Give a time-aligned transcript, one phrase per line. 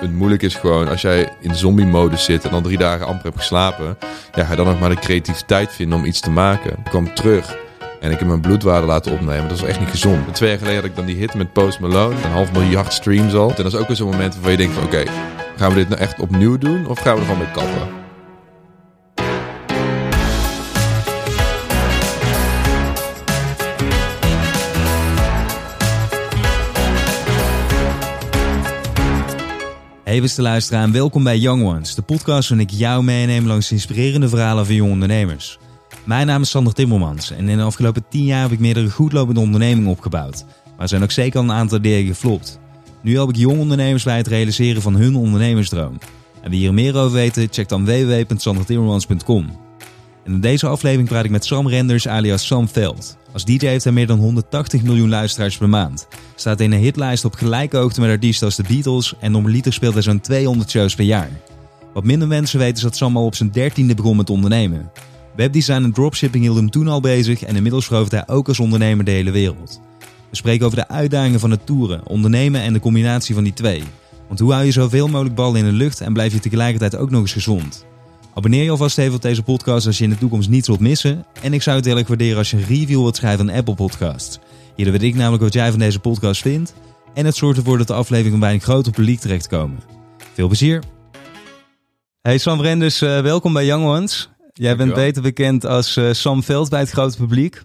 [0.00, 3.36] het moeilijk is gewoon als jij in zombie-modus zit en dan drie dagen amper hebt
[3.36, 3.98] geslapen.
[4.34, 6.70] Ja, ga dan nog maar de creativiteit vinden om iets te maken.
[6.70, 7.56] Ik kwam terug
[8.00, 9.48] en ik heb mijn bloedwaarde laten opnemen.
[9.48, 10.34] Dat was echt niet gezond.
[10.34, 12.14] Twee jaar geleden had ik dan die hit met Post Malone.
[12.14, 13.48] Een half miljard streams al.
[13.48, 15.02] En dat is ook weer zo'n moment waarvan je denkt van oké,
[15.56, 17.99] gaan we dit nou echt opnieuw doen of gaan we er gewoon mee kappen?
[30.10, 33.72] Hey beste luisteraar en welkom bij Young Ones, de podcast waarin ik jou meeneem langs
[33.72, 35.58] inspirerende verhalen van jonge ondernemers.
[36.04, 39.40] Mijn naam is Sander Timmermans en in de afgelopen 10 jaar heb ik meerdere goedlopende
[39.40, 40.44] ondernemingen opgebouwd.
[40.64, 42.58] Maar er zijn ook zeker een aantal dingen geflopt.
[43.02, 45.98] Nu help ik jonge ondernemers bij het realiseren van hun ondernemersdroom.
[46.42, 49.69] En wie hier meer over weten, check dan www.sandertimmermans.com.
[50.24, 53.16] En in deze aflevering praat ik met Sam Renders alias Sam Veld.
[53.32, 56.08] Als DJ heeft hij meer dan 180 miljoen luisteraars per maand.
[56.34, 59.94] Staat in een hitlijst op gelijke hoogte met artiesten als de Beatles en normaliter speelt
[59.94, 61.30] hij zo'n 200 shows per jaar.
[61.92, 64.90] Wat minder mensen weten is dat Sam al op zijn dertiende begon met ondernemen.
[65.36, 69.04] Webdesign en dropshipping hield hem toen al bezig en inmiddels verovert hij ook als ondernemer
[69.04, 69.80] de hele wereld.
[70.30, 73.82] We spreken over de uitdagingen van het toeren, ondernemen en de combinatie van die twee.
[74.28, 77.10] Want hoe hou je zoveel mogelijk ballen in de lucht en blijf je tegelijkertijd ook
[77.10, 77.86] nog eens gezond?
[78.34, 81.26] Abonneer je alvast even op deze podcast als je in de toekomst niets wilt missen.
[81.42, 83.74] En ik zou het heel erg waarderen als je een review wilt schrijven aan Apple
[83.74, 84.38] Podcasts.
[84.76, 86.74] Hierdoor weet ik namelijk wat jij van deze podcast vindt.
[87.14, 89.80] En het zorgt ervoor dat de afleveringen bij een groter publiek terechtkomen.
[90.34, 90.82] Veel plezier!
[92.20, 94.30] Hey Sam Renders, uh, welkom bij Young Ones.
[94.52, 97.62] Jij bent beter bekend als uh, Sam Veld bij het grote publiek.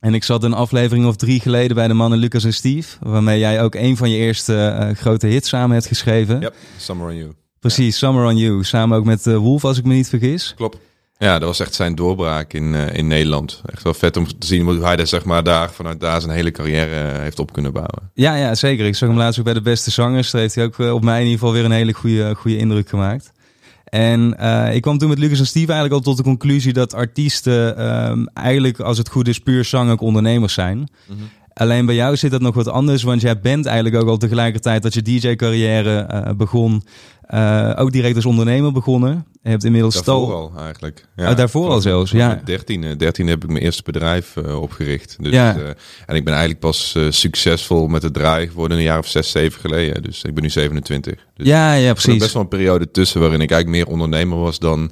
[0.00, 2.96] En ik zat een aflevering of drie geleden bij de mannen Lucas en Steve.
[3.00, 6.40] Waarmee jij ook een van je eerste uh, grote hits samen hebt geschreven.
[6.40, 7.41] Yep, Summer on You.
[7.62, 8.64] Precies, Summer on You.
[8.64, 10.52] Samen ook met uh, Wolf, als ik me niet vergis.
[10.56, 10.78] Klopt.
[11.18, 13.62] Ja, dat was echt zijn doorbraak in, uh, in Nederland.
[13.66, 16.32] Echt wel vet om te zien hoe hij daar, zeg maar, daar, vanuit daar zijn
[16.32, 18.10] hele carrière uh, heeft op kunnen bouwen.
[18.14, 18.86] Ja, ja, zeker.
[18.86, 20.30] Ik zag hem laatst ook bij de beste zangers.
[20.30, 22.88] Daar heeft hij ook op mij in ieder geval weer een hele goede, goede indruk
[22.88, 23.32] gemaakt.
[23.84, 24.36] En
[24.74, 28.28] ik kwam toen met Lucas en Steve eigenlijk al tot de conclusie dat artiesten um,
[28.34, 30.78] eigenlijk, als het goed is, puur zang ook ondernemers zijn.
[30.78, 31.30] Mm -hmm.
[31.54, 34.82] Alleen bij jou zit dat nog wat anders, want jij bent eigenlijk ook al tegelijkertijd
[34.82, 36.82] dat je DJ-carrière uh, begon,
[37.34, 39.26] uh, ook direct als ondernemer begonnen.
[39.42, 40.52] Je hebt inmiddels daarvoor stal...
[40.54, 41.08] al eigenlijk.
[41.16, 42.40] Ja, oh, daarvoor al zelfs, ja.
[42.44, 45.16] 13, 13 heb ik mijn eerste bedrijf uh, opgericht.
[45.20, 45.56] Dus, ja.
[46.06, 49.60] en ik ben eigenlijk pas succesvol met het draaien geworden een jaar of 6, 7
[49.60, 50.02] geleden.
[50.02, 51.14] Dus ik ben nu 27.
[51.34, 52.12] Dus ja, ja, precies.
[52.12, 54.90] Er best wel een periode tussen waarin ik eigenlijk meer ondernemer was dan,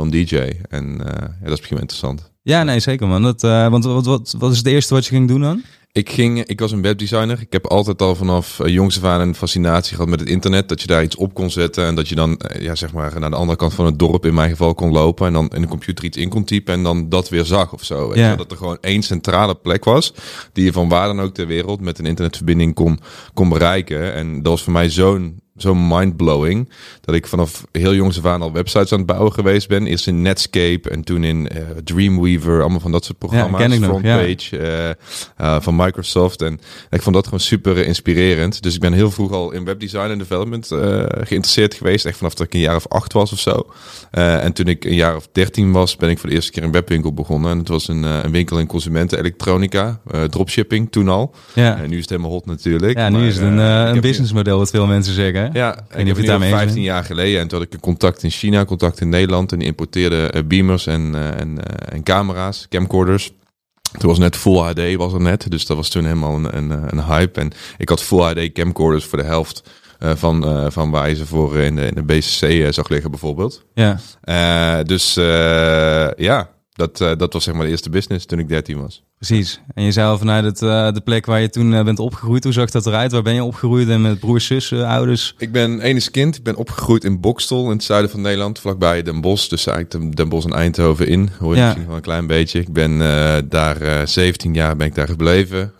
[0.00, 0.36] dan DJ.
[0.68, 2.30] En ja, dat is misschien interessant.
[2.42, 3.22] Ja, nee, zeker man.
[3.22, 5.62] Dat, want wat, wat, wat is het eerste wat je ging doen dan?
[5.92, 7.40] Ik, ging, ik was een webdesigner.
[7.40, 10.68] Ik heb altijd al vanaf uh, jongs af aan een fascinatie gehad met het internet.
[10.68, 13.30] Dat je daar iets op kon zetten en dat je dan ja, zeg maar naar
[13.30, 15.26] de andere kant van het dorp in mijn geval kon lopen.
[15.26, 17.84] En dan in de computer iets in kon typen en dan dat weer zag of
[17.84, 18.14] zo.
[18.14, 18.36] Ja.
[18.36, 20.14] Dat er gewoon één centrale plek was
[20.52, 22.98] die je van waar dan ook ter wereld met een internetverbinding kon,
[23.34, 24.14] kon bereiken.
[24.14, 26.68] En dat was voor mij zo'n zo mindblowing.
[27.00, 29.86] Dat ik vanaf heel jongs af aan al websites aan het bouwen geweest ben.
[29.86, 32.60] Eerst in Netscape en toen in uh, Dreamweaver.
[32.60, 33.60] Allemaal van dat soort programma's.
[33.60, 34.88] Ja, Frontpage ja.
[34.88, 34.94] uh,
[35.40, 36.42] uh, van Microsoft.
[36.42, 36.60] En
[36.90, 38.62] ik vond dat gewoon super inspirerend.
[38.62, 42.04] Dus ik ben heel vroeg al in webdesign en development geïnteresseerd geweest.
[42.04, 43.66] Echt vanaf dat ik een jaar of acht was of zo.
[44.10, 46.72] en toen ik een jaar of dertien was, ben ik voor de eerste keer een
[46.72, 47.50] webwinkel begonnen.
[47.50, 50.00] En het was een, een winkel in consumentenelektronica.
[50.30, 51.34] dropshipping toen al.
[51.54, 51.78] Ja.
[51.78, 52.98] En nu is het helemaal hot natuurlijk.
[52.98, 55.49] Ja, nu is het een, een businessmodel wat veel mensen zeggen.
[55.52, 58.22] Ja, ik, ik heb het daarmee 15 jaar geleden en toen had ik een contact
[58.22, 62.02] in China, contact in Nederland en die importeerde uh, beamers en, uh, en, uh, en
[62.02, 63.32] camera's, camcorders.
[63.98, 66.70] Toen was net Full HD was er net, dus dat was toen helemaal een, een,
[66.70, 67.40] een hype.
[67.40, 69.62] En ik had Full HD camcorders voor de helft
[70.00, 72.88] uh, van, uh, van waar je ze voor in de, in de BCC uh, zag
[72.88, 73.64] liggen bijvoorbeeld.
[73.74, 74.82] Ja.
[74.82, 75.14] dus
[76.16, 79.02] ja, dat, dat was zeg maar de eerste business toen ik 13 was.
[79.26, 79.60] Precies.
[79.74, 82.44] En je zei al vanuit het, uh, de plek waar je toen uh, bent opgegroeid.
[82.44, 83.12] Hoe zag dat eruit?
[83.12, 85.34] Waar ben je opgegroeid en met broers, zussen, ouders?
[85.38, 86.36] Ik ben enig kind.
[86.36, 88.58] Ik ben opgegroeid in Bokstel in het zuiden van Nederland.
[88.58, 89.48] Vlakbij Den Bosch.
[89.48, 91.30] Dus eigenlijk Den Bosch en Eindhoven in.
[91.38, 91.64] Hoor je ja.
[91.66, 92.60] misschien wel een klein beetje.
[92.60, 95.72] Ik ben uh, daar 17 jaar ben ik daar gebleven.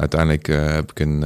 [0.00, 1.22] uiteindelijk heb ik een,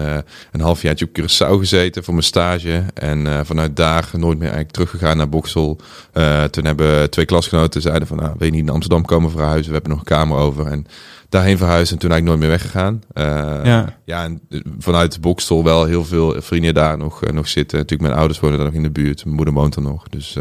[0.52, 2.84] een halfjaartje op Curaçao gezeten voor mijn stage.
[2.94, 5.80] En vanuit daar nooit meer eigenlijk teruggegaan naar Bokstel.
[6.50, 8.16] toen hebben twee klasgenoten zeiden van...
[8.16, 9.66] Nou, wil je niet naar Amsterdam komen verhuizen?
[9.66, 10.66] We hebben nog een kamer over.
[10.66, 10.86] En
[11.34, 13.02] daarheen verhuisd en toen eigenlijk nooit meer weggegaan.
[13.14, 13.98] Uh, ja.
[14.04, 14.40] ja, en
[14.78, 17.78] vanuit Bokstel wel heel veel vrienden daar nog, uh, nog zitten.
[17.78, 19.24] Natuurlijk, mijn ouders wonen daar nog in de buurt.
[19.24, 20.08] Mijn moeder woont er nog.
[20.08, 20.34] Dus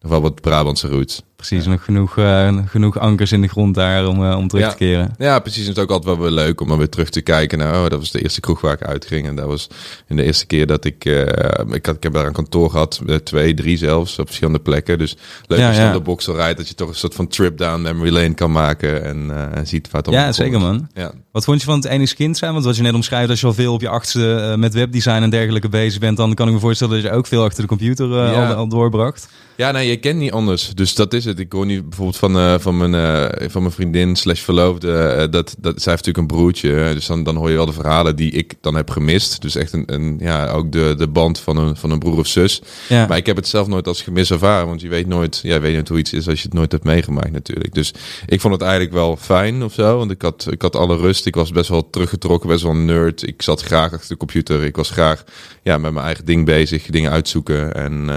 [0.00, 1.22] nog wel wat Brabantse roots.
[1.38, 1.66] Precies.
[1.66, 4.70] Nog genoeg, uh, genoeg ankers in de grond daar om, uh, om terug ja.
[4.70, 5.14] te keren.
[5.18, 5.66] Ja, precies.
[5.66, 7.58] Het is ook altijd wel weer leuk om dan weer terug te kijken.
[7.58, 9.26] Nou, oh, dat was de eerste kroeg waar ik uitging.
[9.26, 9.68] En dat was
[10.06, 11.04] in de eerste keer dat ik...
[11.04, 11.22] Uh,
[11.70, 13.02] ik, had, ik heb daar een kantoor gehad.
[13.24, 14.18] twee, drie zelfs.
[14.18, 14.98] Op verschillende plekken.
[14.98, 15.92] Dus leuk als je ja.
[15.92, 16.58] de boxel rijdt.
[16.58, 19.04] Dat je toch een soort van trip down memory lane kan maken.
[19.04, 20.88] En, en ziet waar het Ja, zeker man.
[20.94, 21.12] Ja.
[21.38, 22.52] Wat vond je van het enigszins kind zijn?
[22.52, 25.30] Want wat je net omschrijft, als je al veel op je achtste met webdesign en
[25.30, 26.16] dergelijke bezig bent...
[26.16, 29.28] dan kan ik me voorstellen dat je ook veel achter de computer al, al doorbracht.
[29.56, 30.70] Ja, nee, je kent niet anders.
[30.74, 31.38] Dus dat is het.
[31.38, 35.28] Ik hoor nu bijvoorbeeld van, uh, van, mijn, van mijn vriendin slash verloofde.
[35.30, 36.90] Dat, dat, zij heeft natuurlijk een broertje.
[36.94, 39.42] Dus dan, dan hoor je wel de verhalen die ik dan heb gemist.
[39.42, 42.26] Dus echt een, een ja, ook de, de band van een, van een broer of
[42.26, 42.62] zus.
[42.88, 43.06] Ja.
[43.06, 44.66] Maar ik heb het zelf nooit als gemis ervaren.
[44.66, 46.84] Want je weet nooit, ja, weet niet hoe iets is als je het nooit hebt
[46.84, 47.74] meegemaakt natuurlijk.
[47.74, 47.94] Dus
[48.26, 49.98] ik vond het eigenlijk wel fijn of zo.
[49.98, 51.26] Want ik had, ik had alle rust.
[51.28, 53.26] Ik was best wel teruggetrokken, best wel een nerd.
[53.26, 54.64] Ik zat graag achter de computer.
[54.64, 55.24] Ik was graag
[55.62, 56.86] ja, met mijn eigen ding bezig.
[56.86, 57.74] Dingen uitzoeken.
[57.74, 58.10] En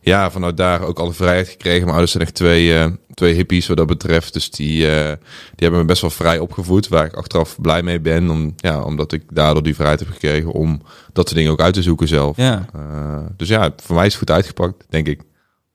[0.00, 1.80] ja, vanuit daar ook alle vrijheid gekregen.
[1.80, 4.32] Mijn ouders zijn echt twee, uh, twee hippies wat dat betreft.
[4.32, 5.18] Dus die, uh, die
[5.56, 6.88] hebben me best wel vrij opgevoed.
[6.88, 8.30] Waar ik achteraf blij mee ben.
[8.30, 11.74] Om, ja, omdat ik daardoor die vrijheid heb gekregen om dat soort dingen ook uit
[11.74, 12.36] te zoeken zelf.
[12.36, 12.66] Ja.
[13.36, 15.20] Dus ja, voor mij is het goed uitgepakt, denk ik.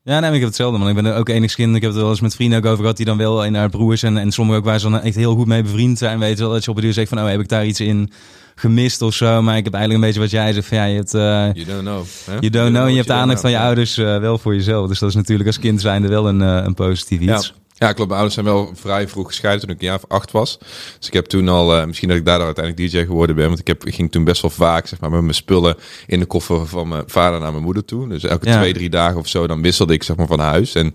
[0.06, 0.88] Ja, nee, ik heb hetzelfde, man.
[0.88, 3.06] Ik ben ook enigszins, ik heb het wel eens met vrienden ook over gehad, die
[3.06, 5.46] dan wel in haar broers en, en sommigen ook waar ze dan echt heel goed
[5.46, 6.18] mee bevriend zijn.
[6.18, 8.10] Weet wel, dat je op een duur zegt van, oh, heb ik daar iets in
[8.54, 9.42] gemist of zo.
[9.42, 11.14] Maar ik heb eigenlijk een beetje wat jij zegt van ja, je hebt...
[11.14, 11.20] Uh,
[11.52, 12.04] you don't know.
[12.26, 12.84] You don't know.
[12.84, 14.88] En je hebt de aandacht van je ouders uh, wel voor jezelf.
[14.88, 17.46] Dus dat is natuurlijk als kind zijnde wel een, uh, een positief iets.
[17.46, 17.63] Ja.
[17.76, 18.10] Ja, klopt.
[18.10, 20.58] Mijn ouders zijn wel vrij vroeg gescheiden toen ik een jaar of acht was.
[20.98, 23.46] Dus ik heb toen al, uh, misschien dat ik daardoor uiteindelijk DJ geworden ben.
[23.46, 25.76] Want ik, heb, ik ging toen best wel vaak zeg maar, met mijn spullen
[26.06, 28.08] in de koffer van mijn vader naar mijn moeder toe.
[28.08, 30.74] Dus elke twee, drie dagen of zo, dan wisselde ik zeg maar van huis.
[30.74, 30.94] En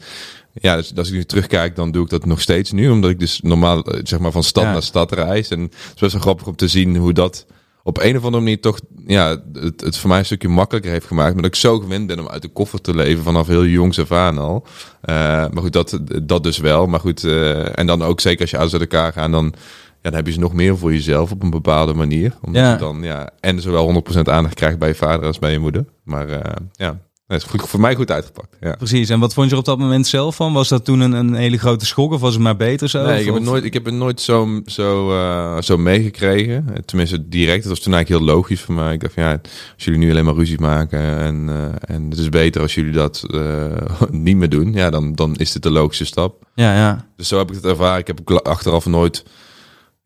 [0.53, 2.89] ja, dus als ik nu terugkijk, dan doe ik dat nog steeds nu.
[2.89, 5.49] Omdat ik dus normaal zeg maar van stad naar stad reis.
[5.49, 7.45] En het is best wel grappig om te zien hoe dat
[7.89, 11.05] op een of andere manier toch ja, het, het voor mij een stukje makkelijker heeft
[11.05, 11.33] gemaakt.
[11.33, 13.99] Maar dat ik zo gewend ben om uit de koffer te leven vanaf heel jongs
[13.99, 14.65] af aan al.
[14.65, 16.87] Uh, maar goed, dat, dat dus wel.
[16.87, 19.53] Maar goed, uh, en dan ook zeker als je uit elkaar gaan, dan,
[20.01, 22.33] ja, dan heb je ze nog meer voor jezelf op een bepaalde manier.
[22.41, 22.71] Omdat ja.
[22.71, 25.85] je dan ja, en zowel 100% aandacht krijgt bij je vader als bij je moeder.
[26.03, 26.39] Maar uh,
[26.71, 28.57] ja, dat is goed, voor mij goed uitgepakt.
[28.59, 28.75] Ja.
[28.75, 29.09] Precies.
[29.09, 30.53] En wat vond je er op dat moment zelf van?
[30.53, 33.05] Was dat toen een, een hele grote schok of was het maar beter zo?
[33.05, 36.65] Nee, ik heb, het nooit, ik heb het nooit zo, zo, uh, zo meegekregen.
[36.85, 37.63] Tenminste, direct.
[37.63, 38.93] Dat was toen eigenlijk heel logisch voor mij.
[38.93, 39.41] Ik dacht van ja,
[39.75, 42.91] als jullie nu alleen maar ruzie maken en, uh, en het is beter als jullie
[42.91, 43.65] dat uh,
[44.11, 46.43] niet meer doen, ja, dan, dan is dit de logische stap.
[46.55, 47.05] Ja, ja.
[47.15, 47.99] Dus zo heb ik het ervaren.
[47.99, 49.23] Ik heb achteraf nooit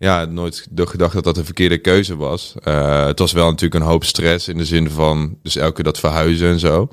[0.04, 2.54] ja, nooit gedacht dat dat een verkeerde keuze was.
[2.68, 5.84] Uh, het was wel natuurlijk een hoop stress in de zin van, dus elke keer
[5.84, 6.90] dat verhuizen en zo.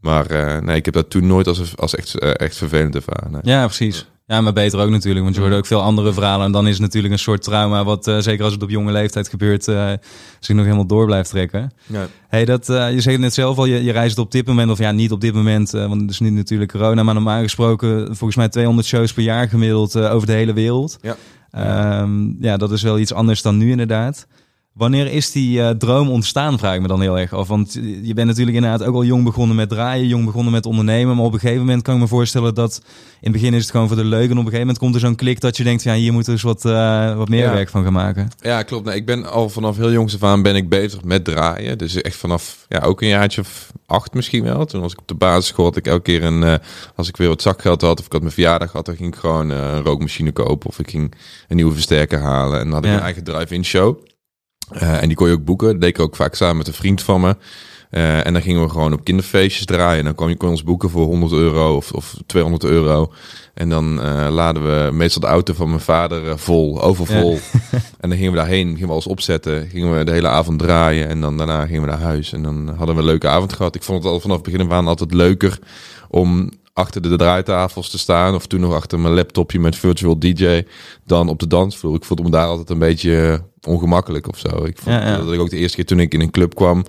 [0.00, 3.30] Maar uh, nee, ik heb dat toen nooit als, als echt, uh, echt vervelend ervaren.
[3.32, 3.40] Nee.
[3.42, 4.06] Ja, precies.
[4.26, 6.46] Ja, maar beter ook natuurlijk, want je hoort ook veel andere verhalen.
[6.46, 8.92] En dan is het natuurlijk een soort trauma, wat uh, zeker als het op jonge
[8.92, 9.92] leeftijd gebeurt, uh,
[10.40, 11.72] zich nog helemaal door blijft trekken.
[11.86, 12.06] Ja.
[12.28, 14.78] Hey, dat, uh, je zegt net zelf al, je, je reist op dit moment, of
[14.78, 18.36] ja, niet op dit moment, want het is nu natuurlijk corona, maar normaal gesproken volgens
[18.36, 20.98] mij 200 shows per jaar gemiddeld over de hele wereld.
[21.02, 21.16] Ja.
[21.58, 24.26] Um, ja, dat is wel iets anders dan nu inderdaad.
[24.76, 27.48] Wanneer is die uh, droom ontstaan, vraag ik me dan heel erg af.
[27.48, 31.16] Want je bent natuurlijk inderdaad ook al jong begonnen met draaien, jong begonnen met ondernemen.
[31.16, 32.80] Maar op een gegeven moment kan ik me voorstellen dat
[33.20, 34.24] in het begin is het gewoon voor de leuk.
[34.24, 36.34] En op een gegeven moment komt er zo'n klik dat je denkt, ja, hier moeten
[36.34, 37.52] we dus wat, uh, wat meer ja.
[37.52, 38.28] werk van gaan maken.
[38.40, 38.84] Ja, klopt.
[38.84, 41.78] Nee, ik ben al vanaf heel jongs af aan ben ik bezig met draaien.
[41.78, 44.64] Dus echt vanaf ja, ook een jaartje of acht misschien wel.
[44.64, 46.54] Toen was ik op de basisschool, had ik elke keer een, uh,
[46.94, 49.20] als ik weer wat zakgeld had of ik had mijn verjaardag had, dan ging ik
[49.20, 51.14] gewoon een rookmachine kopen of ik ging
[51.48, 52.60] een nieuwe versterker halen.
[52.60, 52.96] En dan had ik ja.
[52.96, 53.98] een eigen drive-in show.
[54.72, 55.68] Uh, en die kon je ook boeken.
[55.68, 57.36] Dat deed ik ook vaak samen met een vriend van me.
[57.90, 59.98] Uh, en dan gingen we gewoon op kinderfeestjes draaien.
[59.98, 63.12] En dan kon je kon ons boeken voor 100 euro of, of 200 euro.
[63.54, 67.32] En dan uh, laden we meestal de auto van mijn vader vol, overvol.
[67.32, 67.38] Ja.
[68.00, 69.68] en dan gingen we daarheen, gingen we alles opzetten.
[69.68, 71.08] Gingen we de hele avond draaien.
[71.08, 72.32] En dan daarna gingen we naar huis.
[72.32, 73.74] En dan hadden we een leuke avond gehad.
[73.74, 75.58] Ik vond het al vanaf het begin af aan altijd leuker
[76.08, 78.34] om achter de draaitafels te staan.
[78.34, 80.62] Of toen nog achter mijn laptopje met virtual DJ.
[81.04, 81.94] Dan op de dansvloer.
[81.94, 84.64] Ik voelde me daar altijd een beetje ongemakkelijk of zo.
[84.64, 85.16] Ik vond ja, ja.
[85.16, 86.82] dat ik ook de eerste keer toen ik in een club kwam.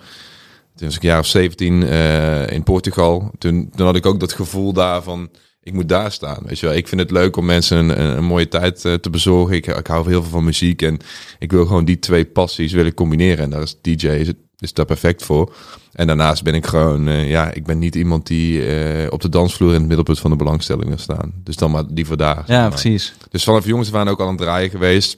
[0.75, 3.31] Toen was ik een jaar of 17 uh, in Portugal.
[3.37, 5.29] Toen, toen had ik ook dat gevoel daarvan.
[5.67, 6.39] Ik moet daar staan.
[6.45, 6.75] Weet je wel.
[6.75, 9.55] Ik vind het leuk om mensen een, een, een mooie tijd uh, te bezorgen.
[9.55, 10.81] Ik, ik hou heel veel van muziek.
[10.81, 10.99] En
[11.39, 13.43] ik wil gewoon die twee passies willen combineren.
[13.43, 15.55] En daar is DJ is, het, is daar perfect voor.
[15.93, 19.29] En daarnaast ben ik gewoon, uh, ja, ik ben niet iemand die uh, op de
[19.29, 21.33] dansvloer in het middelpunt van de belangstelling wil staan.
[21.43, 22.43] Dus dan maar liever daar.
[22.47, 22.69] Ja, maar.
[22.69, 23.13] precies.
[23.29, 25.17] Dus vanaf jongens waren ook al aan het draaien geweest.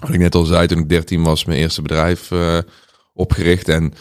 [0.00, 2.30] Wat ik net al zei, toen ik 13 was, mijn eerste bedrijf
[3.12, 3.68] opgericht.
[3.68, 3.92] En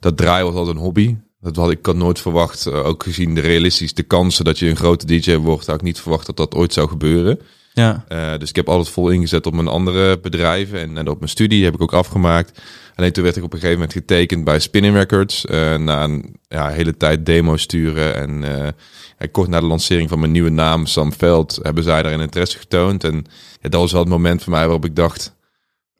[0.00, 1.16] dat draaien was altijd een hobby.
[1.42, 4.68] Dat had ik had nooit verwacht, uh, ook gezien de realistisch de kansen dat je
[4.68, 7.40] een grote DJ wordt, had ik niet verwacht dat dat ooit zou gebeuren.
[7.72, 8.04] Ja.
[8.08, 11.30] Uh, dus ik heb altijd vol ingezet op mijn andere bedrijven en, en op mijn
[11.30, 12.60] studie heb ik ook afgemaakt.
[12.94, 15.44] Alleen toen werd ik op een gegeven moment getekend bij Spinning Records.
[15.78, 18.14] na een ja, hele tijd demo sturen.
[18.14, 18.74] En
[19.30, 23.04] kort na de lancering van mijn nieuwe naam, Sam Veld, hebben zij daarin interesse getoond.
[23.04, 23.24] En
[23.60, 25.34] ja, dat was wel het moment voor mij waarop ik dacht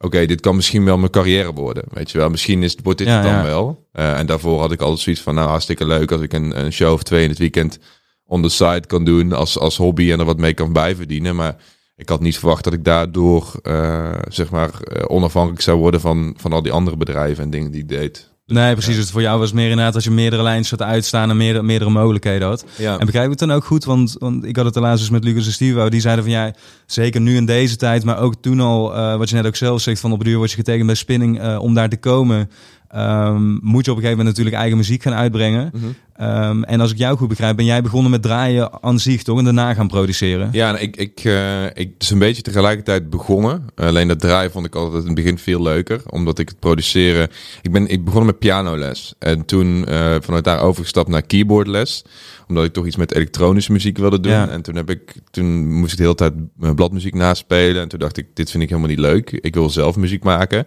[0.03, 1.83] oké, dit kan misschien wel mijn carrière worden.
[1.89, 3.87] Weet je wel, misschien is, wordt dit het dan wel.
[3.93, 6.73] Uh, en daarvoor had ik altijd zoiets van, nou hartstikke leuk als ik een, een
[6.73, 7.79] show of twee in het weekend
[8.25, 11.35] on the side kan doen als, als hobby en er wat mee kan bijverdienen.
[11.35, 11.55] Maar
[11.95, 16.33] ik had niet verwacht dat ik daardoor, uh, zeg maar, uh, onafhankelijk zou worden van,
[16.37, 18.32] van al die andere bedrijven en dingen die ik deed.
[18.45, 18.97] Nee, precies.
[18.97, 21.89] Het voor jou was meer inderdaad als je meerdere lijnen zat uitstaan en meerdere, meerdere
[21.89, 22.65] mogelijkheden had.
[22.77, 22.99] Ja.
[22.99, 23.83] En begrijp ik het dan ook goed?
[23.85, 25.89] Want, want ik had het de laatst met Lucas en Steve.
[25.89, 26.53] Die zeiden van ja,
[26.85, 29.81] zeker nu in deze tijd, maar ook toen al, uh, wat je net ook zelf
[29.81, 32.49] zegt, van op het duur word je getekend bij Spinning uh, om daar te komen.
[32.95, 35.71] Um, moet je op een gegeven moment natuurlijk eigen muziek gaan uitbrengen.
[35.73, 36.63] Mm -hmm.
[36.63, 39.37] en als ik jou goed begrijp, ben jij begonnen met draaien aan zich, toch?
[39.37, 40.49] En daarna gaan produceren.
[40.51, 43.65] Ja, ik, ik, uh, ik dus een beetje tegelijkertijd begonnen.
[43.75, 46.01] Alleen dat draaien vond ik altijd in het begin veel leuker.
[46.09, 47.27] Omdat ik het produceren...
[47.61, 49.13] Ik ben ik begonnen met pianoles.
[49.19, 52.05] En toen uh, vanuit daar overgestapt naar keyboardles.
[52.47, 54.31] Omdat ik toch iets met elektronische muziek wilde doen.
[54.31, 54.49] Ja.
[54.49, 56.33] En toen, heb ik, toen moest ik de hele tijd
[56.75, 57.81] bladmuziek naspelen.
[57.81, 59.31] En toen dacht ik, dit vind ik helemaal niet leuk.
[59.31, 60.65] Ik wil zelf muziek maken.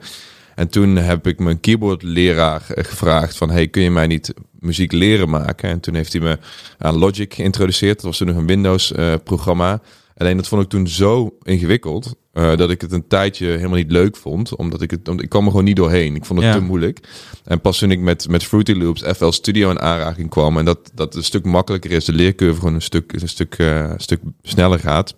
[0.56, 3.50] En toen heb ik mijn keyboardleraar gevraagd van...
[3.50, 5.70] hey, kun je mij niet muziek leren maken?
[5.70, 6.38] En toen heeft hij me
[6.78, 7.94] aan Logic geïntroduceerd.
[7.94, 9.80] Dat was toen nog een Windows-programma.
[10.16, 12.14] Alleen dat vond ik toen zo ingewikkeld...
[12.34, 14.56] Uh, dat ik het een tijdje helemaal niet leuk vond.
[14.56, 15.08] Omdat ik het...
[15.08, 16.14] Ik kwam er gewoon niet doorheen.
[16.14, 17.00] Ik vond het te moeilijk.
[17.44, 20.58] En pas toen ik met, met Fruity Loops FL Studio in aanraking kwam...
[20.58, 22.04] en dat, dat een stuk makkelijker is.
[22.04, 25.14] De leercurve gewoon een stuk, een stuk, uh, stuk sneller gaat.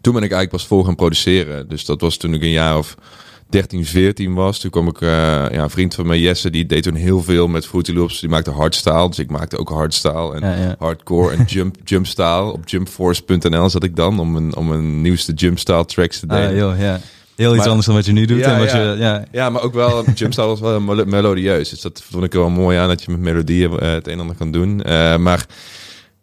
[0.00, 1.68] Toen ben ik eigenlijk pas voor gaan produceren.
[1.68, 2.96] Dus dat was toen ik een jaar of
[3.48, 4.58] 13, 14 was.
[4.58, 5.08] Toen kwam ik, uh,
[5.50, 8.20] ja, een vriend van mij, Jesse, die deed toen heel veel met Fruity Loops.
[8.20, 12.52] Die maakte hardstyle, dus ik maakte ook hardstyle en hardcore en jump, jumpstyle.
[12.52, 16.56] Op jumpforce.nl zat ik dan om een, om een nieuwste jumpstyle tracks te ah, delen.
[16.56, 17.00] joh, ja.
[17.36, 18.38] Heel iets anders dan wat je nu doet.
[18.38, 18.82] Ja, en wat ja.
[18.82, 19.24] Je, ja.
[19.32, 21.70] ja, maar ook wel, jumpstyle was wel melodieus.
[21.70, 24.20] Dus dat vond ik wel mooi aan, dat je met melodieën uh, het een en
[24.20, 24.82] ander kan doen.
[24.86, 25.46] Uh, maar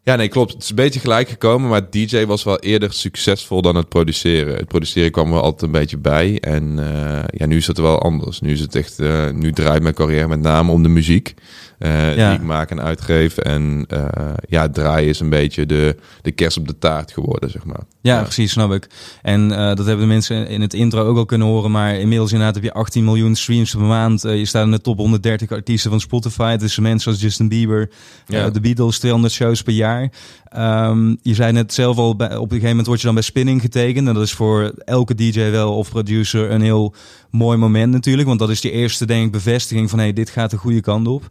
[0.05, 0.53] ja, nee, klopt.
[0.53, 4.55] Het is een beetje gelijk gekomen, maar DJ was wel eerder succesvol dan het produceren.
[4.55, 6.37] Het produceren kwam er altijd een beetje bij.
[6.39, 8.39] En uh, ja, nu is het wel anders.
[8.41, 11.33] Nu is het echt, uh, nu draait mijn carrière met name om de muziek.
[11.79, 12.29] Uh, ja.
[12.29, 13.37] die ik maak en uitgeef.
[13.37, 14.05] En uh,
[14.47, 17.83] ja, draaien is een beetje de, de kerst op de taart geworden, zeg maar.
[18.01, 18.87] Ja, precies, snap ik.
[19.21, 21.71] En uh, dat hebben de mensen in het intro ook al kunnen horen.
[21.71, 24.21] Maar inmiddels inderdaad heb je 18 miljoen streams per maand.
[24.21, 26.55] je staat in de top 130 artiesten van Spotify.
[26.55, 27.89] Dus mensen als Justin Bieber,
[28.27, 28.49] ja.
[28.49, 30.11] de Beatles, 200 shows per jaar.
[30.57, 33.23] Um, je zei net zelf al, bij, op een gegeven moment word je dan bij
[33.23, 34.07] Spinning getekend.
[34.07, 36.93] En dat is voor elke DJ wel of producer een heel
[37.31, 38.27] mooi moment natuurlijk.
[38.27, 39.99] Want dat is die eerste, denk ik, bevestiging van...
[39.99, 41.29] hé, hey, dit gaat de goede kant op.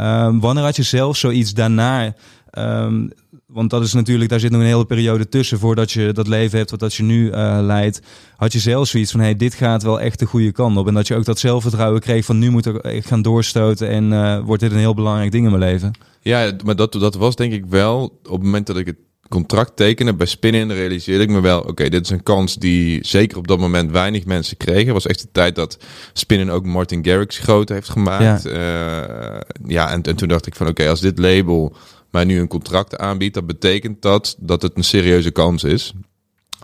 [0.00, 2.14] Um, wanneer had je zelf zoiets daarna...
[2.58, 3.10] Um,
[3.46, 6.58] want dat is natuurlijk, daar zit nog een hele periode tussen voordat je dat leven
[6.58, 8.02] hebt wat dat je nu uh, leidt.
[8.36, 10.86] Had je zelf zoiets van, hey, dit gaat wel echt de goede kant op.
[10.88, 14.38] En dat je ook dat zelfvertrouwen kreeg van nu moet ik gaan doorstoten en uh,
[14.38, 15.92] wordt dit een heel belangrijk ding in mijn leven.
[16.20, 18.96] Ja, maar dat, dat was denk ik wel op het moment dat ik het
[19.32, 23.38] contract tekenen bij Spinnen realiseerde ik me wel, oké, dit is een kans die zeker
[23.38, 24.84] op dat moment weinig mensen kregen.
[24.84, 25.78] Het was echt de tijd dat
[26.12, 28.42] Spinnen ook Martin Garrix groot heeft gemaakt.
[28.42, 31.76] Ja, uh, ja en, en toen dacht ik van, oké, als dit label
[32.10, 35.94] mij nu een contract aanbiedt, dat betekent dat dat het een serieuze kans is.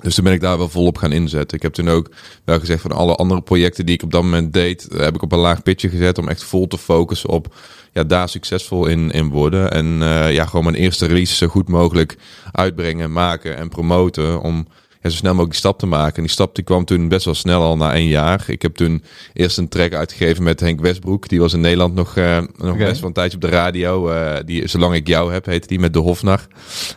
[0.02, 1.57] Dus toen ben ik daar wel volop gaan inzetten.
[1.57, 2.11] Ik heb toen ook
[2.45, 5.33] wel gezegd van alle andere projecten die ik op dat moment deed, heb ik op
[5.33, 7.55] een laag pitje gezet om echt vol te focussen op
[7.93, 9.71] ja, daar succesvol in, in worden.
[9.71, 12.17] En uh, ja, gewoon mijn eerste release zo goed mogelijk
[12.52, 14.67] uitbrengen, maken en promoten om
[15.11, 16.17] zo snel mogelijk die stap te maken.
[16.17, 18.45] En die stap die kwam toen best wel snel al na een jaar.
[18.47, 21.29] Ik heb toen eerst een track uitgegeven met Henk Westbroek.
[21.29, 24.11] Die was in Nederland nog, uh, nog best wel een tijdje op de radio.
[24.11, 26.47] Uh, die Zolang ik jou heb, heette die met de Hofnar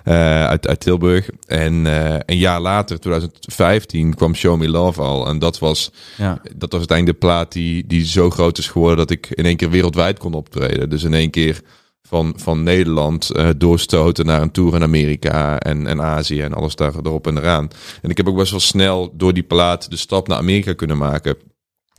[0.06, 1.30] uh, uit, uit Tilburg.
[1.48, 1.86] En
[2.26, 5.28] een jaar later, 2015, kwam Show Me Love al.
[5.28, 6.42] En dat was, ja.
[6.56, 9.56] dat was uiteindelijk de plaat die, die zo groot is geworden dat ik in één
[9.56, 10.90] keer wereldwijd kon optreden.
[10.90, 11.62] Dus in één keer
[12.12, 16.76] van, van Nederland uh, doorstoten naar een tour in Amerika en, en Azië en alles
[16.76, 17.70] daar erop en eraan.
[18.02, 20.98] En ik heb ook best wel snel door die plaat de stap naar Amerika kunnen
[20.98, 21.36] maken.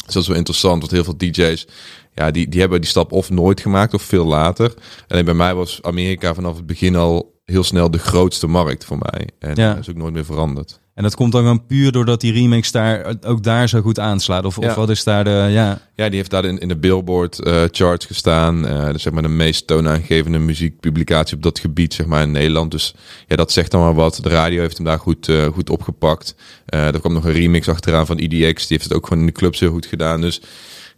[0.05, 1.67] Dus dat is wel interessant, want heel veel DJ's,
[2.15, 4.75] ja, die, die hebben die stap of nooit gemaakt of veel later.
[5.07, 8.99] En bij mij was Amerika vanaf het begin al heel snel de grootste markt voor
[8.99, 9.29] mij.
[9.39, 9.69] En ja.
[9.69, 10.81] dat is ook nooit meer veranderd.
[11.03, 14.45] En dat komt dan gewoon puur doordat die remix daar ook daar zo goed aanslaat.
[14.45, 15.31] Of, of wat is daar de.
[15.51, 18.67] Ja, ja die heeft daar in, in de Billboard uh, charts gestaan.
[18.67, 22.71] Uh, dus zeg maar de meest toonaangevende muziekpublicatie op dat gebied, zeg maar in Nederland.
[22.71, 22.95] Dus
[23.27, 24.19] ja, dat zegt dan maar wat.
[24.23, 26.35] De radio heeft hem daar goed, uh, goed opgepakt.
[26.67, 28.67] er kwam nog een remix achteraan van EDX.
[28.67, 30.21] Die heeft het ook gewoon in de clubs heel goed gedaan.
[30.21, 30.41] Dus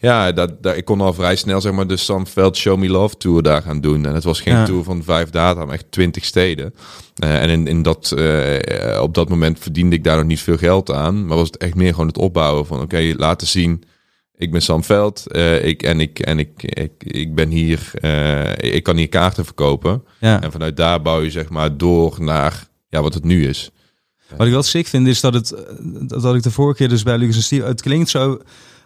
[0.04, 2.88] ja, dat, dat, ik kon al vrij snel zeg maar de Sam Veld Show Me
[2.88, 4.06] Love Tour daar gaan doen.
[4.06, 6.74] En het was geen tour van vijf data, maar echt twintig steden.
[7.24, 10.56] Uh, en in, in dat, uh, op dat moment verdiende ik daar nog niet veel
[10.56, 11.26] geld aan.
[11.26, 13.84] Maar was het echt meer gewoon het opbouwen van oké, okay, laten zien
[14.36, 18.74] ik ben Sam Veld uh, ik, en, ik, en ik, ik, ik ben hier, uh,
[18.74, 20.04] ik kan hier kaarten verkopen.
[20.20, 20.42] Ja.
[20.42, 23.70] En vanuit daar bouw je zeg maar door naar ja, wat het nu is.
[24.36, 25.54] Wat ik wel sick vind is dat het,
[26.06, 28.38] dat ik de vorige keer dus bij Lucas en Steve, het klinkt zo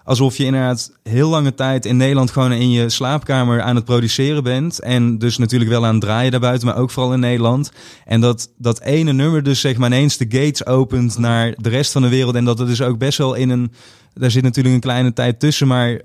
[0.08, 4.42] alsof je inderdaad heel lange tijd in Nederland gewoon in je slaapkamer aan het produceren
[4.42, 4.80] bent.
[4.80, 7.72] En dus natuurlijk wel aan het draaien daarbuiten, maar ook vooral in Nederland.
[8.04, 11.92] En dat dat ene nummer dus zeg maar ineens de gates opent naar de rest
[11.92, 12.34] van de wereld.
[12.34, 13.72] En dat het dus ook best wel in een,
[14.14, 16.00] daar zit natuurlijk een kleine tijd tussen, maar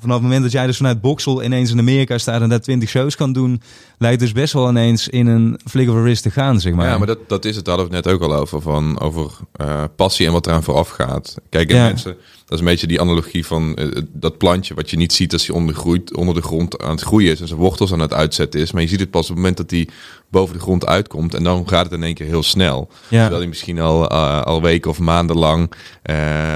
[0.00, 2.88] vanaf het moment dat jij dus vanuit Boxel ineens in Amerika staat en daar twintig
[2.88, 3.62] shows kan doen,
[3.98, 6.88] lijkt dus best wel ineens in een flik of a wrist te gaan, zeg maar.
[6.88, 9.00] Ja, maar dat, dat is het, daar hadden we het net ook al over, van,
[9.00, 11.34] over uh, passie en wat eraan vooraf gaat.
[11.48, 11.84] Kijk, ja.
[11.84, 15.32] mensen, dat is een beetje die analogie van uh, dat plantje wat je niet ziet
[15.32, 18.12] als hij onder, onder de grond aan het groeien is en zijn wortels aan het
[18.12, 18.72] uitzetten is.
[18.72, 19.88] Maar je ziet het pas op het moment dat hij
[20.30, 21.34] boven de grond uitkomt.
[21.34, 22.88] En dan gaat het in één keer heel snel.
[22.90, 23.20] Ja.
[23.20, 25.72] Terwijl hij misschien al, uh, al weken of maanden lang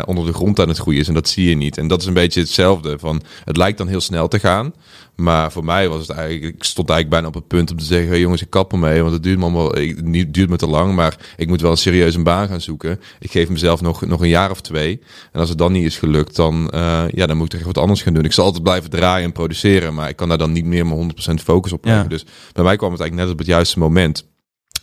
[0.05, 1.09] onder de grond aan het groeien is.
[1.09, 1.79] En dat zie je niet.
[1.79, 2.99] En dat is een beetje hetzelfde.
[2.99, 4.75] Van, het lijkt dan heel snel te gaan.
[5.17, 7.85] Maar voor mij was het eigenlijk, ik stond eigenlijk bijna op het punt om te
[7.85, 10.95] zeggen, jongens, ik kap ermee, want het duurt me allemaal, het duurt me te lang,
[10.95, 13.01] maar ik moet wel een serieus een baan gaan zoeken.
[13.21, 15.01] Ik geef mezelf nog, nog een jaar of twee.
[15.33, 17.79] En als het dan niet is gelukt, dan, uh, ja, dan moet ik echt wat
[17.79, 18.25] anders gaan doen.
[18.25, 21.13] Ik zal altijd blijven draaien en produceren, maar ik kan daar dan niet meer mijn
[21.31, 22.03] 100% focus op leggen.
[22.03, 22.09] Ja.
[22.09, 24.31] Dus bij mij kwam het eigenlijk net op het juiste moment.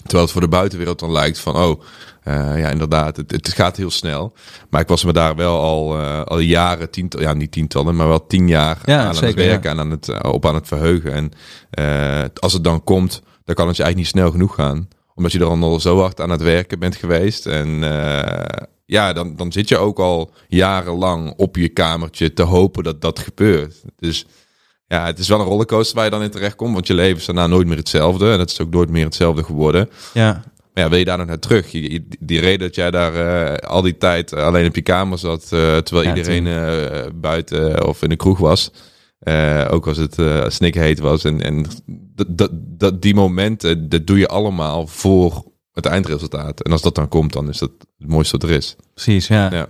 [0.02, 1.82] Terwijl het voor de buitenwereld dan lijkt van, oh,
[2.28, 4.34] uh, ja, inderdaad, het, het, gaat heel snel.
[4.70, 8.08] Maar ik was me daar wel al, uh, al jaren, tientallen, ja, niet tientallen, maar
[8.08, 10.68] wel tien jaar ja, aan, zeker, het werken en aan het, uh, op aan het
[10.68, 11.14] verheugen.
[11.14, 11.32] En
[12.40, 14.88] als het dan komt, dan kan het je eigenlijk niet snel genoeg gaan.
[15.16, 17.46] Omdat je er al zo hard aan het werken bent geweest.
[17.46, 17.84] En
[18.86, 23.20] ja, dan, dan zit je ook al jarenlang op je kamertje te hopen dat dat
[23.20, 23.82] gebeurt.
[23.96, 24.26] Dus
[24.90, 26.74] ja, het is wel een rollercoaster waar je dan in terecht komt.
[26.74, 28.32] Want je leven is daarna nooit meer hetzelfde.
[28.32, 29.90] En het is ook nooit meer hetzelfde geworden.
[30.14, 30.44] Ja.
[30.74, 31.72] Maar ja, wil je daar nog naar terug?
[31.72, 35.44] Je, die reden dat jij daar uh, al die tijd alleen op je kamer zat.
[35.44, 38.72] Uh, terwijl iedereen uh, buiten of in de kroeg was.
[39.70, 41.24] ook als het uh, heet was.
[41.24, 41.66] En, en
[42.28, 45.44] dat, dat, die momenten, dat doe je allemaal voor
[45.74, 46.62] het eindresultaat.
[46.62, 48.76] En als dat dan komt, dan is dat het mooiste wat er is.
[48.94, 49.52] Precies, ja.
[49.52, 49.68] ja.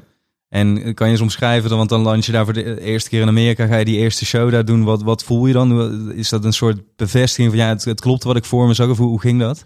[0.50, 3.28] En kan je eens omschrijven, want dan land je daar voor de eerste keer in
[3.28, 4.84] Amerika, ga je die eerste show daar doen.
[4.84, 6.12] Wat, wat voel je dan?
[6.14, 8.98] Is dat een soort bevestiging van ja, het, het klopt wat ik voor me zag?
[8.98, 9.66] Hoe, ging dat?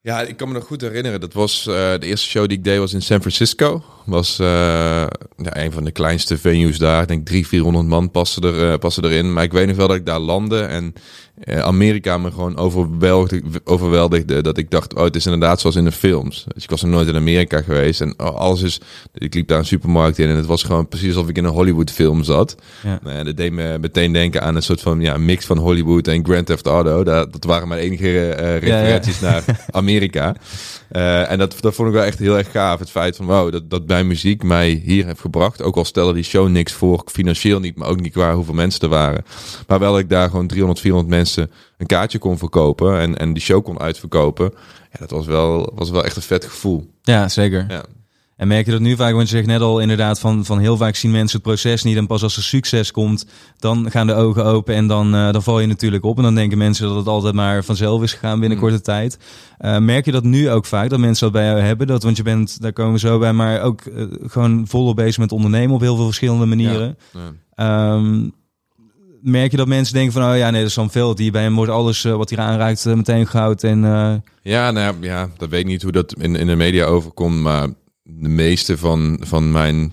[0.00, 1.20] Ja, ik kan me nog goed herinneren.
[1.20, 3.84] Dat was uh, de eerste show die ik deed was in San Francisco.
[4.04, 4.46] Was uh,
[5.36, 7.02] ja, een van de kleinste venues daar.
[7.02, 9.32] Ik denk 300, 400 man passen, er, uh, passen erin.
[9.32, 10.92] Maar ik weet nog wel dat ik daar landde en
[11.44, 14.42] Amerika me gewoon overweldigde, overweldigde.
[14.42, 16.44] Dat ik dacht, oh, het is inderdaad zoals in de films.
[16.54, 18.00] Dus ik was nog nooit in Amerika geweest.
[18.00, 18.80] En alles is...
[19.14, 21.50] Ik liep daar een supermarkt in en het was gewoon precies alsof ik in een
[21.50, 22.54] Hollywood film zat.
[22.82, 23.00] Ja.
[23.04, 26.24] En dat deed me meteen denken aan een soort van ja, mix van Hollywood en
[26.24, 27.04] Grand Theft Auto.
[27.04, 29.42] Dat, dat waren mijn enige referenties ja, ja.
[29.46, 30.34] naar Amerika.
[30.92, 32.78] Uh, en dat, dat vond ik wel echt heel erg gaaf.
[32.78, 35.62] Het feit van, wow, dat, dat mijn muziek mij hier heeft gebracht.
[35.62, 38.80] Ook al stelde die show niks voor, financieel niet, maar ook niet qua hoeveel mensen
[38.80, 39.24] er waren.
[39.66, 43.32] Maar wel dat ik daar gewoon 300, 400 mensen een kaartje kon verkopen en, en
[43.32, 44.52] die show kon uitverkopen.
[44.92, 46.90] Ja, dat was wel, was wel echt een vet gevoel.
[47.02, 47.66] Ja, zeker.
[47.68, 47.84] Ja.
[48.36, 50.76] En merk je dat nu vaak, want je zegt net al inderdaad van, van heel
[50.76, 51.96] vaak zien mensen het proces niet.
[51.96, 53.26] En pas als er succes komt,
[53.58, 56.16] dan gaan de ogen open en dan, uh, dan val je natuurlijk op.
[56.16, 58.64] En dan denken mensen dat het altijd maar vanzelf is gegaan binnen mm.
[58.64, 59.18] korte tijd.
[59.60, 61.86] Uh, merk je dat nu ook vaak, dat mensen dat bij jou hebben?
[61.86, 65.18] Dat, want je bent, daar komen we zo bij, maar ook uh, gewoon volop bezig
[65.18, 66.98] met ondernemen op heel veel verschillende manieren.
[67.56, 67.92] Ja.
[67.94, 68.32] Um,
[69.22, 71.14] merk je dat mensen denken van, oh ja, nee, dat is zo'n veel.
[71.14, 73.64] Die bij hem wordt alles uh, wat hier aanraakt uh, meteen goud.
[73.64, 74.14] En, uh...
[74.42, 77.68] Ja, nou ja, dat weet ik niet hoe dat in, in de media overkomt, maar
[78.02, 79.92] de meeste van, van mijn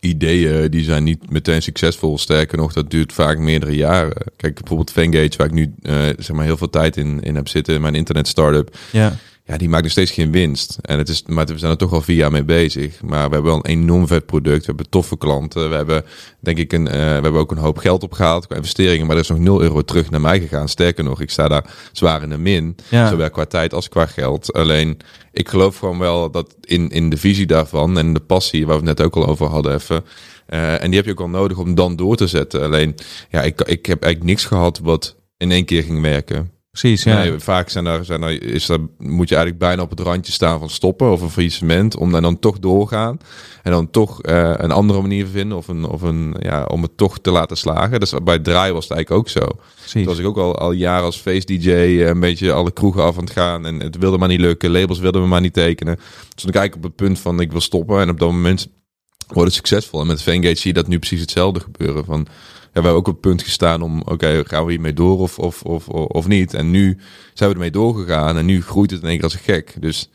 [0.00, 2.18] ideeën die zijn niet meteen succesvol.
[2.18, 4.16] Sterker nog, dat duurt vaak meerdere jaren.
[4.36, 5.74] Kijk, bijvoorbeeld Fengage, waar ik nu
[6.18, 8.76] zeg maar heel veel tijd in, in heb zitten, mijn internet startup.
[8.92, 10.78] Ja ja, die maakt nog steeds geen winst.
[10.80, 13.02] En het is, maar we zijn er toch al vier jaar mee bezig.
[13.02, 14.60] Maar we hebben wel een enorm vet product.
[14.60, 15.68] We hebben toffe klanten.
[15.68, 16.04] We hebben,
[16.40, 19.06] denk ik, een, uh, we hebben ook een hoop geld opgehaald qua investeringen.
[19.06, 20.68] Maar er is nog 0 euro terug naar mij gegaan.
[20.68, 22.76] Sterker nog, ik sta daar zwaar in de min.
[22.88, 23.08] Ja.
[23.08, 24.52] Zowel qua tijd als qua geld.
[24.52, 24.98] Alleen,
[25.32, 28.88] ik geloof gewoon wel dat in, in de visie daarvan en de passie, waar we
[28.88, 30.04] het net ook al over hadden even.
[30.48, 32.62] Uh, en die heb je ook al nodig om dan door te zetten.
[32.62, 32.94] Alleen,
[33.30, 36.53] ja, ik, ik heb eigenlijk niks gehad wat in één keer ging werken.
[36.74, 37.18] Precies, ja.
[37.18, 40.58] Nee, vaak zijn er, zijn is er, moet je eigenlijk bijna op het randje staan
[40.58, 43.18] van stoppen of een faillissement, om dan, dan toch doorgaan
[43.62, 46.96] en dan toch uh, een andere manier vinden of een, of een, ja, om het
[46.96, 48.00] toch te laten slagen.
[48.00, 49.46] Dus bij draai was het eigenlijk ook zo.
[49.74, 49.92] Precies.
[49.92, 53.02] Toen was ik ook al, al jaren als face DJ eh, een beetje alle kroegen
[53.02, 55.52] af aan het gaan en het wilde maar niet lukken, labels wilden me maar niet
[55.52, 55.96] tekenen.
[56.34, 58.68] Toen ik eigenlijk op het punt van ik wil stoppen en op dat moment
[59.26, 60.00] wordt het succesvol.
[60.00, 62.26] En met Vengate zie je dat nu precies hetzelfde gebeuren van
[62.74, 65.62] we hebben ook op het punt gestaan om, oké, gaan we hiermee door of, of,
[65.62, 66.54] of, of niet?
[66.54, 66.98] En nu
[67.34, 69.74] zijn we ermee doorgegaan en nu groeit het in één keer als een gek.
[69.80, 70.10] Dus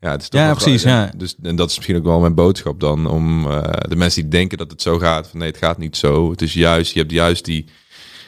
[0.00, 1.12] Ja, het is toch Ja, precies, ja.
[1.16, 3.06] Dus, en dat is misschien ook wel mijn boodschap dan.
[3.06, 5.28] Om eh, de mensen die denken dat het zo gaat.
[5.28, 6.30] Van nee, het gaat niet zo.
[6.30, 7.64] Het is juist, je hebt juist die,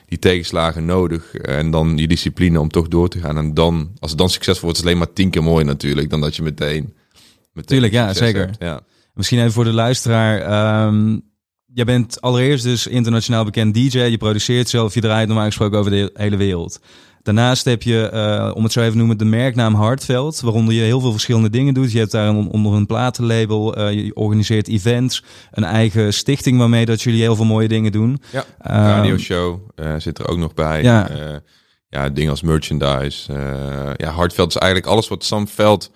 [0.06, 1.34] die tegenslagen nodig.
[1.34, 3.36] En dan die discipline om toch door te gaan.
[3.36, 6.10] En dan, als het dan succesvol wordt, is het alleen maar tien keer mooier natuurlijk.
[6.10, 6.94] Dan dat je meteen...
[7.52, 8.40] meteen Tuurlijk, ja, zeker.
[8.40, 8.56] hebt.
[8.58, 8.80] Ja.
[9.14, 10.40] Misschien even voor de luisteraar.
[10.40, 11.18] ehm
[11.74, 13.98] jij bent allereerst dus internationaal bekend DJ.
[13.98, 16.80] Je produceert zelf, je draait normaal gesproken over de hele wereld.
[17.22, 20.40] Daarnaast heb je, eh, om het zo even te noemen, de merknaam Hartveld.
[20.40, 21.92] Waaronder je heel veel verschillende dingen doet.
[21.92, 23.74] Je hebt daar een, onder een platenlabel.
[23.76, 25.24] eh, je organiseert events.
[25.50, 28.22] Een eigen stichting waarmee dat jullie heel veel mooie dingen doen.
[28.32, 30.82] Ja, Ehm, radioshow eh, zit er ook nog bij.
[30.82, 31.08] Ja.
[32.12, 33.32] Dingen als merchandise.
[33.96, 35.90] ja, Hartveld is eigenlijk alles wat Sam Veld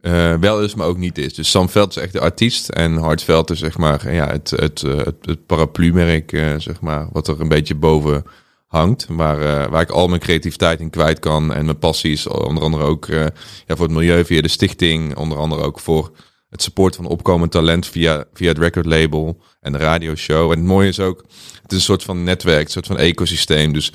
[0.00, 1.34] eh, wel is, maar ook niet is.
[1.34, 4.82] Dus Sam Veld is echt de artiest en Hartveld is zeg maar ja, het, het,
[4.82, 8.24] eh, het, het paraplu-merk, eh, zeg maar, wat er een beetje boven
[8.66, 9.06] hangt.
[9.08, 12.84] Waar, eh, waar ik al mijn creativiteit in kwijt kan en mijn passies, onder andere
[12.84, 13.30] ook ja,
[13.66, 16.10] voor het milieu via de stichting, onder andere ook voor
[16.50, 20.50] het support van opkomend talent via, via het record label en de radioshow.
[20.50, 21.24] En het mooie is ook,
[21.62, 23.72] het is een soort van netwerk, een soort van ecosysteem.
[23.72, 23.92] Dus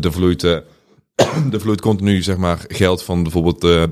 [0.00, 0.42] er vloeit,
[1.52, 3.90] er vloeit continu zeg maar, geld van bijvoorbeeld de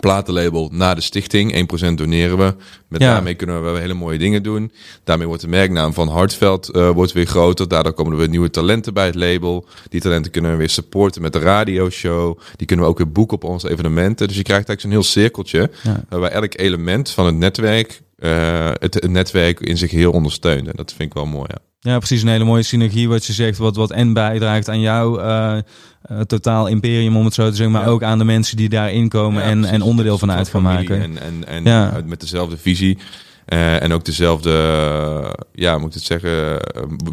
[0.00, 1.54] platenlabel naar de stichting.
[1.92, 2.54] 1% doneren we.
[2.88, 3.12] Met Ja.
[3.12, 4.72] daarmee kunnen we hele mooie dingen doen.
[5.04, 7.68] Daarmee wordt de merknaam van Hartveld eh, wordt weer groter.
[7.68, 9.66] Daardoor komen er weer nieuwe talenten bij het label.
[9.88, 12.38] Die talenten kunnen we weer supporten met de radioshow.
[12.56, 14.28] Die kunnen we ook weer boeken op onze evenementen.
[14.28, 15.70] Dus je krijgt eigenlijk zo'n heel cirkeltje.
[15.82, 16.04] Ja.
[16.08, 20.66] Waarbij elk element van het netwerk eh, het, het netwerk in zich heel ondersteunt.
[20.66, 21.58] En dat vind ik wel mooi, ja.
[21.80, 22.22] Ja, precies.
[22.22, 23.58] Een hele mooie synergie wat je zegt.
[23.58, 27.72] Wat, wat en bijdraagt aan jouw eh, eh, totaal imperium, om het zo te zeggen.
[27.74, 27.88] Maar Ja.
[27.90, 29.76] ook aan de mensen die daarin komen Ja, en, precies.
[29.76, 31.02] en onderdeel van uit gaan maken.
[31.02, 32.00] En, en, en Ja.
[32.06, 32.98] met dezelfde visie.
[33.46, 34.50] Eh, en ook dezelfde,
[35.54, 36.60] ja, moet ik het zeggen,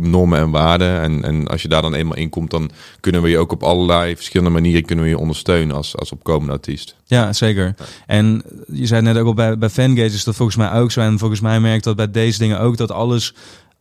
[0.02, 1.02] normen en waarden.
[1.02, 3.64] En, en als je daar dan eenmaal in komt, dan kunnen we je ook op
[3.64, 6.96] allerlei verschillende manieren kunnen we je ondersteunen als, als opkomende artiest.
[7.06, 7.76] Ja, zeker.
[8.06, 11.02] En je zei net ook al bij, bij Fangage is dat volgens mij ook zo.
[11.02, 13.34] En volgens mij merkt dat bij deze dingen ook dat alles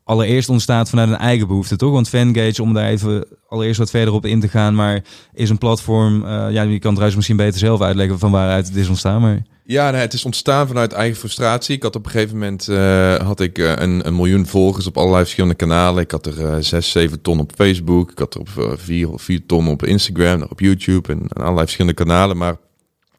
[0.07, 1.93] allereerst ontstaat vanuit een eigen behoefte, toch?
[1.93, 5.59] Want Fangage, om daar even allereerst wat verder op in te gaan, maar is een
[5.59, 6.25] platform.
[6.25, 9.21] eh, ja, je kan trouwens misschien beter zelf uitleggen van waaruit het is ontstaan.
[9.21, 11.77] Maar Ja, nee, het is ontstaan vanuit eigen frustratie.
[11.77, 15.23] Ik had op een gegeven moment eh, had ik, eh, een, miljoen volgers op allerlei
[15.23, 16.03] verschillende kanalen.
[16.03, 18.11] Ik had er zes, zeven ton op Facebook.
[18.11, 21.97] Ik had er op vier, vier ton op Instagram, op YouTube en, en allerlei verschillende
[21.97, 22.37] kanalen.
[22.37, 22.57] Maar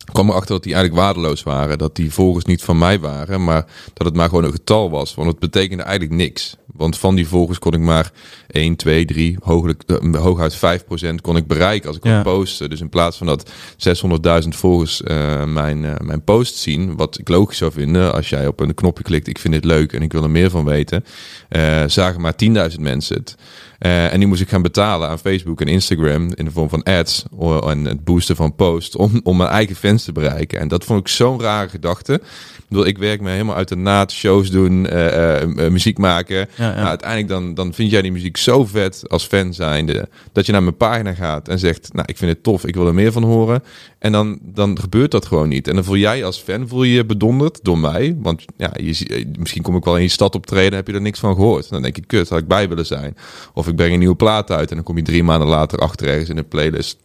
[0.07, 1.77] ik kwam erachter dat die eigenlijk waardeloos waren.
[1.77, 5.15] Dat die volgers niet van mij waren, maar dat het maar gewoon een getal was.
[5.15, 6.55] Want het betekende eigenlijk niks.
[6.73, 8.11] Want van die volgers kon ik maar
[8.47, 12.23] 1, 2, 3, hooguit, hooguit 5 procent kon ik bereiken als ik Ja.
[12.23, 12.67] wat postte.
[12.67, 17.27] Dus in plaats van dat 600.000 volgers eh, mijn, eh, mijn post zien, wat ik
[17.29, 20.11] logisch zou vinden als jij op een knopje klikt, ik vind dit leuk en ik
[20.11, 21.03] wil er meer van weten,
[21.49, 23.35] eh, zagen maar 10.000 mensen het.
[23.79, 26.83] Eh, en die moest ik gaan betalen aan Facebook en Instagram in de vorm van
[26.83, 27.25] ads
[27.63, 30.59] en het boosten van posts om, om mijn eigen fans te bereiken.
[30.59, 32.13] En dat vond ik zo'n rare gedachte.
[32.13, 36.35] Ik bedoel, ik werk me helemaal uit de naad, shows doen, eh, eh, muziek maken.
[36.35, 36.75] Ja, ja.
[36.75, 40.51] Nou, uiteindelijk dan, dan vind jij die muziek zo vet als fan zijnde, dat je
[40.51, 43.11] naar mijn pagina gaat en zegt, nou, ik vind het tof, ik wil er meer
[43.11, 43.63] van horen.
[43.99, 45.67] En dan, dan gebeurt dat gewoon niet.
[45.67, 48.17] En dan voel jij als fan voel je je bedonderd door mij.
[48.21, 51.19] Want ja, je, misschien kom ik wel in je stad optreden, heb je er niks
[51.19, 51.69] van gehoord.
[51.69, 53.17] Dan denk je, kut, had ik bij willen zijn.
[53.53, 56.07] Of ik breng een nieuwe plaat uit en dan kom je drie maanden later achter
[56.07, 56.97] ergens in een playlist.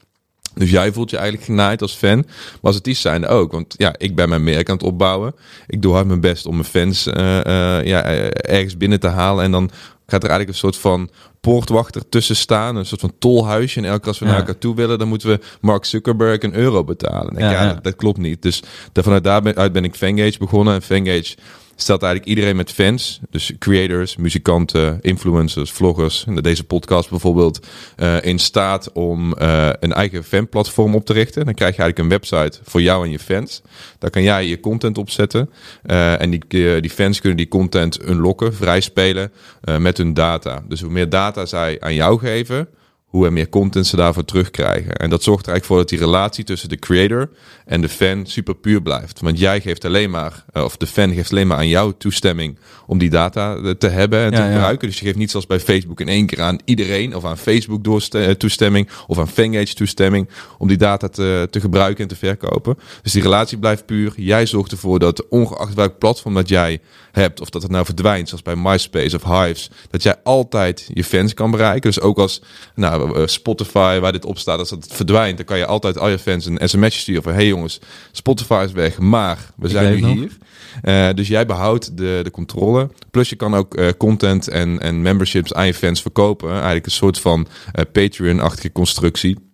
[0.55, 2.27] Dus jij voelt je eigenlijk genaaid als fan, maar
[2.61, 3.53] als artiest zijnde ook.
[3.53, 5.35] Want ja, ik ben mijn merk aan het opbouwen.
[5.67, 7.39] Ik doe hard mijn best om mijn fans eh,
[7.79, 9.45] eh, ja, eh, ergens binnen te halen.
[9.45, 9.71] En dan
[10.07, 12.77] gaat er eigenlijk een soort van poortwachter tussen staan.
[12.77, 13.79] Een soort van tolhuisje.
[13.79, 14.31] En elke keer als we Ja.
[14.31, 17.35] naar elkaar toe willen, dan moeten we Mark Zuckerberg een euro betalen.
[17.39, 17.73] Ja, ja, ja.
[17.73, 18.43] Dat, dat klopt niet.
[18.43, 20.75] Dus daar- vanuit daaruit ben ik Fangage begonnen.
[20.75, 21.37] En Fangage
[21.83, 23.21] stelt eigenlijk iedereen met fans.
[23.31, 26.25] Dus creators, muzikanten, influencers, vloggers.
[26.41, 27.67] Deze podcast bijvoorbeeld
[27.97, 31.45] eh, in staat om eh, een eigen fanplatform op te richten.
[31.45, 33.63] Dan krijg je eigenlijk een website voor jou en je fans.
[33.99, 35.51] Daar kan jij je content op zetten.
[35.83, 40.63] Eh, en die, die fans kunnen die content unlocken, vrij spelen eh, met hun data.
[40.69, 42.69] Dus hoe meer data zij aan jou geven,
[43.13, 44.97] hoe er meer content ze daarvoor terugkrijgen.
[44.97, 47.31] En dat zorgt er eigenlijk voor dat die relatie tussen de creator
[47.65, 49.21] en de fan super puur blijft.
[49.21, 52.59] Want jij geeft alleen maar, eh, of de fan geeft alleen maar aan jou toestemming
[52.87, 54.53] om die data eh, te hebben en te ja.
[54.53, 54.89] gebruiken.
[54.89, 57.87] Dus je geeft niet zoals bij Facebook in één keer aan iedereen of aan Facebook
[57.87, 62.79] eh, toestemming of aan Fangage toestemming om die data te, te gebruiken en te verkopen.
[63.03, 64.13] Dus die relatie blijft puur.
[64.17, 66.81] Jij zorgt ervoor dat ongeacht welk platform dat jij
[67.13, 71.05] hebt, of dat het nou verdwijnt, zoals bij MySpace of Hives, dat jij altijd je
[71.05, 71.91] fans kan bereiken.
[71.91, 72.43] Dus ook als
[72.75, 76.19] nou, Spotify, waar dit op staat, als het verdwijnt, dan kan je altijd al je
[76.19, 77.81] fans een sms'je sturen van hey jongens,
[78.13, 80.13] Spotify is weg, maar we zijn nu nog.
[80.13, 80.37] hier.
[80.83, 82.91] Eh, dus jij behoudt de, de controle.
[83.11, 86.51] Plus je kan ook eh, content en, en memberships aan je fans verkopen.
[86.51, 89.52] Eigenlijk een soort van eh, Patreon-achtige constructie.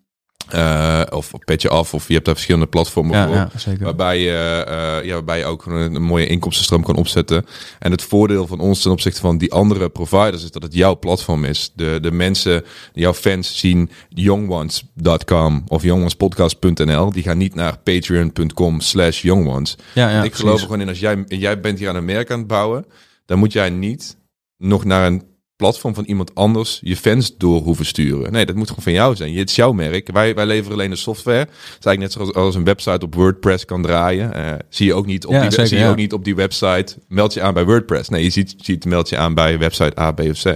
[0.55, 3.35] Uh, of petje af, of je hebt daar verschillende platformen ja, voor.
[3.35, 3.85] Ja, zeker.
[3.85, 7.47] Waarbij, je, uh, ja, waarbij je ook een, een, mooie inkomstenstroom kan opzetten.
[7.79, 10.99] En het voordeel van ons ten opzichte van die andere providers is dat het jouw
[10.99, 11.73] platform is.
[11.75, 17.13] De, de mensen, jouw fans zien youngones.com of youngonespodcast.nl.
[17.13, 19.77] Die gaan niet naar patreon.com slash youngones.
[19.95, 22.31] Ja, ja, ik geloof er gewoon in, als jij, jij bent hier aan een merk
[22.31, 22.87] aan het bouwen,
[23.27, 24.17] dan moet jij niet
[24.57, 25.23] nog naar een
[25.59, 28.33] platform van iemand anders je fans door hoeven sturen.
[28.33, 29.37] Nee, dat moet gewoon van jou zijn.
[29.37, 30.12] Het is jouw merk.
[30.12, 31.38] Wij, wij leveren alleen de software.
[31.38, 34.37] Het is eigenlijk net zoals als een website op WordPress kan draaien.
[34.37, 35.90] Uh, zie je ook niet op ja, die, zeker, zie je ja.
[35.90, 36.97] ook niet op die website.
[37.09, 38.09] Meld je aan bij WordPress.
[38.09, 40.47] Nee, je ziet, ziet meld je aan bij website A, B of C.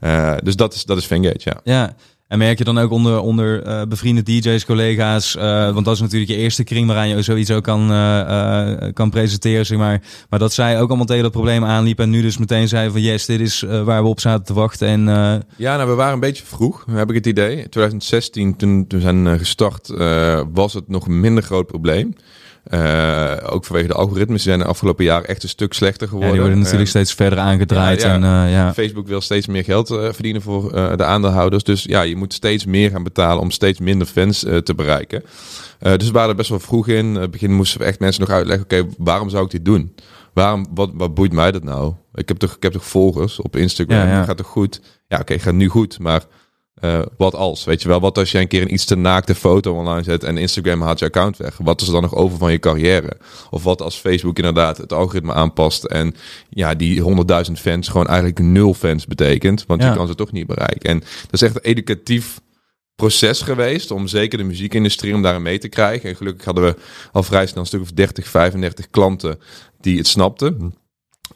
[0.00, 1.60] Uh, dus dat is, dat is ja.
[1.64, 1.96] Ja,
[2.28, 6.00] en merk je dan ook onder, onder uh, bevriende DJ's, collega's, uh, want dat is
[6.00, 10.02] natuurlijk je eerste kring waaraan je zoiets ook kan, uh, kan presenteren, zeg maar.
[10.28, 13.00] Maar dat zij ook allemaal tegen dat probleem aanliepen en nu dus meteen zei van
[13.00, 14.88] yes, dit is waar we op zaten te wachten.
[14.88, 15.04] En,
[15.56, 17.50] Ja, nou we waren een beetje vroeg, heb ik het idee.
[17.50, 19.88] In 2016, toen, toen zijn gestart,
[20.52, 22.14] was het nog een minder groot probleem.
[22.74, 26.28] Uh, ook vanwege de algoritmes zijn de afgelopen jaren echt een stuk slechter geworden.
[26.28, 28.02] Ja, die worden natuurlijk uh, steeds verder aangedraaid.
[28.02, 28.14] Ja, ja.
[28.14, 28.74] En, uh, ja.
[28.74, 31.64] Facebook wil steeds meer geld verdienen voor de aandeelhouders.
[31.64, 35.22] Dus ja, je moet steeds meer gaan betalen om steeds minder fans te bereiken.
[35.78, 36.96] dus we waren er best wel vroeg in.
[36.96, 39.64] In het begin moesten we echt mensen nog uitleggen, oké, okay, waarom zou ik dit
[39.64, 39.94] doen?
[40.32, 41.94] Waarom, wat, wat boeit mij dat nou?
[42.14, 44.80] Ik heb toch, ik heb toch volgers op Instagram, ja, gaat toch goed?
[44.82, 46.22] Ja, oké, okay, gaat nu goed, maar
[46.80, 48.00] uh, wat als, weet je wel?
[48.00, 50.98] Wat als je een keer een iets te naakte foto online zet en Instagram haalt
[50.98, 51.58] je account weg?
[51.62, 53.16] Wat is er dan nog over van je carrière?
[53.50, 56.14] Of wat als Facebook inderdaad het algoritme aanpast en
[56.48, 59.90] ja, die 100.000 fans gewoon eigenlijk nul fans betekent, want ja.
[59.90, 60.90] je kan ze toch niet bereiken.
[60.90, 62.40] En dat is echt een educatief
[62.94, 66.08] proces geweest om zeker de muziekindustrie om daarin mee te krijgen.
[66.08, 66.76] En gelukkig hadden we
[67.12, 69.38] al vrij snel een stuk of 30, 35 klanten
[69.80, 70.74] die het snapten.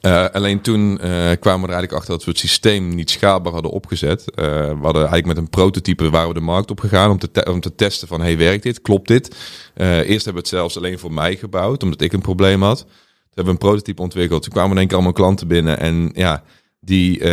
[0.05, 0.97] Uh, alleen toen uh,
[1.39, 4.19] kwamen we er eigenlijk achter dat we het systeem niet schaalbaar hadden opgezet.
[4.19, 7.45] Uh, we hadden eigenlijk met een prototype waar we de markt op gegaan om te,
[7.49, 8.81] om te testen van, hey, werkt dit?
[8.81, 9.35] Klopt dit?
[9.75, 12.79] eerst hebben we het zelfs alleen voor mij gebouwd, omdat ik een probleem had.
[12.79, 12.87] Toen
[13.25, 14.43] hebben we een prototype ontwikkeld.
[14.43, 16.43] Toen kwamen in één keer allemaal klanten binnen en ja,
[16.79, 17.23] die,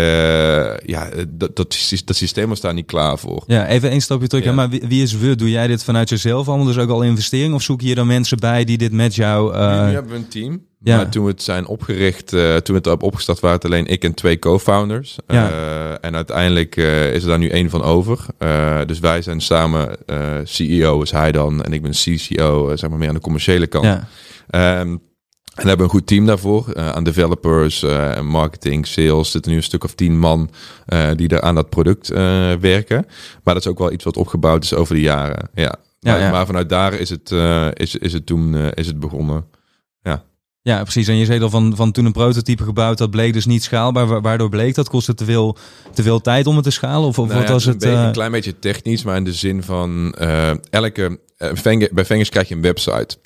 [0.84, 3.44] ja, dat, dat, dat systeem was daar niet klaar voor.
[3.46, 4.44] Ja, even één stapje terug.
[4.44, 4.52] Ja.
[4.52, 5.34] Maar wie, wie, is we?
[5.34, 6.66] Doe jij dit vanuit jezelf allemaal?
[6.66, 7.54] Dus ook al investering?
[7.54, 9.52] Of zoek je dan mensen bij die dit met jou...
[9.52, 10.68] Nu, nu hebben we een team.
[10.82, 10.96] Ja.
[10.96, 14.04] Maar toen we het zijn opgericht, uh, toen we het opgestart waren, het alleen ik
[14.04, 15.18] en twee co-founders.
[15.26, 15.50] Ja.
[15.50, 18.26] Uh, en uiteindelijk uh, is er daar nu één van over.
[18.86, 19.96] dus wij zijn samen
[20.44, 23.84] CEO, is hij dan, en ik ben CCO, zeg maar meer aan de commerciële kant.
[23.84, 24.80] Ja.
[24.80, 25.00] Um,
[25.54, 26.76] en hebben een goed team daarvoor.
[26.76, 27.84] aan developers,
[28.22, 29.30] marketing, sales.
[29.30, 30.50] Zitten nu een stuk of tien man
[31.16, 32.08] die er aan dat product
[32.60, 33.06] werken.
[33.44, 35.48] Maar dat is ook wel iets wat opgebouwd is over de jaren.
[35.54, 35.74] Ja.
[36.00, 36.30] Maar, ja.
[36.30, 37.30] maar vanuit daar is het,
[37.74, 39.44] is, is het toen is het begonnen.
[40.02, 40.24] Ja.
[40.62, 41.08] Ja, precies.
[41.08, 44.20] En je zei al van, van toen een prototype gebouwd, dat bleek dus niet schaalbaar.
[44.20, 44.88] Waardoor bleek dat?
[44.88, 45.56] Kostte te veel,
[45.94, 47.08] te veel tijd om het te schalen?
[47.08, 47.84] Of, of nou wat ja, was het?
[47.84, 48.04] Een, uh...
[48.04, 51.20] een klein beetje technisch, maar in de zin van uh, elke.
[51.38, 53.18] Uh, bij Fengers krijg je een website.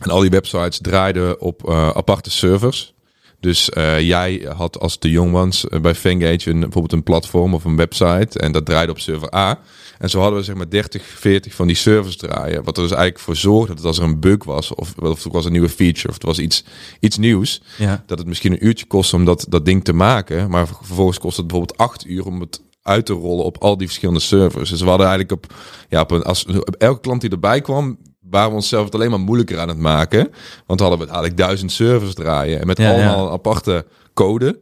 [0.00, 2.94] En al die websites draaiden op aparte servers.
[3.40, 7.64] Dus uh, jij had als de Young Ones bij Fengage een, bijvoorbeeld een platform of
[7.64, 8.38] een website.
[8.38, 9.58] En dat draaide op server A.
[9.98, 12.64] En zo hadden we zeg maar 30, 40 van die servers draaien.
[12.64, 15.30] Wat er dus eigenlijk voor zorgde dat als er een bug was, of, of er
[15.30, 16.64] was een nieuwe feature, of er was iets,
[17.00, 18.02] iets nieuws, ja.
[18.06, 20.50] dat het misschien een uurtje kostte om dat, dat ding te maken.
[20.50, 23.86] Maar vervolgens kost het bijvoorbeeld acht uur om het uit te rollen op al die
[23.86, 24.70] verschillende servers.
[24.70, 25.54] Dus we hadden eigenlijk op,
[25.88, 27.98] ja, op, een, als, op elke klant die erbij kwam,
[28.30, 30.32] waren we onszelf het alleen maar moeilijker aan het maken.
[30.66, 33.32] Want hadden we eigenlijk duizend servers draaien en met Ja, allemaal ja.
[33.32, 34.60] aparte code.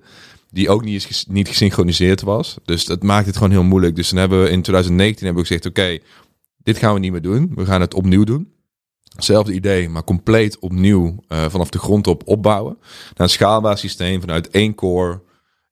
[0.51, 2.57] Die ook niet, is niet gesynchroniseerd was.
[2.65, 3.97] Dus dat maakt het gewoon heel moeilijk.
[3.97, 5.99] Dus dan hebben we in 2019 hebben we gezegd: oké,
[6.63, 7.53] dit gaan we niet meer doen.
[7.55, 8.53] We gaan het opnieuw doen.
[9.15, 12.77] Hetzelfde idee, maar compleet opnieuw eh, vanaf de grond op opbouwen.
[12.81, 15.21] Naar een schaalbaar systeem vanuit één core.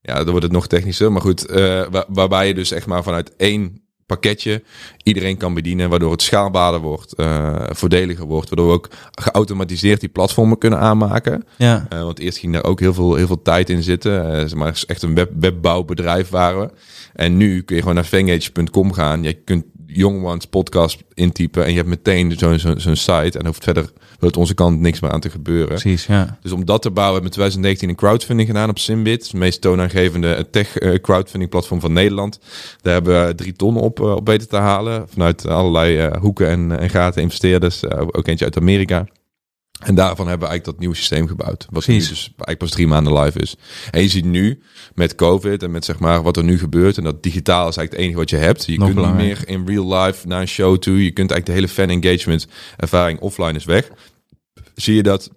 [0.01, 1.13] Ja, dan wordt het nog technischer.
[1.13, 1.57] Maar goed, eh,
[1.91, 4.63] waar- waarbij je dus echt maar vanuit één pakketje
[5.03, 5.91] iedereen kan bedienen.
[5.91, 8.49] Waardoor het schaalbaarder wordt, eh, voordeliger wordt.
[8.49, 11.45] Waardoor we ook geautomatiseerd die platformen kunnen aanmaken.
[11.57, 14.49] Ja, Eh, want eerst ging daar ook heel veel, heel veel tijd in zitten.
[14.49, 16.71] Zeg maar het is echt een web, webbouwbedrijf waren we.
[17.13, 19.23] En nu kun je gewoon naar fangage.com gaan.
[19.23, 21.65] Je kunt Young Ones podcast intypen.
[21.65, 23.39] En je hebt meteen zo'n zo'n site.
[23.39, 25.69] En hoeft verder uit onze kant niks meer aan te gebeuren.
[25.69, 26.07] precies.
[26.07, 26.39] Ja.
[26.43, 29.23] Dus om dat te bouwen hebben we in 2019 een crowdfunding gedaan op Simbit.
[29.23, 32.41] Het meest toonaangevende tech eh, crowdfunding platform van Nederland.
[32.83, 35.09] Daar hebben we drie ton op, eh, op weten te halen.
[35.09, 37.83] Vanuit allerlei eh, hoeken en, en gaten investeerders.
[37.83, 39.07] Eh, ook eentje uit Amerika.
[39.85, 41.67] En daarvan hebben we eigenlijk dat nieuwe systeem gebouwd.
[41.71, 43.57] Wat nu dus eigenlijk pas drie maanden live is.
[43.91, 44.63] En je ziet nu
[44.95, 46.97] met COVID en met zeg maar wat er nu gebeurt.
[46.97, 48.65] En dat digitaal is eigenlijk het enige wat je hebt.
[48.65, 51.05] Je Nog kunt niet meer in real life naar een show toe.
[51.05, 53.91] Je kunt eigenlijk de hele fan engagement ervaring offline is weg.
[54.75, 55.31] Zie je dat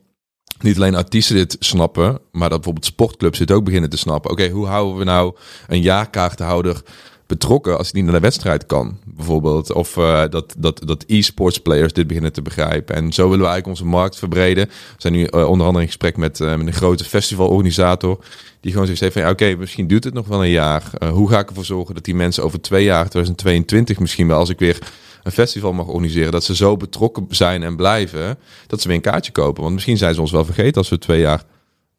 [0.59, 4.31] niet alleen artiesten dit snappen, maar dat bijvoorbeeld sportclubs dit ook beginnen te snappen.
[4.31, 5.35] Oké, hoe houden we nou
[5.67, 6.81] een jaarkaartenhouder
[7.27, 9.73] betrokken als hij niet naar de wedstrijd kan, bijvoorbeeld.
[9.73, 12.95] Of uh, dat, dat, dat e-sports players dit beginnen te begrijpen.
[12.95, 14.65] En zo willen we eigenlijk onze markt verbreden.
[14.67, 18.23] We zijn nu uh, onder andere in gesprek met, uh, met een grote festivalorganisator.
[18.59, 20.83] Die gewoon zoiets heeft van, ja, oké, okay, misschien duurt het nog wel een jaar.
[21.11, 24.49] hoe ga ik ervoor zorgen dat die mensen over twee jaar, 2022 misschien wel, als
[24.49, 24.79] ik weer
[25.23, 29.03] een festival mag organiseren, dat ze zo betrokken zijn en blijven, dat ze weer een
[29.03, 29.61] kaartje kopen.
[29.61, 31.43] Want misschien zijn ze ons wel vergeten als we twee jaar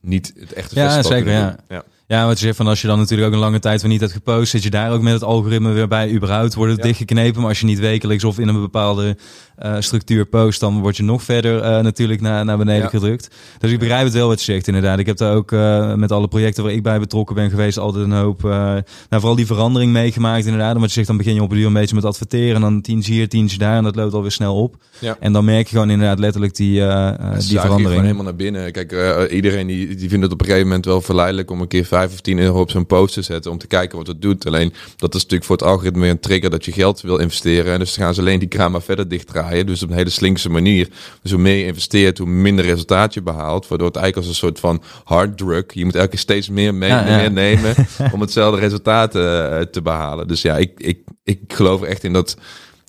[0.01, 1.57] niet het echte ja, festival zeker, ja.
[1.69, 1.85] ja.
[2.09, 4.01] Ja, wat je zegt van als je dan natuurlijk ook een lange tijd weer niet
[4.01, 6.11] hebt gepost, zit je daar ook met het algoritme weer bij.
[6.11, 7.40] Überhaupt wordt het dichtgeknepen.
[7.40, 9.16] Maar als je niet wekelijks of in een bepaalde
[9.62, 12.88] uh, structuur post, dan word je nog verder uh, natuurlijk naar, naar beneden ja.
[12.88, 13.31] gedrukt.
[13.59, 14.99] Dus ik begrijp het wel wat je zegt inderdaad.
[14.99, 18.05] Ik heb daar ook uh, met alle projecten waar ik bij betrokken ben geweest altijd
[18.05, 20.73] een hoop, nou vooral die verandering meegemaakt inderdaad.
[20.73, 22.81] Want je zegt dan begin je op een duur een beetje met adverteren en dan
[22.81, 24.77] tientje hier, tientje daar en dat loopt alweer snel op.
[24.99, 25.16] Ja.
[25.21, 27.88] En dan merk je gewoon inderdaad letterlijk die, die verandering.
[27.88, 28.73] gewoon helemaal naar binnen.
[28.73, 28.92] Kijk,
[29.31, 32.12] iedereen die, die vindt het op een gegeven moment wel verleidelijk om een keer vijf
[32.12, 34.46] of tien euro op zo'n post te zetten om te kijken wat het doet.
[34.46, 37.72] Alleen dat is natuurlijk voor het algoritme weer een trigger dat je geld wil investeren.
[37.72, 39.66] En dus gaan ze alleen die kraan maar verder dichtdraaien.
[39.66, 40.88] Dus op een hele slinkse manier.
[41.22, 43.68] Dus hoe meer je investeert, hoe minder resultaat je behaalt.
[43.68, 45.64] Waardoor het eigenlijk als een soort van hard drug.
[45.68, 47.74] Je moet elke keer steeds meer, mee, meer nemen
[48.14, 49.22] om hetzelfde resultaat uh,
[49.61, 50.28] te behalen.
[50.28, 52.37] Dus ja, ik, ik, ik geloof echt in dat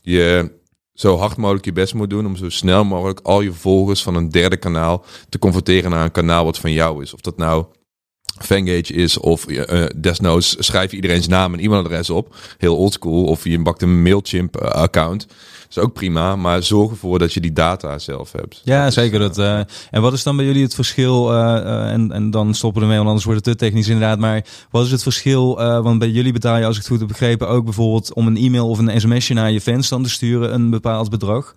[0.01, 0.51] je
[0.93, 4.15] zo hard mogelijk je best moet doen om zo snel mogelijk al je volgers van
[4.15, 7.13] een derde kanaal te converteren naar een kanaal wat van jou is.
[7.13, 7.65] Of dat nou
[8.39, 12.35] Fangage is of uh, desnoods schrijf je iedereen's naam en e-mailadres op.
[12.57, 13.23] Heel oldschool.
[13.23, 15.27] Of je bakt een Mailchimp uh, account.
[15.27, 18.61] Dat is ook prima, maar zorg ervoor dat je die data zelf hebt.
[18.63, 19.19] Ja, dat zeker.
[19.19, 19.59] dat, uh,
[19.91, 21.33] en wat is dan bij jullie het verschil?
[21.33, 24.19] en, en dan stoppen we ermee, want anders wordt het te technisch inderdaad.
[24.19, 25.55] Maar wat is het verschil?
[25.81, 28.37] want bij jullie betaal je, als ik het goed heb begrepen, ook bijvoorbeeld om een
[28.37, 31.53] e-mail of een sms'je naar je fans dan te sturen, een bepaald bedrag.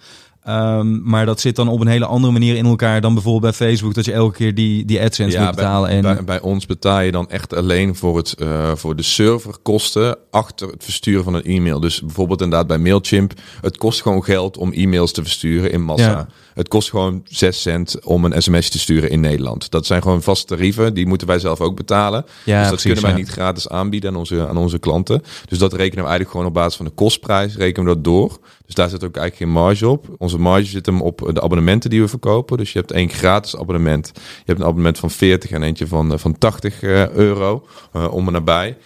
[0.48, 3.68] Um, maar dat zit dan op een hele andere manier in elkaar dan bijvoorbeeld bij
[3.68, 5.88] Facebook, dat je elke keer die, die AdSense ja, moet betalen.
[5.88, 6.02] Bij, en...
[6.02, 10.68] bij, bij, ons betaal je dan echt alleen voor, het, uh, voor de serverkosten achter
[10.68, 11.80] het versturen van een e-mail.
[11.80, 16.10] Dus bijvoorbeeld inderdaad bij Mailchimp, het kost gewoon geld om e-mails te versturen in massa.
[16.10, 16.26] Ja.
[16.54, 19.70] Het kost gewoon 6 cent om een sms te sturen in Nederland.
[19.70, 22.24] Dat zijn gewoon vaste tarieven, die moeten wij zelf ook betalen.
[22.44, 25.22] Ja, dus dat precies, kunnen wij niet gratis aanbieden aan onze, aan onze klanten.
[25.48, 28.38] Dus dat rekenen we eigenlijk gewoon op basis van de kostprijs, rekenen we dat door.
[28.70, 30.06] Dus daar zit ook eigenlijk geen marge op.
[30.18, 32.58] Onze marge zit hem op de abonnementen die we verkopen.
[32.58, 34.10] Dus je hebt één gratis abonnement.
[34.14, 38.26] Je hebt een abonnement van 40 en eentje van, van 80 uh, euro uh, om
[38.26, 38.76] en nabij.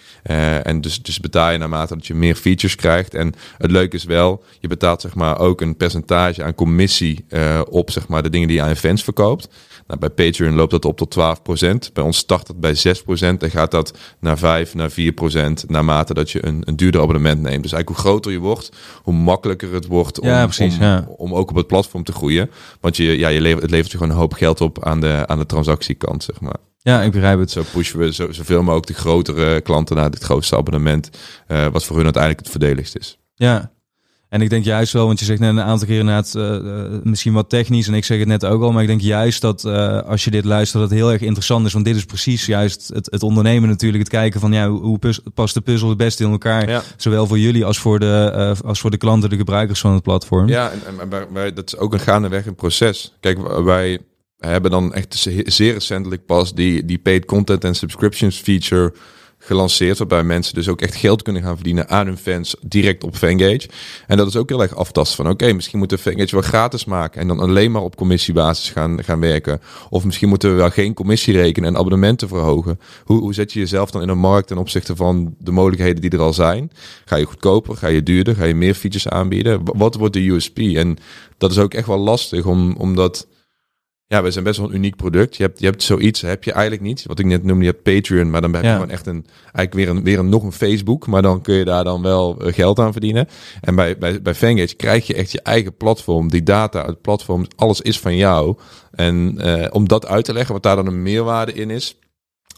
[0.63, 3.13] En dus, dus betaal je naarmate dat je meer features krijgt.
[3.13, 7.25] En het leuke is wel, je betaalt zeg maar ook een percentage aan commissie
[7.69, 9.49] op zeg maar de dingen die je aan fans verkoopt.
[9.87, 11.93] Nou, bij Patreon loopt dat op tot 12%.
[11.93, 12.77] Bij ons start het bij 6%
[13.17, 14.93] en gaat dat naar 5, naar 4%
[15.67, 17.63] naarmate dat je een, een duurder abonnement neemt.
[17.63, 18.71] Dus eigenlijk hoe groter je wordt,
[19.03, 21.07] hoe makkelijker het wordt om, ja, precies, om, ja.
[21.17, 22.51] om, ook op het platform te groeien.
[22.79, 25.23] Want je, ja, je levert, het levert je gewoon een hoop geld op aan de,
[25.27, 26.57] aan de transactiekant, zeg maar.
[26.77, 27.51] Ja, ik begrijp het.
[27.51, 31.09] Zo pushen we zo, zoveel mogelijk de grotere klanten naar dit grootste abonnement,
[31.47, 33.19] uh, wat voor hun uiteindelijk het verdedigst is.
[33.35, 33.71] Ja,
[34.29, 37.33] en ik denk juist wel, want je zegt net een aantal keer inderdaad uh, misschien
[37.33, 37.87] wat technisch.
[37.87, 40.31] En ik zeg het net ook al, maar ik denk juist dat uh, als je
[40.31, 41.73] dit luistert, dat het heel erg interessant is.
[41.73, 44.03] Want dit is precies juist het, het ondernemen natuurlijk.
[44.03, 44.99] Het kijken van ja, hoe
[45.33, 46.69] past de puzzel het beste in elkaar.
[46.69, 46.83] Ja.
[46.97, 50.03] Zowel voor jullie als voor, de, uh, als voor de klanten, de gebruikers van het
[50.03, 50.47] platform.
[50.47, 53.13] Ja, en, en dat is ook een gaandeweg een proces.
[53.19, 53.99] Kijk, wij
[54.37, 58.93] hebben dan echt zeer recentelijk pas die, die paid content en subscriptions feature
[59.45, 59.97] gelanceerd.
[59.97, 63.69] Waarbij mensen dus ook echt geld kunnen gaan verdienen aan hun fans direct op Fangage.
[64.07, 66.85] En dat is ook heel erg aftasten van oké, misschien moeten we Fangage wel gratis
[66.85, 67.21] maken.
[67.21, 69.61] En dan alleen maar op commissiebasis gaan, gaan werken.
[69.89, 72.79] Of misschien moeten we wel geen commissie rekenen en abonnementen verhogen.
[73.03, 76.11] Hoe, hoe zet je jezelf dan in een markt ten opzichte van de mogelijkheden die
[76.11, 76.71] er al zijn?
[77.05, 77.77] Ga je goedkoper?
[77.77, 78.35] Ga je duurder?
[78.35, 79.61] Ga je meer features aanbieden?
[79.63, 80.57] Wat wordt de USP?
[80.57, 80.97] En
[81.37, 83.27] dat is ook echt wel lastig om, omdat
[84.07, 85.35] ja, we zijn best wel een uniek product.
[85.35, 87.03] Je hebt, je hebt zoiets, heb je eigenlijk niet.
[87.05, 89.73] Wat ik net noemde, je hebt Patreon, maar dan heb je gewoon echt een, eigenlijk
[89.73, 92.53] weer een, weer een, nog een Facebook, maar dan kun je daar dan wel eh,
[92.53, 93.27] geld aan verdienen.
[93.61, 97.45] En bij, bij, bij Fangage krijg je echt je eigen platform, die data, het platform,
[97.55, 98.57] alles is van jou.
[98.91, 101.99] En uh, om dat uit te leggen, wat daar dan een meerwaarde in is,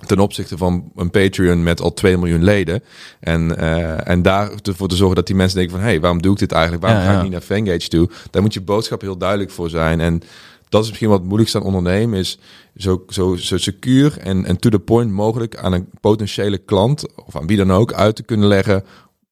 [0.06, 2.84] ten opzichte van een Patreon met al 2 miljoen leden.
[3.20, 5.86] En, uh, en daarvoor te zorgen dat die mensen denken van...
[5.86, 6.84] hé, hey, waarom doe ik dit eigenlijk?
[6.84, 8.10] Waarom ga ik niet naar Fangage toe?
[8.32, 10.00] Daar moet je boodschap heel duidelijk voor zijn.
[10.00, 10.22] En
[10.70, 12.40] dat is misschien wat het moeilijkste aan ondernemen, is
[12.76, 17.36] zo, zo, zo secuur en, en to the point mogelijk aan een potentiële klant of
[17.36, 18.84] aan wie dan ook uit te kunnen leggen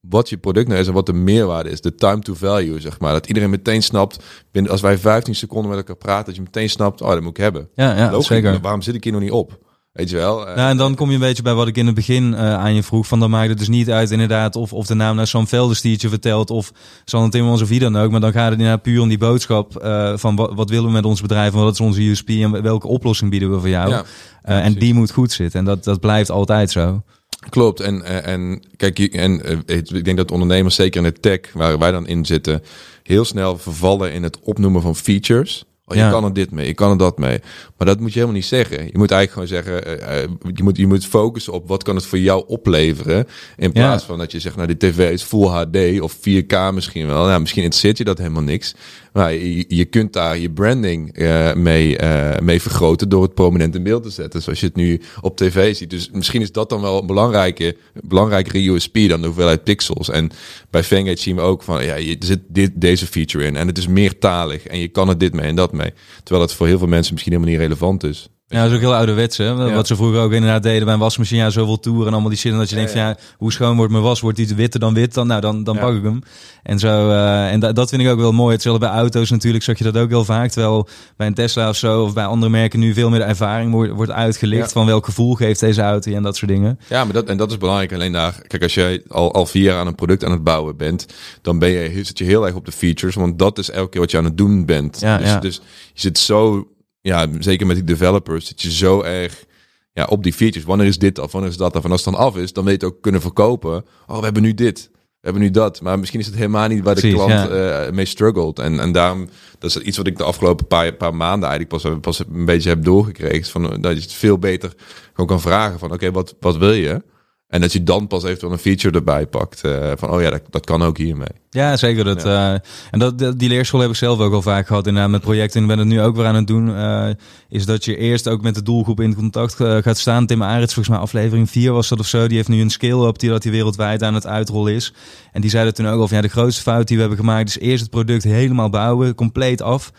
[0.09, 1.81] wat je product nou is en wat de meerwaarde is.
[1.81, 3.13] De time to value, zeg maar.
[3.13, 6.69] Dat iedereen meteen snapt, binnen, als wij 15 seconden met elkaar praten, dat je meteen
[6.69, 7.69] snapt, oh, dat moet ik hebben.
[7.75, 8.59] Ja, ja zeker.
[8.61, 9.59] Waarom zit ik hier nog niet op?
[9.95, 10.47] Weet je wel?
[10.47, 12.73] Uh, en dan kom je een beetje bij wat ik in het begin uh, aan
[12.73, 13.07] je vroeg.
[13.07, 16.09] Van dan maakt het dus niet uit inderdaad of, of de naam naar Sam Velderstiertje
[16.09, 16.71] vertelt of
[17.05, 18.11] Sander Timmermans of wie dan ook.
[18.11, 20.91] Maar dan gaat het inderdaad puur om die boodschap uh, van wat, wat, willen we
[20.91, 23.89] met ons bedrijf en wat is onze USP en welke oplossing bieden we voor jou.
[23.89, 24.03] Ja,
[24.41, 27.03] en die moet goed zitten en dat, dat blijft altijd zo.
[27.49, 27.79] Klopt.
[27.79, 31.91] En, eh, en kijk, en ik denk dat ondernemers, zeker in de tech, waar wij
[31.91, 32.63] dan in zitten,
[33.03, 35.65] heel snel vervallen in het opnoemen van features.
[35.87, 37.39] Oh, je kan er dit mee, je kan er dat mee.
[37.77, 38.85] Maar dat moet je helemaal niet zeggen.
[38.85, 42.05] Je moet eigenlijk gewoon zeggen, uh, je, moet, je moet focussen op wat kan het
[42.05, 43.27] voor jou opleveren.
[43.57, 47.07] In plaats van dat je zegt, nou die tv is full HD of 4K misschien
[47.07, 47.25] wel.
[47.25, 48.75] Nou, misschien interesseert je dat helemaal niks.
[49.15, 49.33] Maar
[49.67, 54.03] je, kunt daar je branding uh, mee, uh, mee vergroten door het prominent in beeld
[54.03, 54.41] te zetten.
[54.41, 55.89] Zoals je het nu op tv ziet.
[55.89, 60.09] Dus misschien is dat dan wel een belangrijke, belangrijkere USP dan de hoeveelheid pixels.
[60.09, 60.29] En
[60.69, 63.55] bij Fangate zien we ook van, ja, je, zit dit, deze feature in.
[63.55, 64.67] En het is meertalig.
[64.67, 65.93] En je kan er dit mee en dat mee.
[66.23, 68.29] Terwijl dat voor heel veel mensen misschien helemaal niet relevant is.
[68.47, 69.37] Ja, dat is ook heel ouderwets.
[69.37, 69.73] Hè?
[69.73, 71.41] Wat ze vroeger ook inderdaad deden bij een wasmachine.
[71.41, 72.51] Ja, zoveel toeren en allemaal die shit.
[72.51, 74.19] dat je denkt van ja, hoe schoon wordt mijn was?
[74.19, 75.13] Wordt die witter dan wit?
[75.13, 76.21] Dan, nou, dan, dan pak ik hem.
[76.63, 77.09] En zo.
[77.09, 78.53] Uh, en dat vind ik ook wel mooi.
[78.53, 80.49] Hetzelfde bij auto's natuurlijk zag je dat ook heel vaak.
[80.49, 80.87] Terwijl
[81.17, 83.91] bij een Tesla of zo of bij andere merken nu veel meer de ervaring wordt,
[83.91, 84.71] wordt uitgelicht.
[84.71, 86.79] Van welk gevoel geeft deze auto en dat soort dingen.
[86.87, 87.93] Ja, maar dat, en dat is belangrijk.
[87.93, 90.77] Alleen daar, kijk, als jij al, al vier jaar aan een product aan het bouwen
[90.77, 91.05] bent,
[91.41, 93.15] dan ben je, zit je heel erg op de features.
[93.15, 94.99] Want dat is elke keer wat je aan het doen bent.
[94.99, 95.55] Ja, dus, dus
[95.93, 96.67] je zit zo
[97.05, 99.45] ja, zeker met die developers, dat je zo erg
[99.93, 100.67] ja, op die features.
[100.67, 101.31] Wanneer is dit af?
[101.31, 101.83] Wanneer is dat af?
[101.83, 103.85] En als het dan af is, dan weet je ook kunnen verkopen.
[104.07, 104.89] Oh, we hebben nu dit.
[104.91, 105.81] We hebben nu dat.
[105.81, 107.85] Maar misschien is het helemaal niet waar de klant ja.
[107.85, 108.59] uh, mee struggelt.
[108.59, 109.29] En, en daarom,
[109.59, 112.69] dat is iets wat ik de afgelopen paar, paar maanden eigenlijk pas, pas een beetje
[112.69, 113.51] heb doorgekregen.
[113.51, 114.73] Van, dat je het veel beter
[115.09, 117.03] gewoon kan vragen van, oké, wat, wat wil je?
[117.47, 119.61] En dat je dan pas eventueel een feature erbij pakt.
[119.65, 121.27] Uh, van, oh ja, dat, dat kan ook hiermee.
[121.49, 122.03] Ja, zeker.
[122.03, 122.53] Dat, ja.
[122.53, 122.59] Uh,
[122.91, 124.87] en dat, die leerschool heb ik zelf ook al vaak gehad.
[124.87, 125.61] Inderdaad, met projecten.
[125.61, 126.67] En ben het nu ook weer aan het doen.
[126.67, 127.09] Uh,
[127.49, 130.25] is dat je eerst ook met de doelgroep in contact gaat staan.
[130.25, 132.27] Tim Arits, volgens mij aflevering 4 was dat of zo.
[132.27, 134.93] Die heeft nu een scale-up die dat hij wereldwijd aan het uitrollen is.
[135.31, 137.49] En die zeiden toen ook al van, ja, de grootste fout die we hebben gemaakt...
[137.49, 139.91] is eerst het product helemaal bouwen, compleet af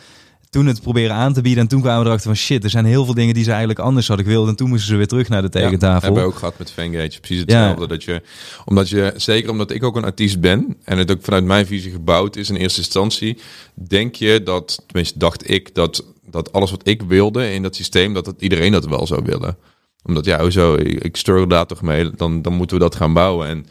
[0.51, 1.63] toen het proberen aan te bieden.
[1.63, 3.79] En toen kwamen we erachter van shit, er zijn heel veel dingen die ze eigenlijk
[3.79, 4.49] anders hadden gewild.
[4.49, 5.99] En toen moesten ze weer terug naar de tekentafel.
[5.99, 7.21] Ja, hebben we ook gehad met Fangage.
[7.21, 7.87] Precies hetzelfde.
[7.87, 8.23] Dat je,
[8.65, 11.91] omdat je, zeker omdat ik ook een artiest ben en het ook vanuit mijn visie
[11.91, 13.39] gebouwd is in eerste instantie,
[13.75, 18.15] denk je dat, tenminste dacht ik, dat, dat alles wat ik wilde in dat systeem,
[18.15, 19.57] dat iedereen dat wel zou willen.
[20.03, 23.13] Omdat ja, hoezo, ik, ik struggle daar toch mee, dan, dan moeten we dat gaan
[23.13, 23.49] bouwen.
[23.49, 23.67] En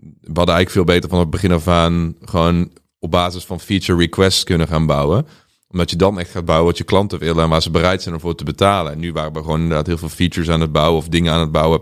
[0.00, 3.98] we hadden eigenlijk veel beter van het begin af aan gewoon op basis van feature
[3.98, 5.26] requests kunnen gaan bouwen
[5.70, 8.14] omdat je dan echt gaat bouwen wat je klanten willen en waar ze bereid zijn
[8.14, 8.92] ervoor te betalen.
[8.92, 11.40] En nu waren we gewoon inderdaad heel veel features aan het bouwen of dingen aan
[11.40, 11.80] het bouwen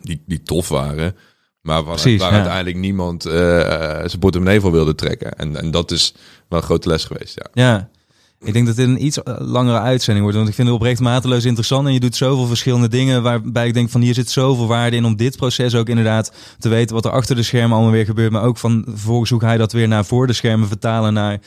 [0.00, 1.16] die, die tof waren.
[1.60, 5.32] Maar waar, Precies, waar uiteindelijk niemand uh, zijn portemonnee voor wilde trekken.
[5.32, 6.14] En, en dat is
[6.48, 7.62] wel een grote les geweest, ja.
[7.62, 7.90] Ja,
[8.40, 10.36] ik denk dat dit een iets langere uitzending wordt.
[10.36, 11.86] Want ik vind het oprecht mateloos interessant.
[11.86, 13.22] En je doet zoveel verschillende dingen.
[13.22, 15.04] Waarbij ik denk van hier zit zoveel waarde in.
[15.04, 18.32] Om dit proces ook inderdaad te weten wat er achter de schermen allemaal weer gebeurt.
[18.32, 21.12] Maar ook van vervolgens hoe ga je dat weer naar voor de schermen vertalen.
[21.12, 21.40] Naar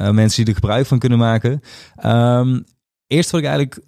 [0.00, 1.60] uh, mensen die er gebruik van kunnen maken.
[2.04, 2.64] Um,
[3.06, 3.80] eerst wat ik eigenlijk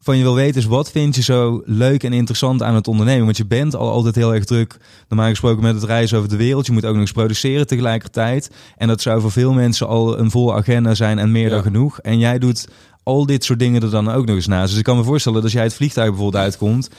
[0.00, 3.24] van je wil weten is wat vind je zo leuk en interessant aan het ondernemen?
[3.24, 4.76] Want je bent al altijd heel erg druk,
[5.08, 6.66] normaal gesproken met het reizen over de wereld.
[6.66, 8.50] Je moet ook nog eens produceren tegelijkertijd.
[8.76, 12.00] En dat zou voor veel mensen al een volle agenda zijn en meer dan genoeg.
[12.00, 12.68] En jij doet
[13.02, 14.68] al dit soort dingen er dan ook nog eens naast.
[14.68, 16.90] Dus ik kan me voorstellen dat als jij het vliegtuig bijvoorbeeld uitkomt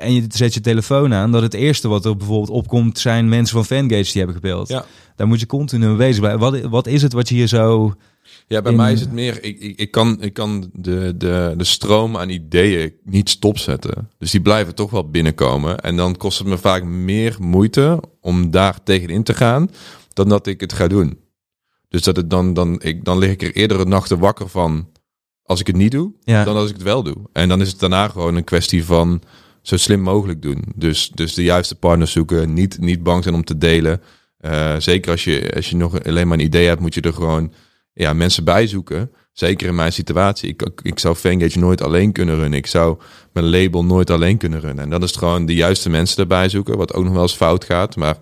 [0.00, 3.56] en je zet je telefoon aan, dat het eerste wat er bijvoorbeeld opkomt zijn mensen
[3.56, 4.68] van Fangage die hebben gebeld.
[4.68, 4.84] Ja.
[5.16, 6.40] Daar moet je continu mee bezig blijven.
[6.40, 7.94] Wat, wat is het wat je hier zo
[8.46, 11.64] ja, bij mij is het meer, ik, ik, ik, kan, ik kan de, de, de
[11.64, 14.10] stroom aan ideeën niet stopzetten.
[14.18, 15.78] Dus die blijven toch wel binnenkomen.
[15.78, 19.70] En dan kost het me vaak meer moeite om daar tegenin te gaan,
[20.12, 21.18] dan dat ik het ga doen.
[21.88, 24.88] Dus dat het dan, dan, ik, dan lig ik er eerder een nachten wakker van
[25.42, 26.44] als ik het niet doe, ja.
[26.44, 27.16] dan als ik het wel doe.
[27.32, 29.22] En dan is het daarna gewoon een kwestie van
[29.62, 30.64] zo slim mogelijk doen.
[30.74, 34.00] Dus, dus de juiste partners zoeken, niet, niet bang zijn om te delen.
[34.40, 37.12] Uh, zeker als je, als je nog alleen maar een idee hebt, moet je er
[37.12, 37.52] gewoon
[37.92, 39.10] ja, mensen bijzoeken.
[39.32, 40.48] Zeker in mijn situatie.
[40.48, 42.58] Ik, ik zou Fangage nooit alleen kunnen runnen.
[42.58, 42.98] Ik zou
[43.32, 44.84] mijn label nooit alleen kunnen runnen.
[44.84, 46.76] En dan is gewoon de juiste mensen erbij zoeken.
[46.76, 47.96] Wat ook nog wel eens fout gaat.
[47.96, 48.16] Maar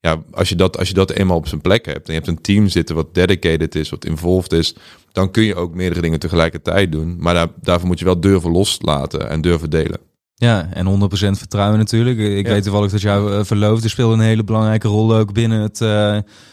[0.00, 2.06] ja, als je dat, als je dat eenmaal op zijn plek hebt.
[2.08, 4.74] En je hebt een team zitten wat dedicated is, wat involved is.
[5.12, 7.16] Dan kun je ook meerdere dingen tegelijkertijd doen.
[7.18, 10.11] Maar daar, daarvoor moet je wel durven loslaten en durven delen.
[10.42, 12.18] Ja, en 100% vertrouwen natuurlijk.
[12.18, 15.80] Ik weet toevallig dat jouw uh, verloofde speelde een hele belangrijke rol ook binnen het,
[15.80, 15.88] uh,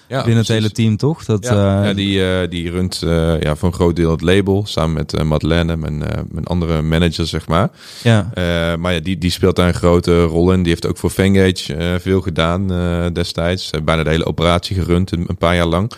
[0.08, 1.26] ja, binnen het hele team, toch?
[1.26, 3.00] Dat, ja, uh, ja die, die runt
[3.40, 5.98] ja, voor een groot deel het label samen met Madeleine, mijn,
[6.32, 7.70] mijn andere manager, zeg maar.
[8.04, 8.32] Ja.
[8.78, 10.60] maar ja, die, die speelt daar een grote rol in.
[10.60, 12.68] Die heeft ook voor Fangage veel gedaan
[13.14, 13.70] destijds.
[13.84, 15.92] bijna de hele operatie gerund een, een paar jaar lang.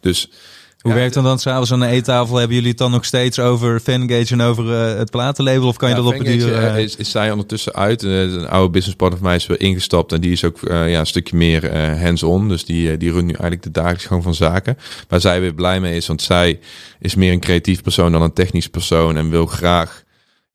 [0.00, 0.30] Dus
[0.86, 2.36] hoe werkt dan dan s'avonds aan de eettafel?
[2.36, 5.68] Hebben jullie het dan nog steeds over Fangage en over uh, het platenlabel?
[5.68, 6.48] Of kan je dat op het duur...
[6.48, 6.78] Uh...
[6.78, 8.02] Is, is zij ondertussen uit.
[8.02, 10.12] een oude businesspartner van mij is weer ingestapt.
[10.12, 12.48] En die is ook ja, een stukje meer hands-on.
[12.48, 14.78] Dus die, die runt nu eigenlijk de dagelijks gang van zaken.
[15.08, 16.06] Waar zij weer blij mee is.
[16.06, 16.58] Want zij
[16.98, 19.16] is meer een creatief persoon dan een technisch persoon.
[19.16, 20.04] En wil graag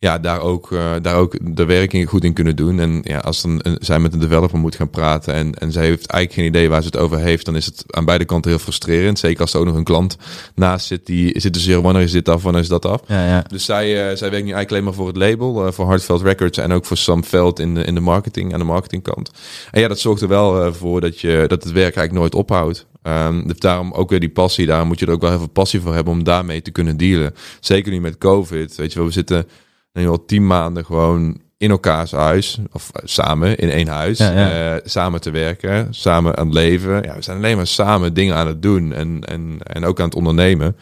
[0.02, 2.80] ja, daar ook, uh, daar ook de werking goed in kunnen doen.
[2.80, 6.06] En ja, als dan zij met een developer moet gaan praten en, en zij heeft
[6.06, 8.60] eigenlijk geen idee waar ze het over heeft, dan is het aan beide kanten heel
[8.60, 9.20] frustrerend.
[9.20, 10.18] Zeker als er ook nog een klant
[10.56, 13.02] naast zit die zit dus zeer wanneer is dit af, wanneer is dat af.
[13.08, 13.44] Ja, ja.
[13.48, 16.22] Dus zij, uh, zij werkt nu eigenlijk alleen maar voor het label, uh, voor Hardveld
[16.22, 19.32] Records en ook voor Sam Veld in de, in de marketing, aan de marketingkant.
[19.72, 22.86] En ja, dat zorgt er wel voor dat, je, dat het werk eigenlijk nooit ophoudt.
[23.04, 24.66] Um, dus daarom ook weer die passie.
[24.66, 26.98] Daar moet je er ook wel heel veel passie voor hebben om daarmee te kunnen
[26.98, 27.34] dealen.
[27.60, 28.76] Zeker nu met COVID.
[28.76, 29.48] Weet je wel, we zitten
[29.94, 32.60] nu al tien maanden gewoon in elkaars huis.
[32.72, 34.18] Of uh, samen in één huis.
[34.18, 34.76] Ja, ja.
[34.76, 35.94] Uh, samen te werken.
[35.94, 37.04] Samen aan het leven.
[37.04, 38.94] Ja, we zijn alleen maar samen dingen aan het doen.
[38.94, 40.78] En, en, en ook aan het ondernemen.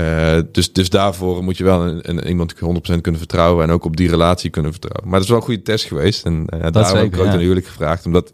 [0.00, 2.58] Uh, dus, dus daarvoor moet je wel een, een, iemand 100%
[3.00, 3.64] kunnen vertrouwen.
[3.64, 5.04] En ook op die relatie kunnen vertrouwen.
[5.04, 6.24] Maar dat is wel een goede test geweest.
[6.24, 7.38] En uh, daarom heb ik ook ja.
[7.38, 8.06] huwelijk gevraagd.
[8.06, 8.32] Omdat,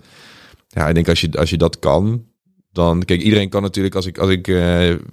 [0.68, 2.31] ja, ik denk als je, als je dat kan
[2.73, 4.47] dan kijk, iedereen kan natuurlijk als ik als ik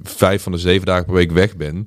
[0.03, 1.85] vijf van de zeven dagen per week weg ben,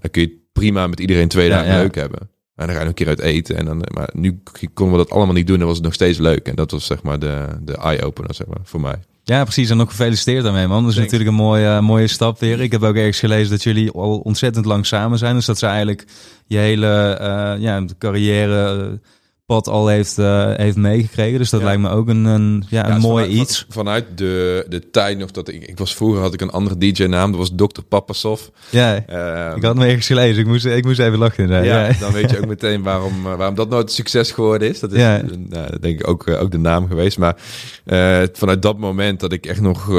[0.00, 2.28] dan kun je prima met iedereen twee dagen leuk hebben.
[2.56, 3.56] En dan ga je een keer uit eten.
[3.56, 4.42] En dan, maar nu
[4.74, 5.58] konden we dat allemaal niet doen.
[5.58, 6.48] Dan was het nog steeds leuk.
[6.48, 8.96] En dat was zeg maar de, de eye-opener zeg maar, voor mij.
[9.24, 9.70] Ja, precies.
[9.70, 10.80] En ook gefeliciteerd daarmee, man.
[10.82, 11.12] Dat is Thanks.
[11.12, 12.60] natuurlijk een mooie, mooie stap weer.
[12.60, 15.34] Ik heb ook ergens gelezen dat jullie al ontzettend lang samen zijn.
[15.34, 16.04] Dus dat ze eigenlijk
[16.46, 19.00] je hele uh, ja, carrière...
[19.46, 21.38] Pad al heeft, uh, heeft meegekregen.
[21.38, 21.66] Dus dat ja.
[21.66, 23.58] lijkt me ook een, een, ja, een mooi vanuit, iets.
[23.58, 25.62] Van, vanuit de, de tijd nog dat ik...
[25.62, 27.30] Ik was vroeger had ik een andere DJ-naam.
[27.30, 27.82] Dat was Dr.
[27.88, 28.42] Papasov.
[28.70, 30.40] Ja, uh, ik had me ergens gelezen.
[30.40, 31.48] Ik moest, ik moest even lachen.
[31.48, 34.80] Ja, ja, dan weet je ook meteen waarom, uh, waarom dat nooit succes geworden is.
[34.80, 35.22] Dat is ja.
[35.48, 37.18] nou, denk ik ook, ook de naam geweest.
[37.18, 37.36] Maar
[38.32, 39.90] vanuit dat moment dat ik echt nog...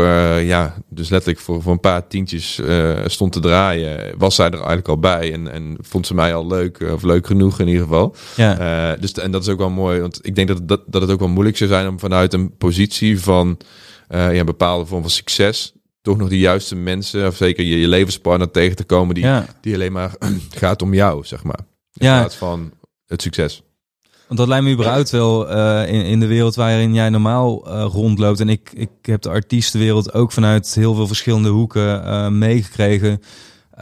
[0.42, 2.62] ja, dus letterlijk voor, voor een paar tientjes
[3.06, 4.14] stond te draaien...
[4.18, 5.34] was zij er eigenlijk al bij.
[5.34, 6.84] En, en vond ze mij al leuk.
[6.94, 8.16] Of leuk genoeg in ieder geval.
[8.36, 8.96] Ja.
[8.96, 11.20] dus en dat is ook wel mooi, want ik denk dat, dat, dat het ook
[11.20, 13.58] wel moeilijk zou zijn om vanuit een positie van
[14.10, 15.74] uh, ja, een bepaalde vorm van succes
[16.06, 19.46] toch nog de juiste mensen, of zeker je, je levenspartner tegen te komen die, ja.
[19.62, 20.16] die alleen maar
[20.62, 21.60] gaat om jou, zeg maar.
[21.94, 22.20] In ja.
[22.20, 22.72] plaats van
[23.06, 23.62] het succes.
[24.28, 27.86] Want dat lijkt me überhaupt wel uh, in, in de wereld waarin jij normaal uh,
[27.92, 28.40] rondloopt.
[28.40, 33.22] En ik, ik heb de artiestenwereld ook vanuit heel veel verschillende hoeken uh, meegekregen.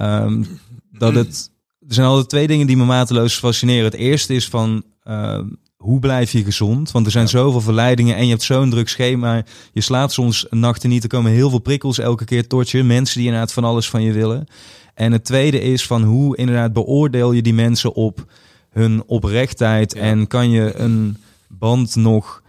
[0.01, 0.59] Um,
[0.91, 1.51] dat het.
[1.87, 3.83] Er zijn altijd twee dingen die me mateloos fascineren.
[3.83, 5.39] Het eerste is van uh,
[5.77, 6.91] hoe blijf je gezond?
[6.91, 7.29] Want er zijn ja.
[7.29, 9.43] zoveel verleidingen en je hebt zo'n druk schema.
[9.73, 11.03] Je slaapt soms nachten niet.
[11.03, 12.83] Er komen heel veel prikkels elke keer tot je.
[12.83, 14.47] Mensen die inderdaad van alles van je willen.
[14.93, 18.25] En het tweede is van hoe inderdaad beoordeel je die mensen op
[18.69, 19.93] hun oprechtheid.
[19.93, 20.01] Ja.
[20.01, 22.41] En kan je een band nog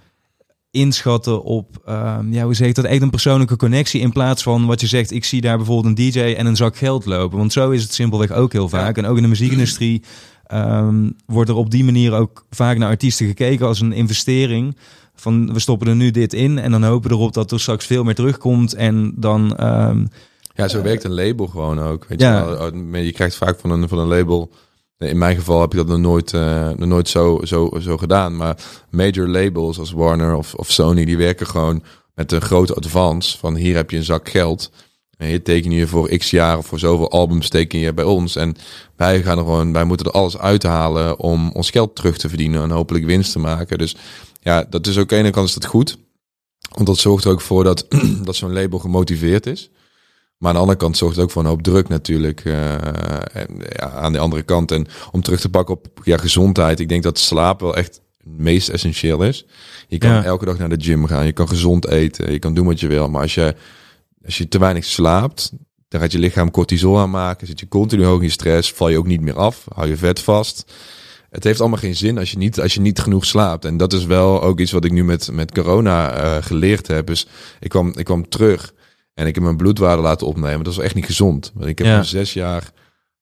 [0.71, 4.67] inschatten op, uh, ja, hoe zeg ik dat, echt een persoonlijke connectie in plaats van
[4.67, 7.39] wat je zegt, ik zie daar bijvoorbeeld een DJ en een zak geld lopen.
[7.39, 8.97] Want zo is het simpelweg ook heel vaak.
[8.97, 9.03] Ja.
[9.03, 10.03] En ook in de muziekindustrie
[10.55, 14.77] um, wordt er op die manier ook vaak naar artiesten gekeken als een investering.
[15.15, 17.87] Van we stoppen er nu dit in en dan hopen we erop dat er straks
[17.87, 18.75] veel meer terugkomt.
[18.75, 19.67] En dan.
[19.67, 20.09] Um,
[20.55, 22.07] ja, zo werkt een label gewoon ook.
[22.09, 22.39] Weet ja.
[22.39, 22.45] je,
[22.91, 23.01] wel?
[23.01, 24.51] je krijgt vaak van een, van een label.
[24.99, 28.37] In mijn geval heb ik dat nog nooit, uh, nog nooit zo, zo, zo gedaan.
[28.37, 28.57] Maar
[28.91, 31.83] major labels als Warner of, of Sony, die werken gewoon
[32.15, 33.39] met een grote advance.
[33.39, 34.71] Van hier heb je een zak geld.
[35.25, 38.37] Hier teken je voor x jaar of voor zoveel albums teken je bij ons.
[38.37, 38.57] En
[38.97, 42.63] wij gaan er gewoon, wij moeten er alles uithalen om ons geld terug te verdienen
[42.63, 43.79] en hopelijk winst te maken.
[43.79, 43.97] Dus
[44.41, 45.97] ja, dat is ook aan de ene kant is dat goed.
[46.75, 47.87] Want dat zorgt er ook voor dat,
[48.25, 49.71] dat zo'n label gemotiveerd is.
[50.39, 52.45] Maar aan de andere kant zorgt het ook voor een hoop druk natuurlijk.
[52.45, 52.73] Uh,
[53.33, 54.71] en, ja, aan de andere kant.
[54.71, 56.81] En om terug te pakken op ja, gezondheid.
[56.81, 59.47] Ik denk dat slaap wel echt het meest essentieel is.
[59.89, 60.25] Je kan ja.
[60.25, 61.27] elke dag naar de gym gaan.
[61.27, 62.33] Je kan gezond eten.
[62.33, 63.09] Je kan doen wat je wil.
[63.09, 63.55] Maar als je
[64.25, 65.53] als je te weinig slaapt,
[65.89, 67.47] dan gaat je lichaam cortisol aanmaken.
[67.47, 70.21] Zit je continu hoog in stress, val je ook niet meer af, hou je vet
[70.21, 70.73] vast.
[71.31, 73.65] Het heeft allemaal geen zin als je niet, als je niet genoeg slaapt.
[73.65, 77.07] En dat is wel ook iets wat ik nu met, met corona uh, geleerd heb.
[77.07, 77.27] Dus
[77.61, 78.75] ik kwam, ik kwam terug
[79.15, 80.65] en ik heb mijn bloedwaarde laten opnemen.
[80.65, 81.53] Dat is echt niet gezond.
[81.55, 82.03] Want ik heb ja.
[82.03, 82.73] zes jaar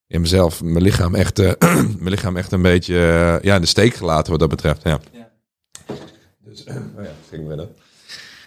[0.06, 1.52] in mezelf, mijn lichaam echt, uh,
[1.98, 4.82] mijn lichaam echt een beetje uh, ja, in de steek gelaten wat dat betreft.
[4.82, 5.00] Ja.
[5.12, 5.30] ja.
[6.38, 6.64] Dus,
[6.96, 7.70] oh ja, ging weer dat.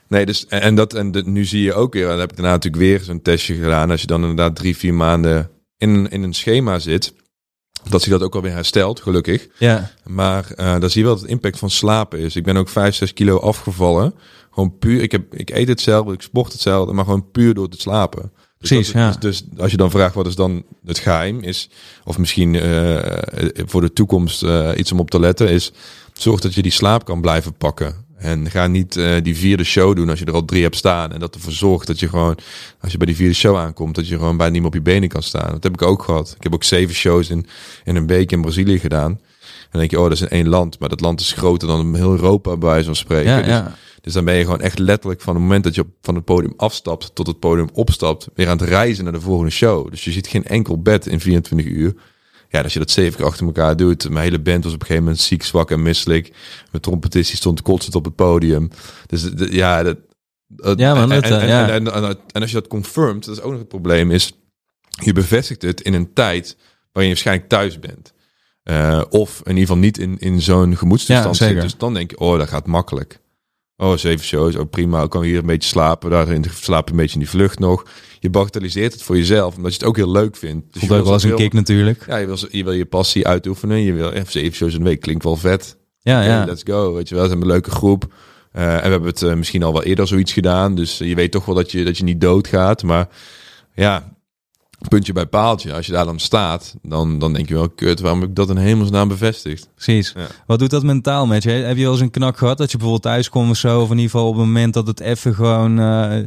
[0.07, 2.51] Nee, dus en dat en de, nu zie je ook weer, dan heb ik daarna
[2.51, 3.91] natuurlijk weer zo'n testje gedaan.
[3.91, 7.13] Als je dan inderdaad drie, vier maanden in, in een schema zit,
[7.89, 9.47] dat zich dat ook alweer herstelt, gelukkig.
[9.57, 9.91] Ja.
[10.03, 12.35] Maar uh, dan zie je wel dat het impact van slapen is.
[12.35, 14.13] Ik ben ook vijf, zes kilo afgevallen.
[14.51, 17.79] Gewoon puur, ik, heb, ik eet hetzelfde, ik sport hetzelfde, maar gewoon puur door te
[17.79, 18.31] slapen.
[18.57, 19.11] Dus Precies, dat, ja.
[19.19, 21.69] Dus, dus, als je dan vraagt wat is dan het geheim is,
[22.03, 22.99] of misschien uh,
[23.65, 25.71] voor de toekomst uh, iets om op te letten, is
[26.13, 28.04] zorg dat je die slaap kan blijven pakken.
[28.25, 31.11] En ga niet uh, die vierde show doen als je er al drie hebt staan.
[31.11, 32.37] En dat ervoor zorgt dat je gewoon,
[32.79, 34.81] als je bij die vierde show aankomt, dat je gewoon bijna niet meer op je
[34.81, 35.51] benen kan staan.
[35.51, 36.33] Dat heb ik ook gehad.
[36.37, 37.45] Ik heb ook zeven shows in,
[37.83, 39.11] in een week in Brazilië gedaan.
[39.11, 40.79] En dan denk je, oh, dat is in één land.
[40.79, 43.31] Maar dat land is groter dan heel Europa, bij wijze van spreken.
[43.31, 43.75] Ja, dus, ja.
[44.01, 46.53] dus dan ben je gewoon echt letterlijk van het moment dat je van het podium
[46.57, 49.89] afstapt tot het podium opstapt, weer aan het reizen naar de volgende show.
[49.89, 51.93] Dus je ziet geen enkel bed in 24 uur.
[52.49, 54.09] Ja, als je dat zeven keer achter elkaar doet.
[54.09, 56.33] Mijn hele band was op een gegeven moment ziek, zwak en misselijk.
[56.71, 58.69] Mijn trompetist die stond kotsend op het podium.
[59.07, 59.97] Dus ja, dat,
[60.75, 61.69] ja, man, en, en, ja.
[61.69, 61.93] En,
[62.31, 64.33] en, als je dat confirmt, dat is ook nog het probleem, is
[64.89, 66.57] je bevestigt het in een tijd
[66.91, 68.13] waarin je waarschijnlijk thuis bent.
[68.63, 71.61] Uh, of in ieder geval niet in, in zo'n gemoedstoestand ja, zit.
[71.61, 73.19] Dus dan denk je, oh, dat gaat makkelijk.
[73.77, 76.09] Oh, zeven shows, oh prima, ik kan hier een beetje slapen.
[76.09, 77.85] Daarin slaap een beetje in die vlucht nog.
[78.19, 80.73] Je bagatelliseert het voor jezelf, omdat je het ook heel leuk vindt.
[80.73, 82.05] Dus Voelt je ook wel eens een kick natuurlijk.
[82.07, 83.81] Ja, je wil, je wil je passie uitoefenen.
[83.81, 85.77] Je wil even zeven shows in de week, klinkt wel vet.
[85.99, 86.45] Ja, ja.
[86.45, 87.23] Let's go, weet je wel.
[87.23, 88.13] We zijn een leuke groep.
[88.55, 90.75] Uh, en we hebben het uh, misschien al wel eerder zoiets gedaan.
[90.75, 92.83] Dus je weet toch wel dat je, dat je niet doodgaat.
[92.83, 93.07] Maar
[93.73, 94.14] ja,
[94.87, 95.73] puntje bij paaltje.
[95.73, 98.49] Als je daar dan staat, dan, dan denk je wel, kut, waarom heb ik dat
[98.49, 99.69] in hemelsnaam bevestigd?
[99.73, 100.13] Precies.
[100.15, 100.27] Ja.
[100.47, 101.49] Wat doet dat mentaal met je?
[101.49, 103.81] Heb je wel eens een knak gehad dat je bijvoorbeeld thuis komt of zo?
[103.81, 105.79] Of in ieder geval op het moment dat het even gewoon...
[105.79, 106.23] Uh...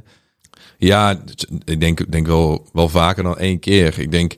[0.78, 1.22] Ja,
[1.64, 3.98] ik denk, denk wel, wel vaker dan één keer.
[3.98, 4.36] Ik denk,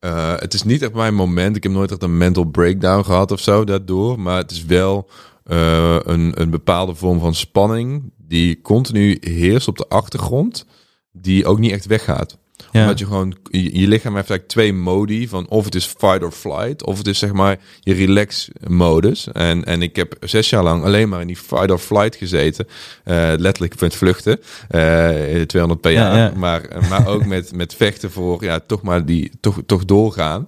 [0.00, 1.56] uh, het is niet echt mijn moment.
[1.56, 4.20] Ik heb nooit echt een mental breakdown gehad of zo daardoor.
[4.20, 5.08] Maar het is wel
[5.46, 10.66] uh, een, een bepaalde vorm van spanning die continu heerst op de achtergrond,
[11.12, 12.38] die ook niet echt weggaat.
[12.72, 12.80] Ja.
[12.80, 16.22] Omdat je gewoon, je, je, lichaam heeft eigenlijk twee modi van of het is fight
[16.22, 19.28] or flight, of het is zeg maar je relax modus.
[19.32, 22.66] En, en ik heb zes jaar lang alleen maar in die fight or flight gezeten.
[23.04, 24.40] Uh, letterlijk met vluchten,
[24.70, 26.16] uh, 200 per jaar.
[26.16, 26.32] Ja, ja.
[26.36, 30.46] Maar, maar ook met, met vechten voor, ja, toch maar die, toch, toch doorgaan.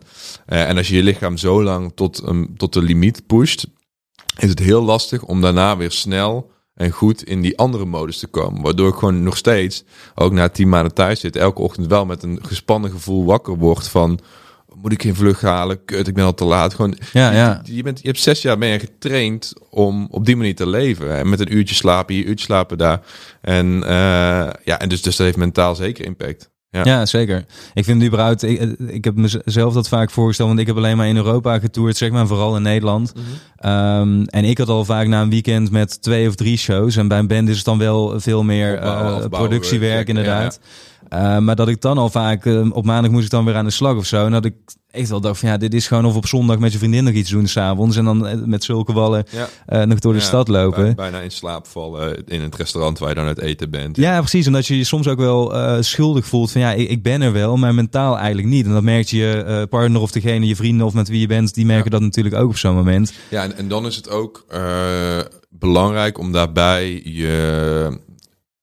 [0.49, 3.67] Uh, en als je je lichaam zo lang tot, um, tot de limiet pusht,
[4.39, 8.27] is het heel lastig om daarna weer snel en goed in die andere modus te
[8.27, 8.63] komen.
[8.63, 12.23] Waardoor ik gewoon nog steeds, ook na tien maanden thuis zit, elke ochtend wel met
[12.23, 14.21] een gespannen gevoel wakker word van
[14.75, 15.85] moet ik geen vlucht halen?
[15.85, 16.75] Kut, ik ben al te laat.
[16.75, 17.61] Gewoon, ja, ja.
[17.65, 20.69] Je, je, bent, je hebt zes jaar ben je getraind om op die manier te
[20.69, 21.17] leven.
[21.17, 23.01] En met een uurtje slapen, je uurtje slapen daar.
[23.41, 23.89] En uh,
[24.65, 26.51] ja, en dus, dus dat heeft mentaal zeker impact.
[26.73, 26.85] Ja.
[26.85, 27.45] ja, zeker.
[27.75, 31.07] Ik vind überhaupt, ik, ik heb mezelf dat vaak voorgesteld, want ik heb alleen maar
[31.07, 33.13] in Europa getoerd, zeg maar, vooral in Nederland.
[33.15, 33.71] Mm -hmm.
[33.71, 36.97] um, en ik had al vaak na een weekend met twee of drie shows.
[36.97, 40.59] En bij een band is het dan wel veel meer uh, productiewerk, inderdaad.
[40.61, 40.92] Ja, ja.
[41.13, 43.65] Uh, maar dat ik dan al vaak, uh, op maandag moest ik dan weer aan
[43.65, 44.25] de slag of zo.
[44.25, 44.55] En dat ik
[44.91, 47.15] echt wel dacht van ja, dit is gewoon of op zondag met je vriendin nog
[47.15, 47.97] iets doen s'avonds.
[47.97, 49.49] En dan eh, met zulke wallen ja.
[49.69, 50.95] uh, nog door de ja, stad lopen.
[50.95, 53.97] Bijna in slaap vallen in het restaurant waar je dan het eten bent.
[53.97, 54.47] Ja, precies.
[54.47, 57.33] En dat je je soms ook wel schuldig voelt van ja, ik, ik, ben er
[57.33, 58.67] wel, maar mentaal eigenlijk niet.
[58.67, 61.67] En dat merkt je partner of degene, je vrienden of met wie je bent, die
[61.67, 63.13] merken dat natuurlijk ook op zo'n moment.
[63.29, 64.47] Ja, en, en dan is het ook
[65.51, 68.01] belangrijk om daarbij je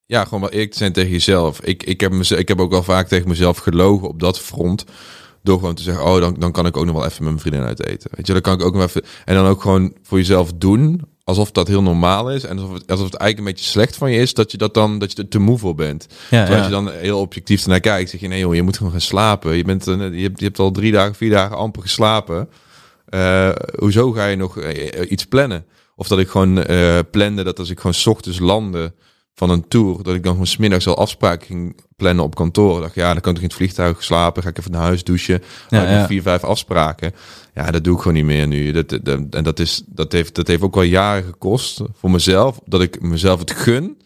[0.10, 1.62] ja, gewoon wel eerlijk te zijn tegen jezelf.
[1.62, 4.86] Ik, ik, heb mezelf, ik heb ook wel vaak tegen mezelf gelogen op dat front.
[5.43, 7.39] Door gewoon te zeggen, oh, dan, dan kan ik ook nog wel even met mijn
[7.39, 8.10] vriendin uit eten.
[8.14, 9.03] Weet je, dan kan ik ook nog even.
[9.26, 11.01] En dan ook gewoon voor jezelf doen.
[11.24, 12.43] Alsof dat heel normaal is.
[12.43, 14.34] En alsof het, alsof het eigenlijk een beetje slecht van je is.
[14.34, 16.07] Dat je dat dan, dat je er te moe voor bent.
[16.30, 16.64] Ja, Terwijl ja.
[16.64, 18.10] je dan heel objectief naar kijkt.
[18.10, 19.55] Zeg je, nee joh, je moet gewoon gaan slapen.
[19.55, 22.49] Je, bent, je, hebt, je hebt al drie dagen, vier dagen amper geslapen.
[23.10, 24.60] Uh, hoezo ga je nog
[25.10, 25.66] iets plannen?
[25.95, 28.93] Of dat ik gewoon uh, plande dat als ik gewoon s ochtends landen
[29.39, 32.81] van een tour, dat ik dan gewoon smiddags al afspraken ging plannen op kantoor.
[32.81, 35.43] dacht, ja, dan kan ik in het vliegtuig slapen, ga ik even naar huis douchen.
[35.69, 36.05] Ja, ja.
[36.07, 37.13] vier, vijf afspraken.
[37.53, 38.71] Ja, dat doe ik gewoon niet meer nu.
[38.71, 42.59] Dat, dat, en dat, is, dat, heeft, dat heeft ook wel jaren gekost voor mezelf,
[42.65, 43.97] dat ik mezelf het gun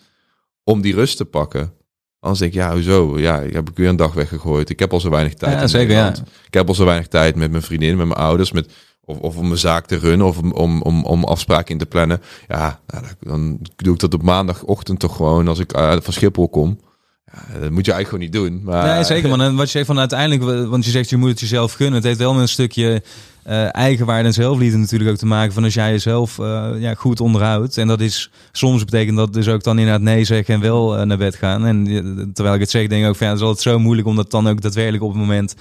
[0.64, 1.74] om die rust te pakken.
[2.20, 3.20] Anders denk ik, ja, hoezo?
[3.20, 4.70] Ja, ik heb ik weer een dag weggegooid.
[4.70, 5.60] Ik heb al zo weinig tijd.
[5.60, 6.16] Ja, zeker, ja.
[6.46, 8.72] Ik heb al zo weinig tijd met mijn vriendin, met mijn ouders, met
[9.06, 12.22] of, of om een zaak te runnen of om, om, om afspraken in te plannen.
[12.48, 16.50] Ja, nou, dan doe ik dat op maandagochtend toch gewoon als ik uh, van Schiphol
[16.50, 16.80] kom.
[17.26, 18.62] Ja, dat moet je eigenlijk gewoon niet doen.
[18.64, 18.96] Maar...
[18.96, 19.42] Nee, zeker man.
[19.42, 21.96] En wat je zegt van uiteindelijk, want je zegt je moet het jezelf gunnen.
[21.96, 23.04] Het heeft wel met een stukje
[23.48, 25.54] uh, eigenwaarde en zelfliefde natuurlijk ook te maken.
[25.54, 27.78] Van als jij jezelf uh, ja, goed onderhoudt.
[27.78, 31.04] En dat is soms betekent dat dus ook dan inderdaad nee zeggen en wel uh,
[31.04, 31.66] naar bed gaan.
[31.66, 31.86] En
[32.34, 34.16] terwijl ik het zeg, denk ik ook van ja, het is altijd zo moeilijk om
[34.16, 35.56] dat dan ook daadwerkelijk op het moment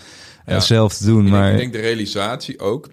[0.46, 0.60] ja.
[0.60, 1.24] zelf te doen.
[1.24, 2.88] Ik maar denk, ik denk de realisatie ook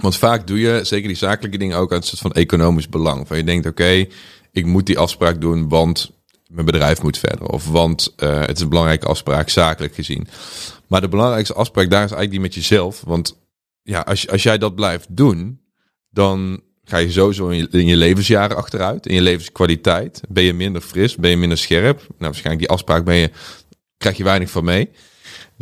[0.00, 3.26] want vaak doe je, zeker die zakelijke dingen, ook uit een soort van economisch belang.
[3.26, 4.06] Van je denkt, oké,
[4.52, 6.10] ik moet die afspraak doen, want
[6.46, 7.46] mijn bedrijf moet verder.
[7.46, 10.26] Of want uh, het is een belangrijke afspraak, zakelijk gezien.
[10.86, 13.02] Maar de belangrijkste afspraak daar is eigenlijk die met jezelf.
[13.06, 13.38] Want
[13.82, 15.60] ja, als, als jij dat blijft doen,
[16.10, 19.06] dan ga je sowieso in je, in je levensjaren achteruit.
[19.06, 20.20] In je levenskwaliteit.
[20.28, 21.98] Ben je minder fris, ben je minder scherp.
[21.98, 23.30] Nou, waarschijnlijk die afspraak ben je,
[23.96, 24.90] krijg je weinig van mee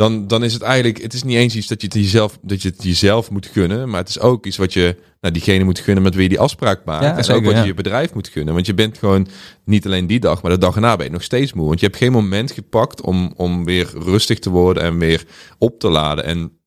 [0.01, 2.63] dan, dan is het eigenlijk, het is niet eens iets dat je het jezelf, dat
[2.63, 5.79] je het jezelf moet gunnen, maar het is ook iets wat je nou, diegene moet
[5.79, 7.05] gunnen met wie je die afspraak maakt.
[7.05, 7.61] Ja, en zeker, ook wat ja.
[7.61, 8.55] je je bedrijf moet gunnen.
[8.55, 9.29] Want je bent gewoon
[9.65, 11.67] niet alleen die dag, maar de dag erna ben je nog steeds moe.
[11.67, 15.25] Want je hebt geen moment gepakt om, om weer rustig te worden en weer
[15.59, 16.25] op te laden.
[16.25, 16.59] En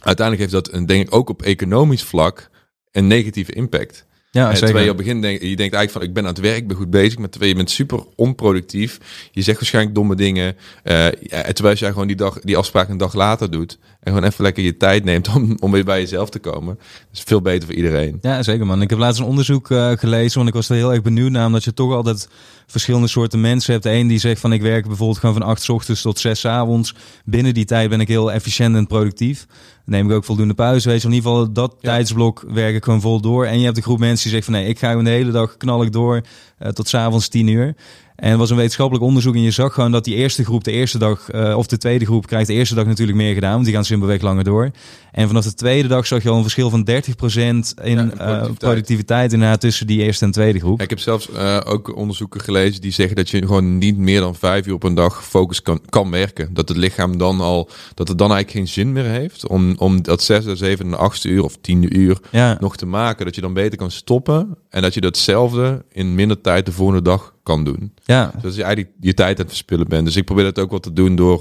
[0.00, 2.50] uiteindelijk heeft dat, een, denk ik, ook op economisch vlak
[2.90, 4.06] een negatieve impact.
[4.30, 6.28] Ja, en terwijl je op het begin denkt, je denkt eigenlijk van ik ben aan
[6.28, 8.98] het werk, ik ben goed bezig, maar terwijl je bent super onproductief.
[9.30, 10.56] Je zegt waarschijnlijk domme dingen.
[10.84, 11.06] Uh,
[11.52, 13.78] terwijl jij gewoon die dag, die afspraak een dag later doet.
[14.08, 16.74] En gewoon even lekker je tijd neemt om, om weer bij jezelf te komen.
[16.74, 18.18] Dat is veel beter voor iedereen.
[18.20, 18.82] Ja, zeker man.
[18.82, 21.46] Ik heb laatst een onderzoek uh, gelezen, want ik was er heel erg benieuwd naar,
[21.46, 22.28] omdat je toch altijd
[22.66, 23.84] verschillende soorten mensen hebt.
[23.84, 26.94] Eén die zegt van ik werk bijvoorbeeld gewoon van 8 ochtends tot 6 avonds.
[27.24, 29.46] Binnen die tijd ben ik heel efficiënt en productief.
[29.84, 30.88] neem ik ook voldoende pauze.
[30.88, 33.46] Weet je, in ieder geval dat tijdsblok werk ik gewoon vol door.
[33.46, 35.30] En je hebt een groep mensen die zegt van nee, ik ga gewoon de hele
[35.30, 36.20] dag knal ik door
[36.58, 37.74] uh, tot s'avonds 10 uur.
[38.18, 40.70] En het was een wetenschappelijk onderzoek en je zag gewoon dat die eerste groep de
[40.70, 43.64] eerste dag, uh, of de tweede groep krijgt de eerste dag natuurlijk meer gedaan, want
[43.64, 44.70] die gaan simpelweg langer door.
[45.12, 48.48] En vanaf de tweede dag zag je al een verschil van 30% in ja, productiviteit,
[48.48, 50.82] uh, productiviteit inderdaad tussen die eerste en tweede groep.
[50.82, 54.34] ik heb zelfs uh, ook onderzoeken gelezen die zeggen dat je gewoon niet meer dan
[54.34, 56.54] vijf uur op een dag focus kan, kan werken.
[56.54, 60.02] Dat het lichaam dan al, dat het dan eigenlijk geen zin meer heeft om, om
[60.02, 62.56] dat zesde, zevende, achtste uur of tiende uur ja.
[62.60, 63.24] nog te maken.
[63.24, 67.02] Dat je dan beter kan stoppen en dat je datzelfde in minder tijd de volgende
[67.02, 67.94] dag kan doen.
[68.04, 68.32] Ja.
[68.42, 70.04] Dus je eigenlijk je tijd aan het verspillen bent.
[70.04, 71.36] Dus ik probeer dat ook wat te doen door,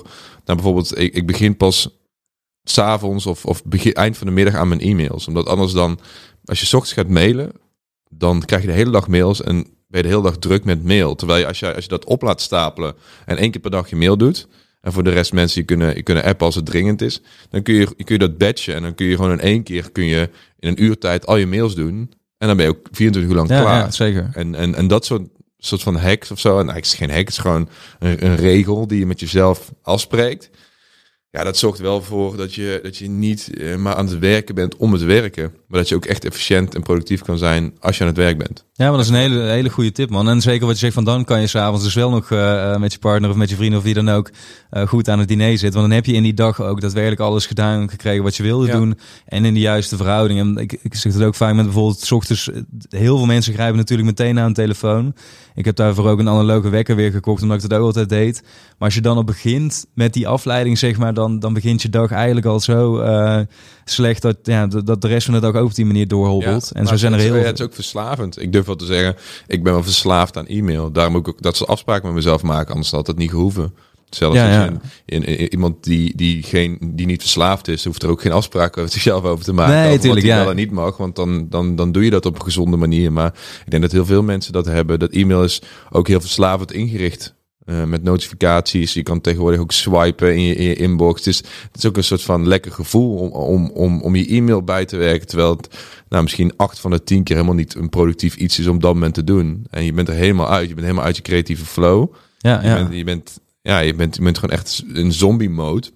[0.45, 1.89] nou bijvoorbeeld, ik, ik begin pas
[2.64, 5.28] s'avonds of, of begin, eind van de middag aan mijn e-mails.
[5.28, 5.99] Omdat anders dan,
[6.45, 7.51] als je s ochtends gaat mailen,
[8.10, 9.55] dan krijg je de hele dag mails en
[9.88, 11.16] ben je de hele dag druk met mail.
[11.16, 12.95] Terwijl je als, je als je dat op laat stapelen
[13.26, 14.47] en één keer per dag je mail doet,
[14.82, 17.62] en voor de rest mensen je kunnen, je kunnen appen als het dringend is, dan
[17.64, 20.05] kun je, kun je dat batchen en dan kun je gewoon in één keer kun
[20.05, 20.30] je
[20.60, 22.12] in een uur tijd al je mails doen.
[22.38, 23.80] En dan ben je ook 24 uur lang ja, klaar.
[23.80, 24.30] Ja, zeker.
[24.34, 25.22] En, en, en dat soort,
[25.58, 26.60] soort van hacks of zo.
[26.60, 29.72] En het is geen hack, het is gewoon een, een regel die je met jezelf
[29.82, 30.49] afspreekt.
[31.32, 34.55] Ja, dat zorgt wel voor dat je, dat je niet uh, maar aan het werken
[34.55, 35.53] bent om het werken.
[35.68, 38.38] Maar dat je ook echt efficiënt en productief kan zijn als je aan het werk
[38.38, 38.66] bent.
[38.74, 40.30] Ja, maar dat is een hele, hele goede tip, man.
[40.30, 42.93] En zeker wat je zegt van dan kan je s'avonds dus wel nog uh, met
[42.93, 44.30] je partner of met je vrienden of wie dan ook
[44.72, 45.80] uh, goed aan het diner zitten.
[45.80, 48.68] Want dan heb je in die dag ook daadwerkelijk alles gedaan gekregen wat je wilde
[48.68, 48.74] ja.
[48.74, 48.99] doen.
[49.26, 50.39] En in de juiste verhouding.
[50.39, 52.49] En ik, ik zeg het ook vaak met bijvoorbeeld s ochtends.
[52.89, 55.14] Heel veel mensen grijpen natuurlijk meteen naar een telefoon.
[55.58, 58.41] Ik heb daarvoor ook een analoge wekker weer gekocht, omdat ik dat ook altijd deed.
[58.43, 61.89] Maar als je dan op begint met die afleiding, zeg maar, dan, dan begint je
[61.89, 63.39] dag eigenlijk al zo uh,
[63.86, 66.72] slecht dat, ja, dat de rest van het ook op die manier doorhobbelt.
[66.74, 67.43] Ja, en zo zijn er heel veel.
[67.43, 68.41] Het is ook verslavend.
[68.41, 69.16] Ik durf wel te zeggen,
[69.47, 70.91] ik ben wel verslaafd aan e-mail.
[70.91, 73.74] Daarom moet ik ook dat ze afspraken met mezelf maken, anders had het niet gehoeven.
[74.10, 74.72] Zelfs ja,
[75.05, 78.82] in, in, iemand die, die, geen, die niet verslaafd is, hoeft er ook geen afspraken
[78.82, 79.74] over zichzelf over te maken.
[79.74, 80.45] Nee, tuurlijk, wat ja.
[80.45, 83.12] wel niet mag, want dan, dan, dan doe je dat op een gezonde manier.
[83.12, 83.34] Maar
[83.66, 84.99] ik denk dat heel veel mensen dat hebben.
[84.99, 87.36] Dat e-mail is ook heel verslavend ingericht.
[87.66, 88.93] Uh, met notificaties.
[88.93, 91.28] Je kan tegenwoordig ook swipen in je, in je inbox.
[91.28, 94.64] Is, het is ook een soort van lekker gevoel om, om, om, om je e-mail
[94.64, 95.28] bij te werken.
[95.28, 95.76] Terwijl het
[96.10, 98.93] nou, misschien acht van de tien keer helemaal niet een productief iets is om dat
[98.93, 99.66] moment te doen.
[99.70, 100.68] En je bent er helemaal uit.
[100.68, 102.14] Je bent helemaal uit je creatieve flow.
[102.38, 102.76] Ja, je, ja.
[102.76, 105.88] Bent, je, bent, ja, je, bent, je bent gewoon echt in zombie mode.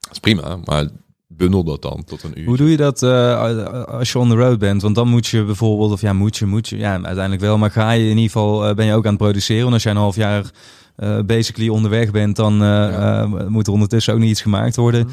[0.00, 0.88] Dat is prima, maar
[1.28, 2.46] bundel dat dan tot een uur.
[2.46, 4.82] Hoe doe je dat uh, als je on the road bent?
[4.82, 7.70] Want dan moet je bijvoorbeeld, of ja, moet je, moet je, ja, uiteindelijk wel, maar
[7.70, 9.62] ga je in ieder geval, uh, ben je ook aan het produceren.
[9.62, 10.50] Want als jij een half jaar
[10.98, 13.26] uh, basically onderweg bent, dan ja.
[13.48, 15.06] moet er ondertussen ook niet iets gemaakt worden.
[15.06, 15.12] Mm.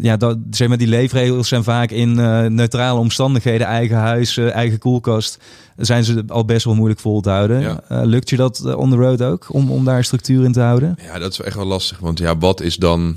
[0.00, 2.14] Ja, dat, zeg maar, die leefregels zijn vaak in
[2.54, 5.38] neutrale omstandigheden, eigen huis, eigen koelkast,
[5.76, 7.60] zijn ze al best wel moeilijk vol te houden.
[7.60, 8.04] Ja.
[8.04, 10.98] lukt je dat on the road ook, om, om daar structuur in te houden?
[11.02, 13.16] Ja, dat is echt wel lastig, want ja, wat is dan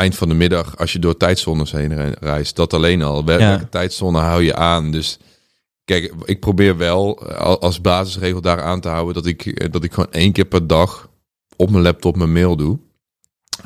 [0.00, 3.24] eind van de middag, als je door tijdzones heen reist, dat alleen al.
[3.24, 3.66] Welke ja.
[3.70, 4.92] tijdzone hou je aan?
[4.92, 5.18] Dus
[5.84, 7.28] kijk, ik probeer wel
[7.60, 11.08] als basisregel daar aan te houden dat ik, dat ik gewoon één keer per dag
[11.56, 12.78] op mijn laptop mijn mail doe.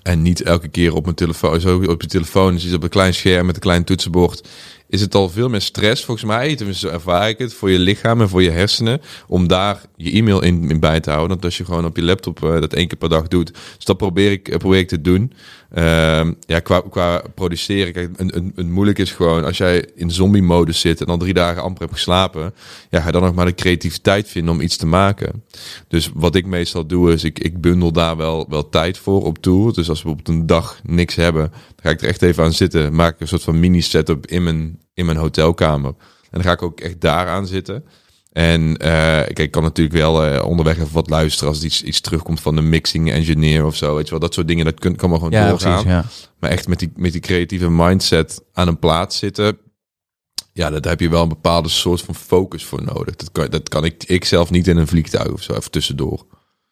[0.03, 1.61] En niet elke keer op mijn telefoon.
[1.61, 4.49] Zo op je telefoon is op een klein scherm met een klein toetsenbord.
[4.89, 8.21] Is het al veel meer stress volgens mij, tenminste ervaar ik het, voor je lichaam
[8.21, 9.01] en voor je hersenen.
[9.27, 11.37] Om daar je e-mail in, in bij te houden.
[11.37, 13.53] Dat als je gewoon op je laptop uh, dat één keer per dag doet.
[13.77, 15.33] Dus dat probeer ik, uh, probeer ik te doen.
[15.79, 17.93] Uh, ja, qua, qua produceren.
[17.93, 21.35] Kijk, een, een, een moeilijk is gewoon als jij in zombie-modus zit en dan drie
[21.35, 22.55] dagen amper hebt geslapen.
[22.91, 25.45] Ja, ga dan nog maar de creativiteit vinden om iets te maken.
[25.89, 29.39] Dus wat ik meestal doe is, ik, ik bundel daar wel, wel tijd voor op
[29.39, 29.73] toe.
[29.73, 32.53] Dus als we op een dag niks hebben, dan ga ik er echt even aan
[32.53, 32.95] zitten.
[32.95, 35.95] Maak een soort van mini-setup in mijn, in mijn hotelkamer.
[36.31, 37.85] En dan ga ik ook echt daaraan zitten.
[38.35, 42.01] En uh, kijk, ik kan natuurlijk wel uh, onderweg even wat luisteren als iets, iets
[42.01, 43.95] terugkomt van de mixing engineer of zo.
[43.95, 45.83] Weet je wel, dat soort dingen, dat kun, kan maar gewoon ja, doorgaan.
[45.83, 46.33] Precies, ja.
[46.39, 49.59] Maar echt met die, met die creatieve mindset aan een plaats zitten.
[50.53, 53.17] Ja, daar heb je wel een bepaalde soort van focus voor nodig.
[53.17, 56.27] Dat kan, dat kan ik, ik zelf niet in een vliegtuig of zo, even tussendoor.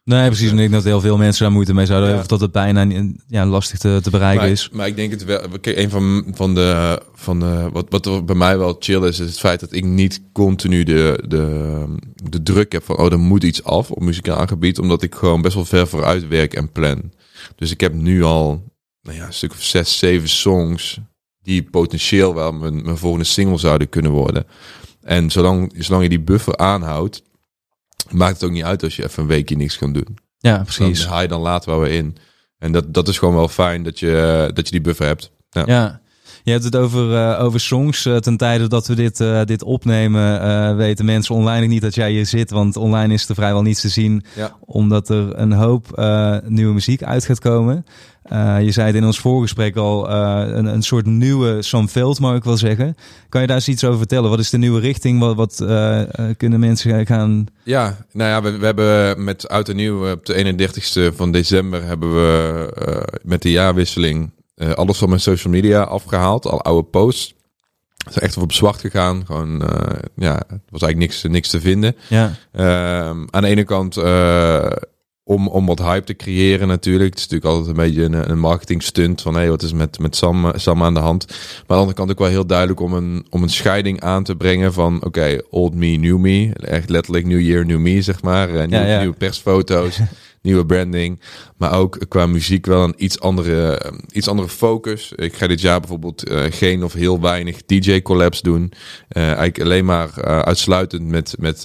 [0.04, 0.46] Nee, precies.
[0.46, 2.26] En ik denk dat heel veel mensen daar moeite mee zouden hebben.
[2.28, 2.34] Ja.
[2.34, 4.68] Of dat het bijna ja, lastig te, te bereiken maar, is.
[4.72, 5.48] Maar ik denk het wel.
[5.60, 7.02] Kijk, een van, van de.
[7.14, 10.22] Van de wat, wat bij mij wel chill is, is het feit dat ik niet
[10.32, 11.84] continu de, de,
[12.30, 12.98] de druk heb van.
[12.98, 14.78] Oh, er moet iets af op muzikaal gebied.
[14.78, 17.12] Omdat ik gewoon best wel ver vooruit werk en plan.
[17.56, 18.70] Dus ik heb nu al.
[19.02, 21.00] Nou ja, een stuk of zes, zeven songs.
[21.42, 24.46] Die potentieel wel mijn, mijn volgende single zouden kunnen worden.
[25.02, 27.22] En zolang, zolang je die buffer aanhoudt
[28.10, 30.18] maakt het ook niet uit als je even een weekje niks kan doen.
[30.38, 31.00] Ja, precies.
[31.00, 32.16] Dan haal je dan later wel weer in.
[32.58, 35.30] En dat, dat is gewoon wel fijn dat je, dat je die buffer hebt.
[35.50, 35.62] Ja.
[35.66, 36.01] ja.
[36.44, 38.06] Je hebt het over, uh, over songs.
[38.06, 42.10] Uh, ten tijde dat we dit, uh, dit opnemen, weten mensen online niet dat jij
[42.10, 42.50] hier zit.
[42.50, 44.24] Want online is er vrijwel niets te zien.
[44.34, 44.56] Ja.
[44.60, 46.02] Omdat er een hoop
[46.46, 47.84] nieuwe muziek uit gaat komen.
[48.60, 52.44] je zei het in ons voorgesprek al, een, een soort nieuwe Sam Veld, mag ik
[52.44, 52.96] wel zeggen.
[53.28, 54.30] Kan je daar eens iets over vertellen?
[54.30, 55.20] Wat is de nieuwe richting?
[55.20, 55.56] Wat, wat
[56.36, 57.46] kunnen mensen gaan...
[57.62, 61.84] Ja, nou ja, we, we hebben met Oud en Nieuw op de 31ste van december...
[61.84, 64.30] hebben we met de jaarwisseling
[64.62, 67.34] uh, alles van mijn social media afgehaald, al oude posts.
[68.04, 69.26] Het is echt op zwart gegaan.
[69.26, 69.68] Gewoon, uh,
[70.16, 71.96] ja, er was eigenlijk niks, niks te vinden.
[72.08, 72.32] Ja.
[72.52, 74.66] Uh, aan de ene kant uh,
[75.24, 77.10] om, om wat hype te creëren natuurlijk.
[77.10, 79.72] Het is natuurlijk altijd een beetje een, een marketing stunt van hé, hey, wat is
[79.72, 81.26] met, met Sam, Sam aan de hand.
[81.28, 84.24] Maar aan de andere kant ook wel heel duidelijk om een, om een scheiding aan
[84.24, 86.50] te brengen van oké, old me, new me.
[86.54, 88.48] Echt letterlijk new year, new me, zeg maar.
[88.48, 88.98] Uh, nieuw, ja, ja.
[88.98, 89.98] Nieuwe persfoto's.
[90.42, 91.20] nieuwe branding.
[91.56, 95.12] Maar ook qua muziek wel een iets andere, iets andere focus.
[95.16, 98.72] Ik ga dit jaar bijvoorbeeld uh, geen of heel weinig DJ-collabs doen.
[99.16, 101.62] Uh, eigenlijk alleen maar uh, uitsluitend met, met,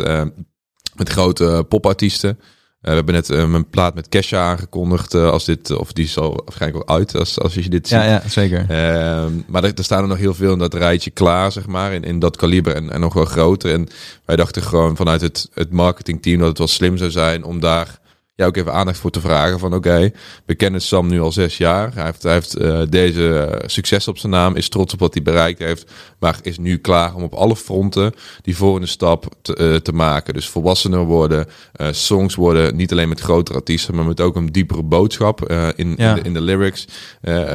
[0.96, 2.40] met grote popartiesten.
[2.82, 5.14] we hebben net mijn plaat met Kesha aangekondigd.
[5.14, 7.98] als dit, of die is al waarschijnlijk al uit als, als je dit ziet.
[7.98, 8.60] Ja, ja zeker.
[8.60, 11.94] Ehm, maar er, er, staan er nog heel veel in dat rijtje klaar, zeg maar.
[11.94, 13.74] In, in dat kaliber en, en nog wel groter.
[13.74, 13.88] En
[14.26, 18.00] wij dachten gewoon vanuit het, het marketingteam dat het wel slim zou zijn om daar
[18.38, 20.12] ja, ook even aandacht voor te vragen van oké,
[20.46, 21.94] we kennen Sam nu al zes jaar.
[21.94, 25.14] Hij heeft, hij heeft uh, deze eh, succes op zijn naam, is trots op wat
[25.14, 29.58] hij bereikt heeft, maar is nu klaar om op alle fronten die volgende stap te,
[29.60, 30.34] uh, te maken.
[30.34, 31.46] Dus volwassener worden,
[31.82, 35.76] uh, songs worden, niet alleen met grotere artiesten, maar met ook een diepere boodschap in,
[35.76, 36.88] in, de, in, de, lyrics.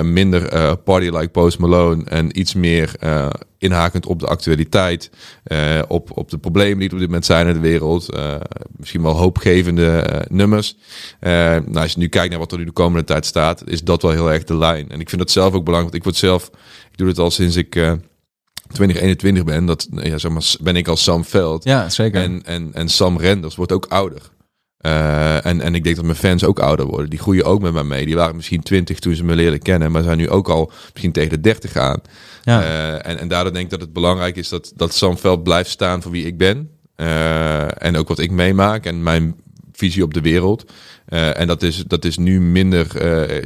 [0.02, 2.94] minder party like Post Malone en iets meer
[3.62, 5.10] inhakend op de actualiteit,
[5.46, 8.14] uh, op, op de problemen die er op dit moment zijn in de wereld.
[8.14, 8.34] Uh,
[8.76, 10.76] misschien wel hoopgevende uh, nummers.
[11.20, 14.02] nou, als je nu kijkt naar wat er nu de komende tijd staat, is dat
[14.02, 14.90] wel heel erg de lijn.
[14.90, 16.50] En ik vind dat zelf ook belangrijk, want ik word zelf,
[16.90, 17.74] ik doe het al sinds ik
[18.72, 21.64] 2021 ben, dat ja, zeg maar, ben ik als Sam Veld.
[21.64, 22.22] Ja, zeker.
[22.22, 24.30] En, en, en Sam Renders wordt ook ouder.
[24.86, 27.10] Uh, en, en ik denk dat mijn fans ook ouder worden.
[27.10, 28.06] Die groeien ook met mij mee.
[28.06, 31.12] Die waren misschien 20 toen ze me leerden kennen, maar zijn nu ook al misschien
[31.12, 32.00] tegen de 30 aan.
[32.42, 32.62] Ja.
[32.62, 35.70] Uh, en, en daardoor denk ik dat het belangrijk is dat, dat Sam Veld blijft
[35.70, 36.70] staan voor wie ik ben.
[36.96, 39.34] Uh, en ook wat ik meemaak en mijn
[39.72, 40.72] visie op de wereld.
[41.06, 42.86] en dat is, dat is nu minder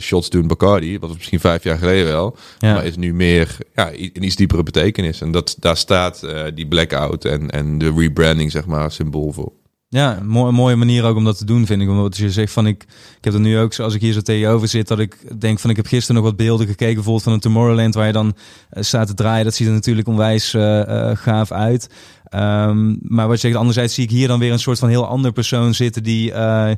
[0.00, 2.36] shots doen Bacardi, wat was misschien vijf jaar geleden wel.
[2.58, 2.72] Ja.
[2.72, 5.20] Maar is nu meer ja, een iets diepere betekenis.
[5.20, 9.52] En dat, daar staat die blackout en, en de rebranding, zeg maar, symbool voor.
[9.88, 11.88] Ja, een mooie manier ook om dat te doen, vind ik.
[11.88, 12.82] Omdat je zegt van ik,
[13.18, 15.70] ik heb er nu ook, als ik hier zo tegenover zit, dat ik denk van
[15.70, 18.26] ik heb gisteren nog wat beelden gekeken, bijvoorbeeld van een Tomorrowland waar je dan
[18.72, 19.44] uh, staat te draaien.
[19.44, 21.88] Dat ziet er natuurlijk onwijs uh, uh, gaaf uit.
[22.34, 25.06] Um, maar wat je zegt, anderzijds zie ik hier dan weer een soort van heel
[25.06, 26.70] ander persoon zitten die uh,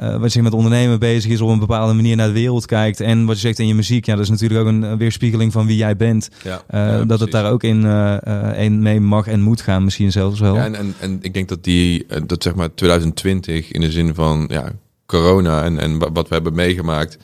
[0.00, 3.00] uh, wat je met ondernemen bezig is, op een bepaalde manier naar de wereld kijkt.
[3.00, 5.66] En wat je zegt in je muziek, ja, dat is natuurlijk ook een, weerspiegeling van
[5.66, 6.28] wie jij bent.
[6.42, 6.62] Ja,
[7.00, 7.84] uh, dat het daar ook in,
[8.56, 10.54] in mee mag en moet gaan, misschien zelfs wel.
[10.54, 14.14] Ja, en, en, en ik denk dat die, dat zeg maar 2020 in de zin
[14.14, 14.72] van ja,
[15.06, 17.18] corona en, en wat we hebben meegemaakt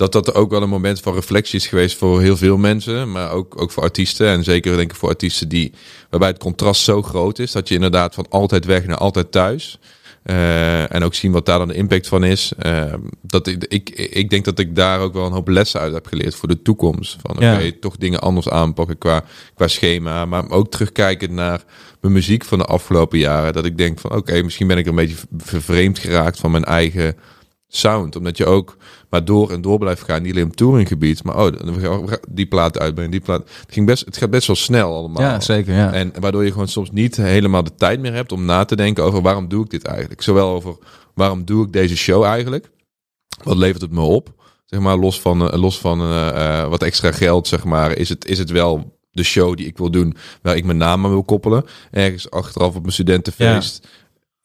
[0.00, 3.30] dat dat ook wel een moment van reflectie is geweest voor heel veel mensen, maar
[3.30, 4.26] ook, ook voor artiesten.
[4.28, 5.72] En zeker denk ik voor artiesten die,
[6.10, 9.78] waarbij het contrast zo groot is, dat je inderdaad van altijd weg naar altijd thuis.
[10.24, 12.52] Uh, en ook zien wat daar dan de impact van is.
[12.66, 15.92] Uh, dat ik, ik, ik denk dat ik daar ook wel een hoop lessen uit
[15.92, 17.16] heb geleerd voor de toekomst.
[17.22, 19.24] Van oké, okay, toch dingen anders aanpakken qua,
[19.54, 20.24] qua schema.
[20.24, 21.64] Maar ook terugkijken naar
[22.00, 23.52] mijn muziek van de afgelopen jaren.
[23.52, 26.64] Dat ik denk van oké, okay, misschien ben ik een beetje vervreemd geraakt van mijn
[26.64, 27.16] eigen
[27.70, 28.16] sound.
[28.16, 28.76] Omdat je ook
[29.10, 30.22] maar door en door blijft gaan.
[30.22, 33.40] Niet alleen op touringgebied, maar oh, die plaat uitbrengen, die plaat.
[33.40, 35.22] Het, ging best, het gaat best wel snel allemaal.
[35.22, 35.74] Ja, zeker.
[35.74, 35.92] Ja.
[35.92, 39.04] En waardoor je gewoon soms niet helemaal de tijd meer hebt om na te denken
[39.04, 40.22] over waarom doe ik dit eigenlijk.
[40.22, 40.76] Zowel over
[41.14, 42.70] waarom doe ik deze show eigenlijk.
[43.42, 44.38] Wat levert het me op?
[44.64, 48.08] Zeg maar, los van, uh, los van uh, uh, wat extra geld, zeg maar, is
[48.08, 51.10] het, is het wel de show die ik wil doen, waar ik mijn naam aan
[51.10, 51.64] wil koppelen.
[51.90, 53.80] Ergens achteraf op mijn studentenfeest.
[53.82, 53.99] Ja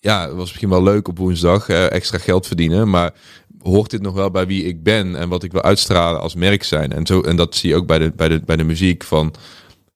[0.05, 2.89] ja, het was misschien wel leuk op woensdag uh, extra geld verdienen.
[2.89, 3.13] Maar
[3.61, 6.63] hoort dit nog wel bij wie ik ben en wat ik wil uitstralen als merk
[6.63, 6.91] zijn?
[6.91, 9.33] En, zo, en dat zie je ook bij de, bij de, bij de muziek van.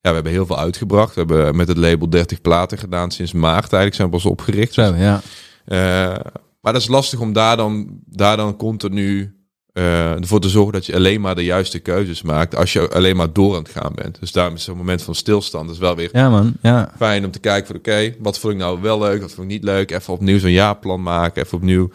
[0.00, 1.14] Ja, we hebben heel veel uitgebracht.
[1.14, 3.72] We hebben met het label 30 platen gedaan sinds maart.
[3.72, 4.72] Eigenlijk zijn we pas opgericht.
[4.72, 5.20] Zo, ja.
[5.66, 5.78] Uh,
[6.60, 9.34] maar dat is lastig om daar dan, daar dan continu
[9.74, 13.16] uh, ervoor te zorgen dat je alleen maar de juiste keuzes maakt als je alleen
[13.16, 14.20] maar door aan het gaan bent.
[14.20, 16.52] Dus daarom is zo'n moment van stilstand is wel weer ja, man.
[16.62, 16.92] Ja.
[16.96, 19.52] fijn om te kijken voor oké, wat vond ik nou wel leuk, wat vond ik
[19.52, 19.90] niet leuk.
[19.90, 21.90] Even opnieuw zo'n jaarplan maken, even opnieuw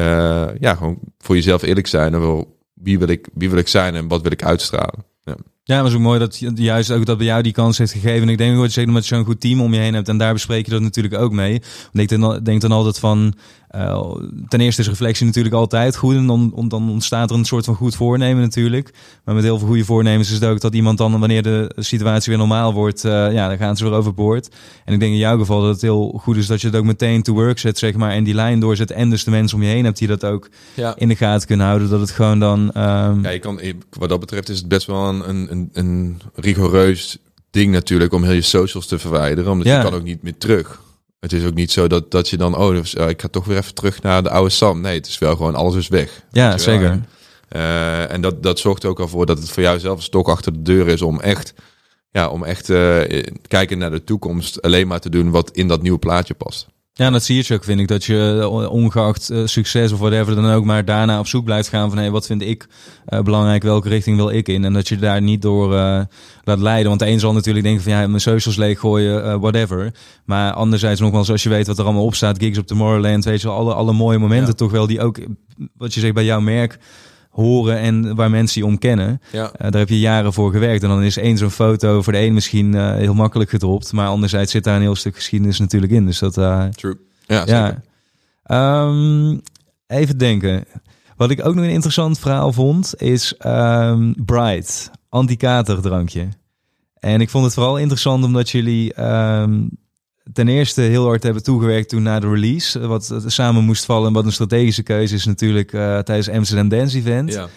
[0.00, 3.94] uh, ja, gewoon voor jezelf eerlijk zijn over wie wil ik, wie wil ik zijn
[3.94, 5.04] en wat wil ik uitstralen.
[5.24, 5.36] Ja.
[5.70, 7.92] Ja, maar het is ook mooi dat juist ook dat bij jou die kans heeft
[7.92, 8.22] gegeven.
[8.22, 9.94] En ik denk ook dat je zeker omdat je zo'n goed team om je heen
[9.94, 10.08] hebt.
[10.08, 11.62] En daar bespreek je dat natuurlijk ook mee.
[11.92, 13.34] Want ik denk dan altijd van,
[13.76, 14.14] uh,
[14.48, 16.14] ten eerste is reflectie natuurlijk altijd goed.
[16.14, 18.94] En dan, dan ontstaat er een soort van goed voornemen natuurlijk.
[19.24, 22.28] Maar met heel veel goede voornemens is het ook dat iemand dan, wanneer de situatie
[22.28, 24.48] weer normaal wordt, uh, ja, dan gaan ze weer overboord.
[24.84, 26.84] En ik denk in jouw geval dat het heel goed is dat je het ook
[26.84, 28.10] meteen to work zet, zeg maar.
[28.10, 28.90] En die lijn doorzet.
[28.90, 30.94] En dus de mensen om je heen hebt die dat ook ja.
[30.96, 31.88] in de gaten kunnen houden.
[31.88, 32.60] Dat het gewoon dan...
[32.60, 33.22] Um...
[33.22, 33.60] Ja, je kan,
[33.98, 37.18] wat dat betreft is het best wel een, een, een rigoureus
[37.50, 39.52] ding natuurlijk om heel je socials te verwijderen.
[39.52, 39.76] Omdat ja.
[39.76, 40.80] je kan ook niet meer terug.
[41.20, 43.44] Het is ook niet zo dat, dat je dan, oh, dus, uh, ik ga toch
[43.44, 44.80] weer even terug naar de oude Sam.
[44.80, 46.22] Nee, het is wel gewoon, alles is weg.
[46.30, 47.00] Ja, zeker.
[47.56, 50.28] Uh, en dat, dat zorgt ook al voor dat het voor jou zelf een stok
[50.28, 51.54] achter de deur is om echt,
[52.10, 53.00] ja, om echt uh,
[53.46, 56.66] kijken naar de toekomst alleen maar te doen wat in dat nieuwe plaatje past.
[56.92, 57.88] Ja, dat zie je ook, vind ik.
[57.88, 61.88] Dat je ongeacht uh, succes of whatever dan ook, maar daarna op zoek blijft gaan
[61.88, 62.66] van hé, hey, wat vind ik
[63.08, 64.64] uh, belangrijk, welke richting wil ik in?
[64.64, 66.00] En dat je daar niet door uh,
[66.44, 66.88] laat leiden.
[66.88, 69.94] Want de een zal natuurlijk denken van ja, mijn socials leeggooien, whatever.
[70.24, 73.40] Maar anderzijds nogmaals, als je weet wat er allemaal op staat, gigs op Tomorrowland, weet
[73.40, 75.18] je wel, alle, alle mooie momenten toch wel, die ook,
[75.76, 76.78] wat je zegt bij jouw merk,
[77.40, 79.20] horen en waar mensen je om kennen.
[79.32, 79.44] Ja.
[79.44, 80.82] Uh, daar heb je jaren voor gewerkt.
[80.82, 83.92] En dan is één zo'n foto voor de een misschien uh, heel makkelijk gedropt.
[83.92, 86.06] Maar anderzijds zit daar een heel stuk geschiedenis natuurlijk in.
[86.06, 86.36] Dus dat...
[86.36, 86.98] Uh, True.
[87.26, 87.82] Ja, ja.
[88.86, 89.40] Um,
[89.86, 90.64] even denken.
[91.16, 96.28] Wat ik ook nog een interessant verhaal vond, is um, Bright, anti-katerdrankje.
[96.98, 99.70] En ik vond het vooral interessant omdat jullie um,
[100.32, 102.86] ten eerste heel hard hebben toegewerkt toen na de release.
[102.86, 106.96] Wat samen moest vallen en wat een strategische keuze is natuurlijk uh, tijdens Amsterdam Dance
[106.96, 107.32] Event.
[107.32, 107.48] Ja.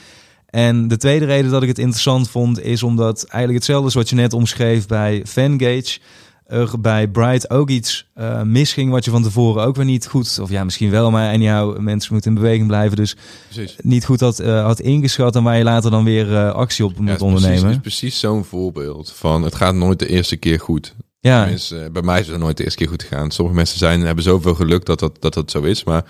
[0.45, 4.09] En de tweede reden dat ik het interessant vond is omdat eigenlijk hetzelfde is wat
[4.09, 5.99] je net omschreef bij Fangage.
[6.45, 10.39] Er bij Bright ook iets uh, misging wat je van tevoren ook weer niet goed,
[10.41, 12.97] of ja misschien wel, maar anyhow, mensen moeten in beweging blijven.
[12.97, 13.15] Dus
[13.49, 13.75] precies.
[13.81, 17.21] niet goed had, uh, had ingeschat en waar je later dan weer actie op moet
[17.21, 17.65] ondernemen.
[17.65, 20.95] Het is precies zo'n voorbeeld van het gaat nooit de eerste keer goed.
[21.23, 21.49] Ja.
[21.49, 21.57] Uh,
[21.91, 23.31] bij mij is het nooit de eerste keer goed gegaan.
[23.31, 25.83] Sommige mensen zijn, hebben zoveel geluk dat dat, dat, dat zo is.
[25.83, 26.05] Maar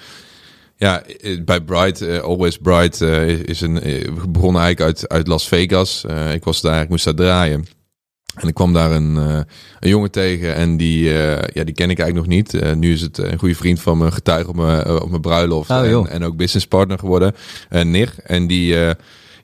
[0.78, 3.74] ja, eh, bij Bright, uh, Always Bright, uh, is een,
[4.28, 6.06] begon eigenlijk uit, uit Las Vegas.
[6.34, 7.66] ik was daar, ik moest daar draaien.
[8.36, 11.04] En ik kwam daar een, een jongen tegen en die,
[11.54, 12.76] ja, die ken ik eigenlijk nog niet.
[12.76, 15.70] nu is het een goede vriend van me, getuige op mijn, op mijn bruiloft.
[15.70, 17.36] Oh, en, en, ook businesspartner geworden,
[17.70, 18.14] Nir.
[18.24, 18.76] En die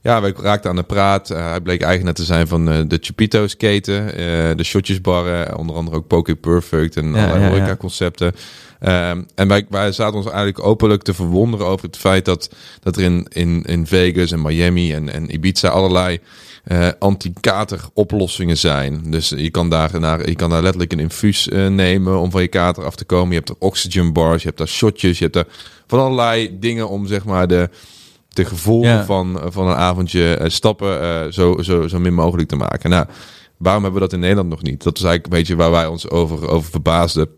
[0.02, 1.32] ja, we raakten aan de praat.
[1.32, 5.76] Uh, hij bleek eigenaar te zijn van uh, de Chupito's keten, uh, de shotjesbarren, onder
[5.76, 8.34] andere ook Poké Perfect en ja, allerlei horeca concepten.
[8.82, 12.97] Um, en wij, wij zaten ons eigenlijk openlijk te verwonderen over het feit dat, dat
[12.97, 16.20] er in, in, in Vegas en Miami en, en Ibiza allerlei
[16.68, 19.12] uh, anti-kater oplossingen zijn.
[19.12, 22.41] Dus je kan daar, naar, je kan daar letterlijk een infuus uh, nemen om van
[22.41, 23.30] je kater af te komen.
[23.30, 25.47] Je hebt er oxygen bars, je hebt daar shotjes, je hebt er
[25.88, 27.70] van allerlei dingen om zeg maar de
[28.40, 32.56] de gevolgen van, van een avondje uh, stappen uh, zo, zo, zo min mogelijk te
[32.56, 32.90] maken.
[32.90, 33.06] Nou,
[33.58, 34.84] waarom hebben we dat in Nederland nog niet?
[34.84, 37.30] Dat is eigenlijk een beetje waar wij ons over, over verbaasden.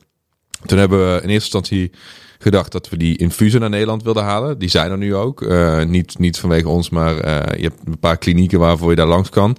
[0.66, 1.91] Toen hebben we in eerste instantie
[2.39, 4.60] gedacht dat we die infusen naar Nederland wilden halen.
[4.60, 5.41] Die zijn er nu ook.
[5.41, 7.16] Uh, niet, niet vanwege ons, maar
[7.58, 9.58] je hebt een paar klinieken waarvoor je daar langs kan.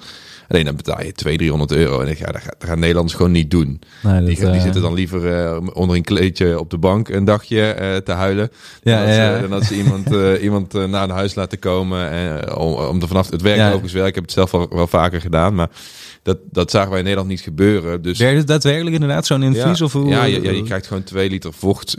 [0.53, 2.01] Alleen dan betaal je 200, 300 euro.
[2.01, 3.81] En ik, ja, dat, gaat, dat gaan Nederlanders gewoon niet doen.
[4.03, 4.63] Nee, die, die uh...
[4.63, 8.51] zitten dan liever uh, onder een kleedje op de bank een dagje uh, te huilen.
[8.83, 9.47] Ja, dan, ja, ja.
[9.47, 10.11] dan ze iemand,
[10.43, 12.11] iemand naar een huis laten komen.
[12.11, 13.73] En, om, om er vanaf het werk ja.
[13.83, 14.09] eens werk.
[14.09, 15.55] Ik heb het zelf wel, wel vaker gedaan.
[15.55, 15.69] Maar
[16.23, 18.03] dat, dat zagen wij in Nederland niet gebeuren.
[18.03, 18.19] Dus...
[18.19, 19.79] Werkt het daadwerkelijk inderdaad zo'n infuus?
[19.79, 21.91] Ja, of hoe, ja, je, ja, je krijgt gewoon twee liter vocht,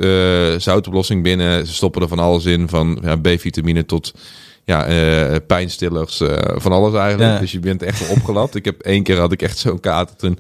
[0.58, 1.68] zoutoplossing binnen.
[1.68, 4.14] Ze stoppen er van alles in, van ja, B-vitamine tot
[4.66, 7.40] ja, uh, pijnstillers, uh, van alles eigenlijk.
[7.40, 8.56] Dus je bent echt wel opgelapt.
[8.56, 10.16] ik heb één keer had ik echt zo'n kater.
[10.16, 10.40] Toen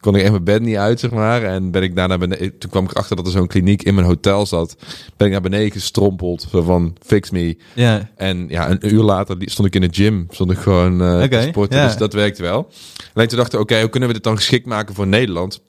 [0.00, 1.42] kon ik echt mijn bed niet uit, zeg maar.
[1.42, 2.58] En ben ik daarna beneden.
[2.58, 4.76] Toen kwam ik erachter dat er zo'n kliniek in mijn hotel zat.
[5.16, 6.46] Ben ik naar beneden gestrompeld.
[6.50, 7.56] Zo van fix me.
[7.74, 8.10] Ja.
[8.16, 10.26] En ja, een uur later stond ik in de gym.
[10.30, 11.48] Stond ik gewoon uh, okay.
[11.48, 11.82] sporten.
[11.82, 12.70] Dus dat werkte wel.
[13.14, 15.60] Alleen toen dachten oké, hoe kunnen we dit dan geschikt maken voor Nederland?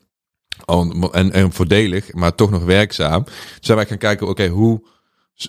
[1.12, 3.24] En, en voordelig, maar toch nog werkzaam.
[3.24, 4.82] Dus zijn wij gaan kijken, oké, hoe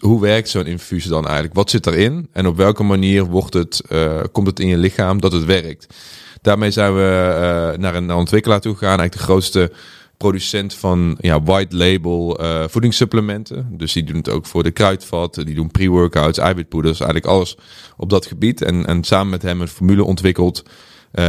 [0.01, 1.55] hoe werkt zo'n infuus dan eigenlijk?
[1.55, 2.29] Wat zit erin?
[2.33, 5.95] En op welke manier wordt het, uh, komt het in je lichaam dat het werkt?
[6.41, 7.29] Daarmee zijn we
[7.73, 8.99] uh, naar een ontwikkelaar toe gegaan.
[8.99, 9.73] Eigenlijk de grootste
[10.17, 13.69] producent van ja, white label uh, voedingssupplementen.
[13.71, 15.35] Dus die doen het ook voor de kruidvat.
[15.35, 17.01] Die doen pre-workouts, eiwitpoeders.
[17.01, 17.57] Eigenlijk alles
[17.97, 18.63] op dat gebied.
[18.63, 20.63] En, en samen met hem een formule ontwikkeld.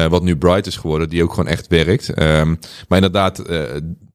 [0.10, 2.22] Wat nu Bright is geworden, die ook gewoon echt werkt.
[2.22, 3.42] Um, maar inderdaad,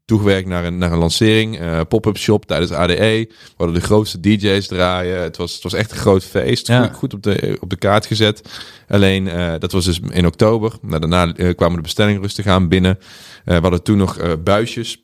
[0.09, 2.95] toegewerkt naar een, naar een lancering, uh, pop-up shop tijdens ADE.
[2.97, 5.23] We hadden de grootste DJ's draaien.
[5.23, 6.67] Het was, het was echt een groot feest.
[6.67, 6.83] Ja.
[6.83, 8.61] Goed, goed, op, de, op de kaart gezet.
[8.89, 10.73] Alleen, uh, dat was dus in oktober.
[10.83, 12.99] Nou, daarna uh, kwamen de bestellingen rustig aan binnen.
[13.45, 15.03] we hadden toen nog buisjes.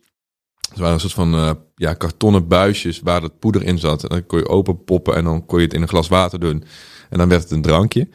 [0.68, 4.02] Het waren een soort van ja, kartonnen buisjes waar het poeder in zat.
[4.02, 6.40] En dan kon je open poppen en dan kon je het in een glas water
[6.40, 6.64] doen.
[7.10, 8.08] En dan werd het een drankje.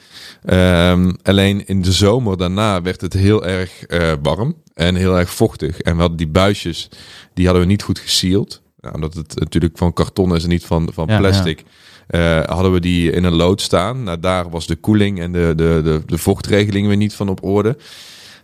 [0.45, 5.29] Ehm, alleen in de zomer daarna werd het heel erg uh, warm en heel erg
[5.29, 5.79] vochtig.
[5.79, 6.89] En we hadden die buisjes,
[7.33, 8.61] die hadden we niet goed gesealed.
[8.79, 11.63] Nou, omdat het natuurlijk van karton is en niet van, van plastic.
[12.09, 14.03] Uh, hadden we die in een lood staan.
[14.03, 17.43] Nou, daar was de koeling en de, de, de, de vochtregeling weer niet van op
[17.43, 17.77] orde.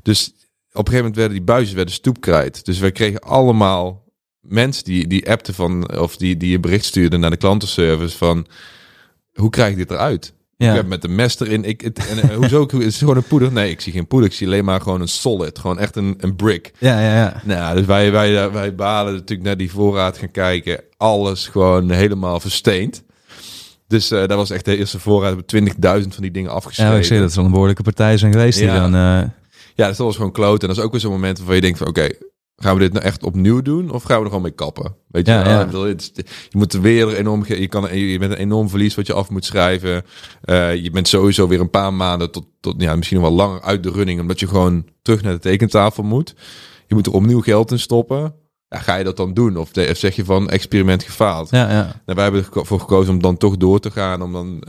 [0.01, 2.65] Dus op een gegeven moment werden die buisjes werden stoepkrijt.
[2.65, 4.03] Dus wij kregen allemaal
[4.39, 8.47] mensen die, die appten van, of die, die je bericht stuurden naar de klantenservice van,
[9.35, 10.33] hoe krijg ik dit eruit?
[10.57, 10.69] Ja.
[10.69, 11.63] Ik heb met de mes erin.
[11.63, 12.61] Ik, het, en, uh, hoezo?
[12.71, 13.51] Het is gewoon een poeder.
[13.51, 14.29] Nee, ik zie geen poeder.
[14.29, 15.59] Ik zie alleen maar gewoon een solid.
[15.59, 16.71] Gewoon echt een, een brick.
[16.77, 17.41] Ja, ja, ja.
[17.43, 20.81] Nou, dus wij, wij, wij balen natuurlijk naar die voorraad gaan kijken.
[20.97, 23.03] Alles gewoon helemaal versteend.
[23.87, 25.35] Dus uh, dat was echt de eerste voorraad.
[25.45, 26.93] We 20.000 van die dingen afgeschreven.
[26.93, 28.59] Ja, ik zie dat zal een behoorlijke partij zijn geweest.
[28.59, 29.29] Ja, die dan, uh...
[29.75, 30.61] ja dus dat was gewoon kloot.
[30.61, 32.09] En dat is ook weer zo'n moment waarvan je denkt van oké,
[32.55, 34.95] Gaan we dit nou echt opnieuw doen of gaan we er gewoon mee kappen?
[35.07, 35.67] Weet je, ja, ja.
[35.71, 39.45] je moet weer enorm, je, kan, je bent een enorm verlies wat je af moet
[39.45, 40.03] schrijven.
[40.45, 43.61] Uh, je bent sowieso weer een paar maanden tot, tot ja, misschien nog wel langer
[43.61, 46.35] uit de running, omdat je gewoon terug naar de tekentafel moet.
[46.87, 48.33] Je moet er opnieuw geld in stoppen
[48.75, 49.57] ja, ga je dat dan doen?
[49.57, 51.49] Of, de, of zeg je van experiment gefaald?
[51.49, 51.83] Ja, ja.
[51.83, 54.21] Nou, wij hebben ervoor gekozen om dan toch door te gaan.
[54.21, 54.59] Om dan uh,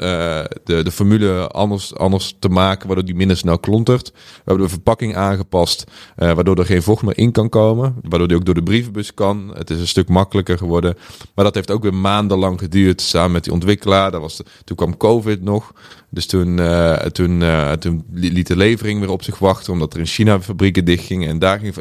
[0.64, 4.10] de, de formule anders, anders te maken, waardoor die minder snel klontert.
[4.14, 5.84] We hebben de verpakking aangepast,
[6.16, 7.94] uh, waardoor er geen vocht meer in kan komen.
[8.02, 9.50] Waardoor die ook door de brievenbus kan.
[9.54, 10.96] Het is een stuk makkelijker geworden.
[11.34, 14.10] Maar dat heeft ook weer maandenlang geduurd samen met die ontwikkelaar.
[14.10, 15.72] Dat was de, toen kwam COVID nog.
[16.10, 20.00] Dus toen, uh, toen, uh, toen liet de levering weer op zich wachten, omdat er
[20.00, 21.28] in China fabrieken dichtgingen.
[21.28, 21.74] En daar ging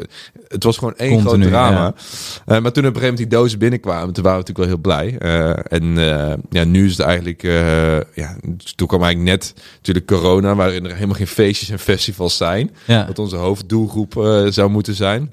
[0.48, 1.94] het was gewoon één groot drama.
[1.94, 1.94] Uh,
[2.44, 5.16] maar toen op een gegeven moment die dozen binnenkwamen, toen waren we natuurlijk wel heel
[5.16, 5.18] blij.
[5.68, 5.94] en
[6.50, 7.42] ja, nu is het eigenlijk,
[8.14, 8.36] ja,
[8.74, 12.70] toen kwam eigenlijk net natuurlijk corona, waarin er helemaal geen feestjes en festivals zijn.
[12.84, 13.06] Ja.
[13.06, 14.12] Wat onze hoofddoelgroep
[14.48, 15.32] zou moeten zijn.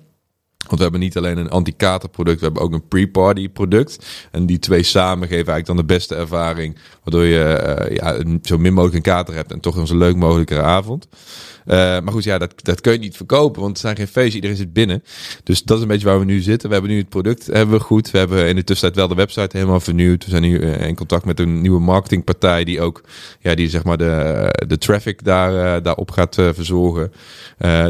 [0.63, 4.05] Want we hebben niet alleen een anti-kater product, we hebben ook een pre-party product.
[4.31, 6.77] En die twee samen geven eigenlijk dan de beste ervaring.
[7.03, 10.15] Waardoor je uh, ja, zo min mogelijk een kater hebt en toch een zo leuk
[10.15, 11.07] mogelijke avond.
[11.65, 14.35] Uh, maar goed, ja, dat, dat kun je niet verkopen, want het zijn geen feestjes,
[14.35, 15.03] iedereen zit binnen.
[15.43, 16.67] Dus dat is een beetje waar we nu zitten.
[16.67, 18.11] We hebben nu het product hebben we goed.
[18.11, 20.23] We hebben in de tussentijd wel de website helemaal vernieuwd.
[20.23, 23.01] We zijn nu uh, in contact met een nieuwe marketingpartij die ook,
[23.39, 27.11] ja, die zeg maar de, de traffic daar, uh, daarop gaat verzorgen.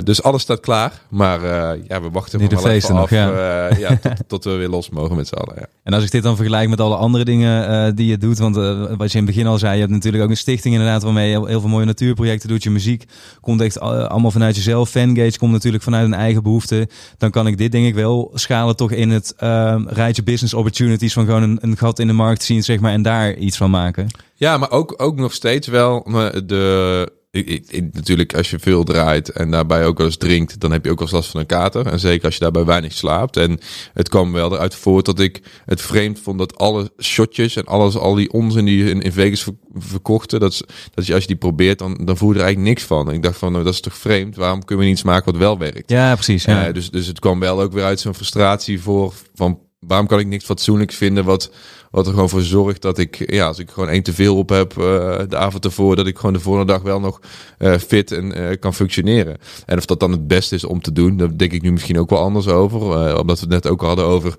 [0.03, 1.41] dus alles staat klaar, maar
[1.88, 3.69] ja, we wachten nog wel even af ja.
[3.78, 5.55] ja tot, tot, we weer los mogen met z'n allen.
[5.59, 5.65] Ja.
[5.84, 8.55] En als ik dit dan vergelijk met alle andere dingen die je doet, want
[8.97, 11.30] wat je in het begin al zei, je hebt natuurlijk ook een stichting inderdaad waarmee
[11.30, 12.63] je heel veel mooie natuurprojecten doet.
[12.63, 13.05] Je muziek
[13.41, 14.89] komt echt allemaal vanuit jezelf.
[14.89, 16.88] Fangage komt natuurlijk vanuit een eigen behoefte.
[17.18, 21.14] Dan kan ik dit denk ik wel schalen toch in het uh, rijtje business opportunities
[21.14, 23.70] van gewoon een, een gat in de markt zien, zeg maar, en daar iets van
[23.70, 24.07] maken.
[24.36, 26.03] Ja, maar ook, ook nog steeds wel
[26.45, 30.72] de ik, ik, natuurlijk, als je veel draait en daarbij ook wel eens drinkt, dan
[30.72, 31.88] heb je ook wel eens last van een kater.
[31.88, 33.38] En zeker als je daarbij weinig slaapt.
[33.38, 33.60] En
[33.94, 37.98] het kwam wel eruit voort dat ik het vreemd vond dat alle shotjes en alles,
[37.98, 41.80] al die onzin die in, in Vegas verkochten, dat, dat je als je die probeert,
[41.80, 43.10] dan, dan voel je er eigenlijk niks van.
[43.10, 44.36] En ik dacht van, nou, dat is toch vreemd?
[44.36, 45.90] Waarom kunnen we niet maken wat wel werkt?
[45.90, 46.44] Ja, precies.
[46.44, 46.68] Ja.
[46.68, 50.20] Uh, dus, dus het kwam wel ook weer uit zo'n frustratie voor van waarom kan
[50.20, 51.52] ik niks fatsoenlijks vinden wat
[51.94, 54.50] wat er gewoon voor zorgt dat ik, ja, als ik gewoon één te veel op
[54.50, 54.84] heb uh,
[55.30, 57.20] de avond ervoor, dat ik gewoon de volgende dag wel nog
[57.60, 59.38] uh, fit en uh, kan functioneren.
[59.66, 62.00] En of dat dan het beste is om te doen, daar denk ik nu misschien
[62.00, 62.82] ook wel anders over.
[63.20, 64.36] omdat we het net ook hadden over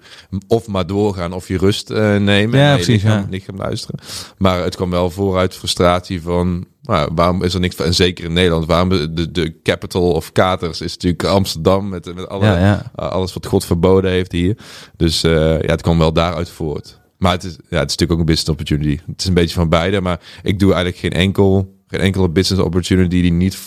[0.48, 2.58] of maar doorgaan of je rust nemen.
[2.58, 3.02] Ja, precies.
[3.02, 4.00] Niet, niet gaan luisteren.
[4.38, 8.24] Maar het kwam wel vooruit frustratie van, nou, waarom is er niks van, en zeker
[8.24, 12.58] in Nederland, waarom de, de capital of katers is natuurlijk Amsterdam met, met alle, ja,
[12.58, 12.90] ja.
[13.06, 14.56] alles wat God verboden heeft hier.
[14.96, 17.02] Dus ja, het kwam wel daaruit voort.
[17.24, 19.00] Maar het is, ja, het is natuurlijk ook een business opportunity.
[19.06, 22.64] Het is een beetje van beide, maar ik doe eigenlijk geen enkel, geen enkele business
[22.64, 23.58] opportunity die niet,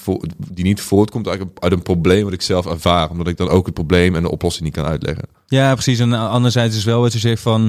[0.52, 3.10] die niet voortkomt uit een, uit een probleem wat ik zelf ervaar.
[3.10, 5.28] Omdat ik dan ook het probleem en de oplossing niet kan uitleggen.
[5.48, 6.00] Ja, precies.
[6.00, 7.62] En anderzijds is wel wat je zegt van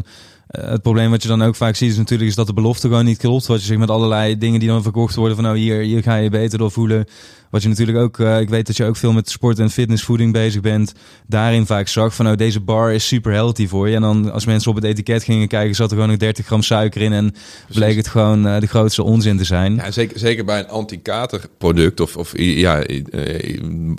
[0.51, 2.89] uh, het probleem wat je dan ook vaak ziet is natuurlijk is dat de belofte
[2.89, 3.47] gewoon niet klopt.
[3.47, 6.17] Wat je zegt met allerlei dingen die dan verkocht worden van nou hier, hier ga
[6.17, 7.05] je beter door voelen.
[7.51, 10.33] Wat je natuurlijk ook, uh, ik weet dat je ook veel met sport en fitnessvoeding
[10.33, 10.93] bezig bent.
[11.27, 13.95] Daarin vaak zag van nou deze bar is super healthy voor je.
[13.95, 16.63] En dan als mensen op het etiket gingen kijken zat er gewoon nog 30 gram
[16.63, 17.13] suiker in.
[17.13, 17.35] En
[17.73, 19.75] bleek het gewoon uh, de grootste onzin te zijn.
[19.75, 22.85] Ja, zeker, zeker bij een anti-kater product of, of, ja,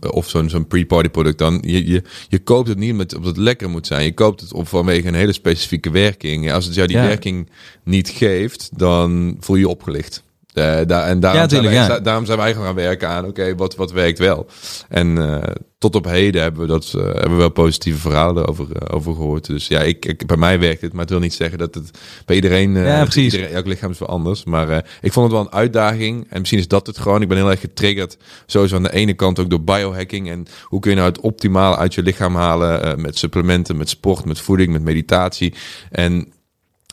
[0.10, 1.38] of zo'n zo'n pre-party product.
[1.38, 4.04] Dan je, je, je koopt het niet met, omdat het lekker moet zijn.
[4.04, 6.52] Je koopt het op vanwege een hele specifieke werking werking.
[6.52, 7.50] Als het jou die werking
[7.84, 10.24] niet geeft, dan voel je je opgelicht.
[10.54, 12.00] Uh, en daarom, ja, zijn wij, ja.
[12.00, 14.48] daarom zijn wij gaan werken aan, oké, wat, wat werkt wel.
[14.88, 15.38] En uh,
[15.78, 19.46] tot op heden hebben we, dat, uh, hebben we wel positieve verhalen over, over gehoord.
[19.46, 21.92] Dus ja, ik, ik, bij mij werkt het, maar het wil niet zeggen dat het
[22.26, 23.34] bij iedereen, ja, precies.
[23.34, 24.44] Iedereen, elk lichaam is wel anders.
[24.44, 27.22] Maar ik vond het wel een uitdaging en misschien is dat het gewoon.
[27.22, 30.30] Ik ben heel erg getriggerd, sowieso aan de ene kant ook door biohacking.
[30.30, 34.26] En hoe kun je nou het optimale uit je lichaam halen met supplementen, met sport,
[34.26, 35.54] met voeding, met meditatie.
[35.92, 36.20] En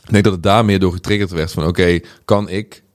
[0.03, 2.85] ik denk dat het daar meer door getriggerd werd van oké, kan ik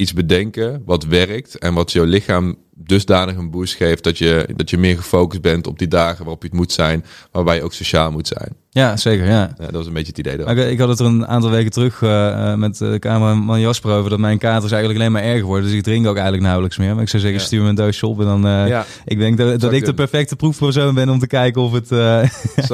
[0.00, 4.70] iets bedenken wat werkt en wat jouw lichaam dusdanig een boost geeft dat je, dat
[4.70, 7.72] je meer gefocust bent op die dagen waarop je het moet zijn, waarbij je ook
[7.72, 8.56] sociaal moet zijn.
[8.70, 9.26] Ja, zeker.
[9.26, 9.54] Ja.
[9.58, 10.46] ja dat was een beetje het idee.
[10.46, 14.10] Ik, ik, had het er een aantal weken terug uh, met de cameraman Jasper over
[14.10, 15.64] dat mijn katers eigenlijk alleen maar erger worden.
[15.64, 16.94] Dus ik drink ook eigenlijk nauwelijks meer.
[16.94, 18.46] Maar ik zou zeggen, stuur me een doosje op en dan.
[18.46, 18.86] Uh, ja.
[19.04, 22.22] Ik denk dat, dat ik de perfecte proefpersoon ben om te kijken of het, uh,
[22.56, 22.68] of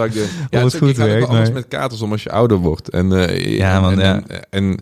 [0.50, 1.28] ja, het, goed werkt.
[1.28, 1.52] Maar...
[1.52, 2.88] met katers om als je ouder wordt.
[2.88, 4.00] En, ja, man.
[4.00, 4.40] En, ja.
[4.50, 4.80] en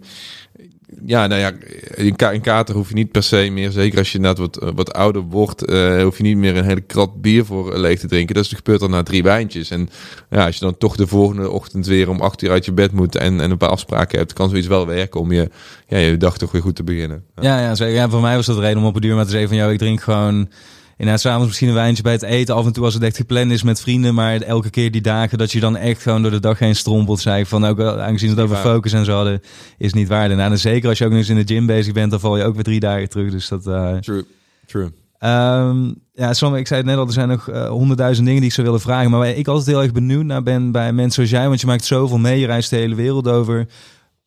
[1.04, 1.52] ja, nou ja,
[1.94, 4.56] in, ka in kater hoef je niet per se meer, zeker als je net wat,
[4.56, 7.78] eh, wat ouder wordt, uh, hoef je niet meer een hele krat bier voor eh,
[7.78, 8.34] leeg te drinken.
[8.34, 9.70] Dat is, gebeurt dan na drie wijntjes.
[9.70, 9.88] En
[10.30, 12.92] ja, als je dan toch de volgende ochtend weer om acht uur uit je bed
[12.92, 15.50] moet en, en een paar afspraken hebt, kan zoiets wel werken om je,
[15.88, 17.24] ja, je dag toch weer goed te beginnen.
[17.40, 17.94] Ja, ja, zeker.
[17.94, 19.58] ja voor mij was dat de reden om op een duur met te zeggen van,
[19.58, 20.48] jou, ik drink gewoon
[20.96, 22.54] inderdaad s'avonds misschien een wijntje bij het eten.
[22.54, 24.14] Af en toe als het echt gepland is met vrienden.
[24.14, 27.20] Maar elke keer die dagen dat je dan echt gewoon door de dag heen strompelt.
[27.20, 29.40] Zei ik van ook aangezien het over focus en zo hadden,
[29.78, 30.30] is niet waar.
[30.30, 32.36] En, en zeker als je ook nog eens in de gym bezig bent, dan val
[32.36, 33.30] je ook weer drie dagen terug.
[33.30, 33.66] Dus dat...
[33.66, 33.96] Uh...
[33.96, 34.24] True,
[34.66, 34.90] true.
[35.20, 38.48] Um, ja, sommige, ik zei het net al, er zijn nog uh, honderdduizend dingen die
[38.48, 39.10] ik zou willen vragen.
[39.10, 41.66] Maar waar ik altijd heel erg benieuwd naar ben bij mensen zoals jij, want je
[41.66, 43.66] maakt zoveel mee, je reist de hele wereld over.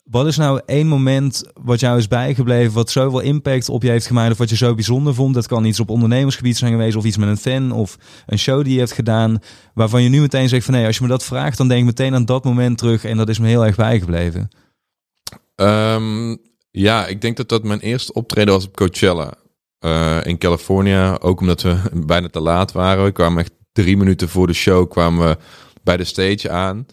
[0.10, 4.06] Wat is nou één moment wat jou is bijgebleven, wat zoveel impact op je heeft
[4.06, 5.34] gemaakt, of wat je zo bijzonder vond?
[5.34, 8.64] Dat kan iets op ondernemersgebied zijn geweest, of iets met een fan, of een show
[8.64, 9.40] die je hebt gedaan,
[9.74, 11.86] waarvan je nu meteen zegt van nee, als je me dat vraagt, dan denk ik
[11.86, 14.50] meteen aan dat moment terug en dat is me heel erg bijgebleven.
[15.56, 16.38] Um,
[16.72, 19.34] ja, ik denk dat dat mijn eerste optreden was op Coachella
[19.86, 21.18] uh, in California.
[21.22, 23.04] Ook omdat we bijna te laat waren.
[23.04, 25.38] We kwamen echt drie minuten voor de show kwamen we
[25.84, 26.86] bij de stage aan.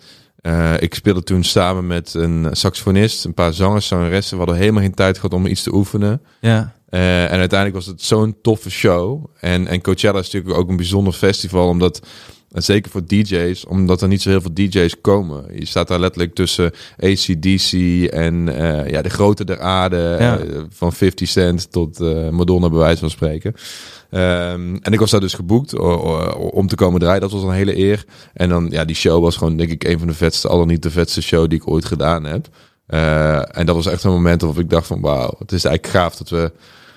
[0.47, 4.39] Uh, ik speelde toen samen met een saxofonist, een paar zangers, zangeressen.
[4.39, 6.23] We hadden helemaal geen tijd gehad om iets te oefenen.
[6.41, 6.75] Ja.
[6.91, 9.25] Uh, en uiteindelijk was het zo'n toffe show.
[9.41, 12.07] En, en Coachella is natuurlijk ook een bijzonder festival, omdat
[12.55, 15.45] en zeker voor DJ's, omdat er niet zo heel veel DJ's komen.
[15.59, 17.73] Je staat daar letterlijk tussen ACDC
[18.13, 20.17] en uh, ja, de grote der aarde.
[20.19, 20.45] Ja.
[20.45, 23.55] Uh, van 50 Cent tot uh, Madonna, bij wijze van spreken.
[24.11, 25.79] Um, en ik was daar dus geboekt
[26.53, 27.21] om te komen draaien.
[27.21, 28.05] Dat was een hele eer.
[28.33, 30.69] En dan, ja, die show was gewoon, denk ik, een van de vetste, al dan
[30.69, 32.49] niet de vetste show die ik ooit gedaan heb.
[33.57, 36.17] en dat was echt een moment waarop ik dacht van, wauw, het is eigenlijk gaaf
[36.17, 36.53] dat we,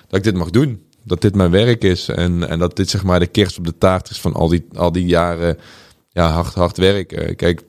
[0.08, 2.08] dat ik dit mag doen dat dit mijn werk is.
[2.08, 4.64] En, en dat dit zeg maar de kerst op de taart is van al die,
[4.74, 5.58] al die jaren
[6.08, 7.36] ja, hard, hard werken.
[7.36, 7.62] Kijk,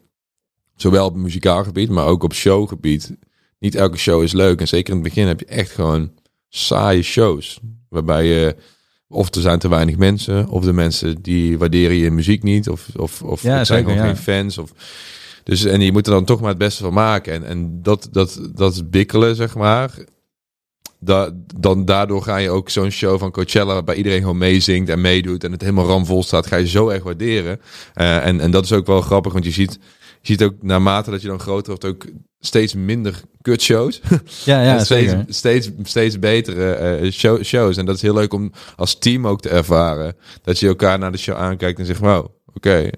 [0.76, 3.16] zowel op muzikaal gebied, maar ook op showgebied.
[3.60, 4.60] Niet elke show is leuk.
[4.60, 6.11] En zeker in het begin heb je echt gewoon
[6.49, 7.60] saaie shows.
[7.90, 8.56] Waarbij je,
[9.07, 12.88] of er zijn te weinig mensen, of de mensen die waarderen je muziek niet, of,
[12.95, 14.57] of, of ja, zijn gewoon geen fans.
[14.57, 14.72] Of,
[15.44, 17.34] dus, en je moet er dan toch maar het beste van maken.
[17.34, 19.98] En, en dat, dat, dat bikkelen, zeg maar
[20.99, 25.01] da, dan daardoor ga je ook zo'n show van Coachella, waarbij iedereen gewoon meezingt en
[25.01, 27.59] meedoet en het helemaal ramvol staat, ga je zo erg waarderen.
[27.95, 29.80] Uh, en, en dat is ook wel grappig, want je ziet,
[30.21, 32.05] je ziet ook naarmate dat je dan groter wordt ook
[32.39, 34.01] steeds minder kutshows.
[34.45, 37.77] Ja, ja, steeds, steeds, steeds betere uh, show, shows.
[37.77, 40.15] En dat is heel leuk om als team ook te ervaren.
[40.41, 42.89] Dat je elkaar naar de show aankijkt en zegt, wow, oké,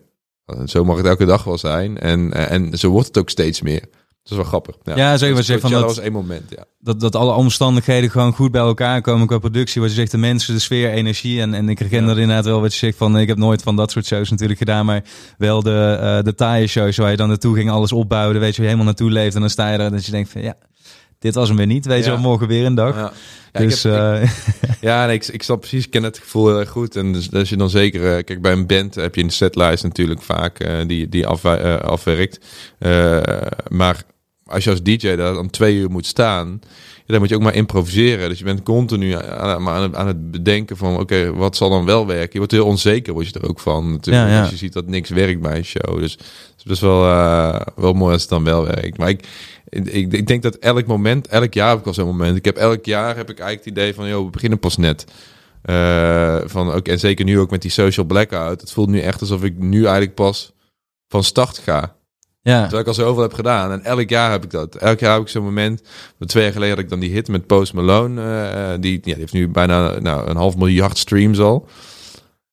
[0.66, 1.98] zo mag het elke dag wel zijn.
[1.98, 3.84] En, en zo wordt het ook steeds meer.
[4.24, 4.76] Dat is wel grappig.
[4.84, 6.44] Ja, ja zeker wat je zegt van dat, was één moment.
[6.50, 6.66] Ja.
[6.80, 9.82] Dat, dat alle omstandigheden gewoon goed bij elkaar komen qua productie.
[9.82, 11.42] Wat je zegt, de mensen, de sfeer, energie.
[11.42, 12.08] En, en ik herken ja.
[12.08, 14.60] dat inderdaad wel wat je zegt van, ik heb nooit van dat soort shows natuurlijk
[14.60, 14.86] gedaan.
[14.86, 15.04] Maar
[15.38, 18.40] wel de, uh, de taaie shows waar je dan naartoe ging, alles opbouwen.
[18.40, 19.36] Weet je, je helemaal naartoe leeft.
[19.36, 20.56] En dan sta je er dat je denkt van, ja,
[21.22, 21.86] dit was hem weer niet.
[21.86, 22.96] Weet je wel, morgen weer een dag.
[22.96, 23.12] Ja.
[23.52, 24.24] Ja, dus, ik heb, uh...
[24.24, 26.96] ik, ja, nee, ik, ik snap precies, ik ken het gevoel heel erg goed.
[26.96, 29.84] En dus als je dan zeker, uh, kijk, bij een band heb je een setlijst
[29.84, 32.46] natuurlijk vaak uh, die, die af, afwerkt.
[33.68, 34.04] maar
[34.46, 36.62] als je als DJ daar dan twee uur moet staan,
[37.06, 38.30] dan moet je ook maar improviseren.
[38.30, 41.86] Dus je bent continu aan, aan, het, aan het bedenken van, oké, wat zal dan
[41.86, 42.30] wel werken?
[42.32, 43.92] Je wordt heel onzeker, word je er ook van.
[43.92, 44.42] Natuurlijk, ja, ja.
[44.42, 46.00] Als je ziet dat niks werkt bij een show.
[46.00, 48.98] Dus het is best wel, uh, wel mooi als het dan wel werkt.
[48.98, 49.28] Maar ik,
[49.70, 52.38] ik, ik denk dat elk moment, elk jaar heb ik al zo'n moment.
[52.38, 55.06] Ik heb elk jaar heb ik eigenlijk het idee van, joh, we beginnen pas net.
[55.66, 58.62] Uh, van, oké, en zeker nu ook met die social blackout.
[58.62, 60.54] Het voelt nu echt alsof ik nu eigenlijk pas
[61.08, 61.96] van start ga.
[62.44, 62.62] Ja.
[62.62, 63.72] Terwijl ik al zoveel heb gedaan.
[63.72, 64.76] En elk jaar heb ik dat.
[64.76, 65.82] Elk jaar heb ik zo'n moment.
[66.20, 68.22] Twee jaar geleden had ik dan die hit met Post Malone.
[68.22, 71.68] Uh, die, ja, die heeft nu bijna nou, een half miljard streams al.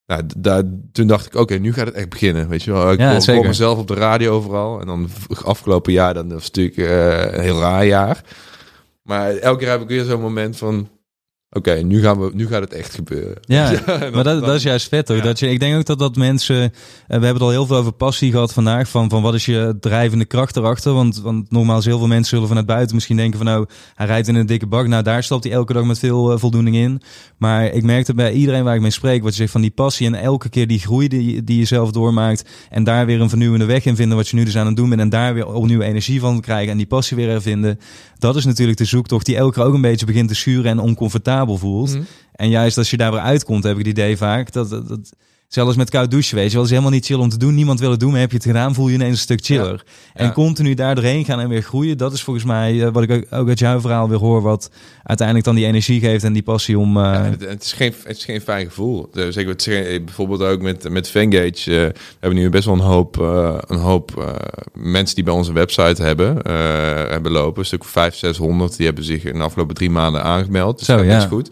[0.05, 2.49] Nou, daar, toen dacht ik, oké, nu gaat het echt beginnen.
[2.49, 4.79] Weet je wel, ik ja, hoor mezelf op de radio overal.
[4.79, 5.09] En dan
[5.43, 8.23] afgelopen jaar, dan was het natuurlijk uh, een heel raar jaar.
[9.03, 10.89] Maar elke keer heb ik weer zo'n moment van...
[11.51, 13.37] oké, nu gaan we, nu gaat het echt gebeuren.
[13.41, 13.71] Ja,
[14.13, 15.21] maar dat, dat is juist vet hoor.
[15.21, 16.69] Dat je, ik denk ook dat dat mensen, uh,
[17.07, 19.77] we hebben het al heel veel over passie gehad vandaag, van, van wat is je
[19.79, 20.93] drijvende kracht erachter?
[20.93, 23.65] Want, want nogmaals, heel veel mensen zullen vanuit buiten misschien denken van nou,
[23.95, 24.87] hij rijdt in een dikke bak.
[24.87, 27.01] Nou, daar stapt hij elke dag met veel uh, voldoening in.
[27.37, 30.07] Maar ik merkte bij iedereen waar ik mee spreek, wat je zegt van die passie
[30.07, 33.65] en elke keer die groei die, die je zelf doormaakt en daar weer een vernieuwende
[33.65, 35.81] weg in vinden, wat je nu dus aan het doen bent en daar weer opnieuw
[35.81, 37.79] energie van krijgen en die passie weer hervinden.
[38.19, 40.79] Dat is natuurlijk de zoektocht die elke keer ook een beetje begint te schuren en
[40.79, 41.95] oncomfortabel voelt.
[41.95, 42.05] Mm.
[42.31, 45.13] En juist als je daar weer uitkomt, heb ik het idee vaak dat, dat, dat
[45.49, 46.63] Zelfs met koud douchen, weet je wel.
[46.63, 47.55] is helemaal niet chill om te doen.
[47.55, 49.83] Niemand wil het doen, maar heb je het gedaan, voel je ineens een stuk chiller.
[50.13, 51.97] En continu daar doorheen gaan en weer groeien.
[51.97, 54.41] Dat is volgens mij uh, wat ik ook uit jouw verhaal weer hoor.
[54.41, 54.69] Wat
[55.03, 56.97] uiteindelijk dan die energie geeft en die passie om...
[56.97, 57.03] Uh...
[57.03, 59.09] Ja, het, het, is geen, het is geen fijn gevoel.
[59.11, 59.65] Dus ik het
[60.05, 61.71] bijvoorbeeld ook met, met Vengage.
[61.71, 63.17] Uh, we hebben nu best wel een hoop,
[63.67, 64.35] een hoop
[64.73, 66.51] mensen die bij onze website hebben,
[67.09, 67.59] hebben lopen.
[67.59, 68.77] Een stuk 500, 600.
[68.77, 70.77] Die hebben zich in de afgelopen drie maanden aangemeld.
[70.77, 71.49] Dus Zo, dat is goed.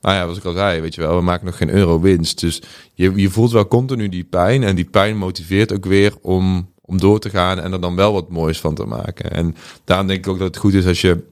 [0.00, 2.40] Nou ja, wat ik al zei, weet je wel, we maken nog geen euro winst.
[2.40, 2.62] Dus
[2.94, 4.62] je, je voelt wel continu die pijn.
[4.62, 8.12] En die pijn motiveert ook weer om, om door te gaan en er dan wel
[8.12, 9.30] wat moois van te maken.
[9.30, 11.30] En daarom denk ik ook dat het goed is als je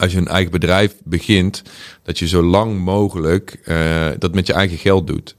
[0.00, 1.62] als je een eigen bedrijf begint,
[2.02, 5.36] dat je zo lang mogelijk uh, dat met je eigen geld doet.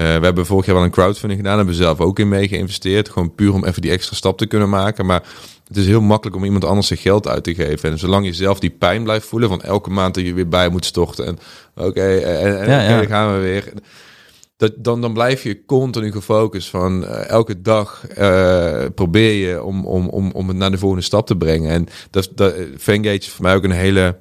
[0.00, 2.48] Uh, we hebben vorig jaar wel een crowdfunding gedaan, hebben we zelf ook in mee
[2.48, 3.08] geïnvesteerd.
[3.08, 5.06] Gewoon puur om even die extra stap te kunnen maken.
[5.06, 5.22] Maar
[5.68, 7.90] het is heel makkelijk om iemand anders zijn geld uit te geven.
[7.90, 10.68] En zolang je zelf die pijn blijft voelen van elke maand dat je weer bij
[10.68, 11.26] moet storten.
[11.26, 11.38] En
[11.74, 13.72] oké, en, en ja, dan gaan we weer.
[14.56, 19.86] Dat, dan, dan blijf je continu gefocust van uh, elke dag uh, probeer je om,
[19.86, 21.70] om, om, om het naar de volgende stap te brengen.
[21.70, 24.16] En dat, dat Vengage is voor mij ook een hele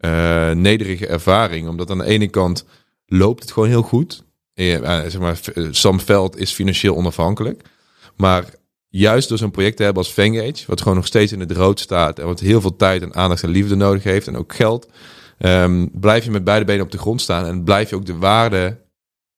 [0.00, 1.68] uh, nederige ervaring.
[1.68, 2.64] Omdat aan de ene kant
[3.06, 4.23] loopt het gewoon heel goed.
[4.54, 5.40] Ja, zeg maar,
[5.70, 7.62] Sam Veld is financieel onafhankelijk.
[8.16, 8.44] Maar
[8.88, 11.80] juist door zo'n project te hebben als Vengage, wat gewoon nog steeds in het rood
[11.80, 14.88] staat en wat heel veel tijd en aandacht en liefde nodig heeft en ook geld,
[15.38, 18.16] um, blijf je met beide benen op de grond staan en blijf je ook de
[18.16, 18.78] waarde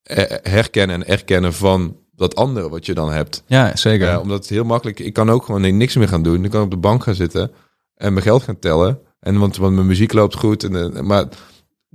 [0.02, 3.43] eh, herkennen en erkennen van dat andere wat je dan hebt.
[3.47, 4.12] Ja, zeker.
[4.12, 6.44] Uh, omdat het heel makkelijk, ik kan ook gewoon niks meer gaan doen.
[6.44, 7.52] Ik kan op de bank gaan zitten
[7.94, 8.98] en mijn geld gaan tellen.
[9.20, 10.64] En want, want mijn muziek loopt goed.
[10.64, 11.26] En, maar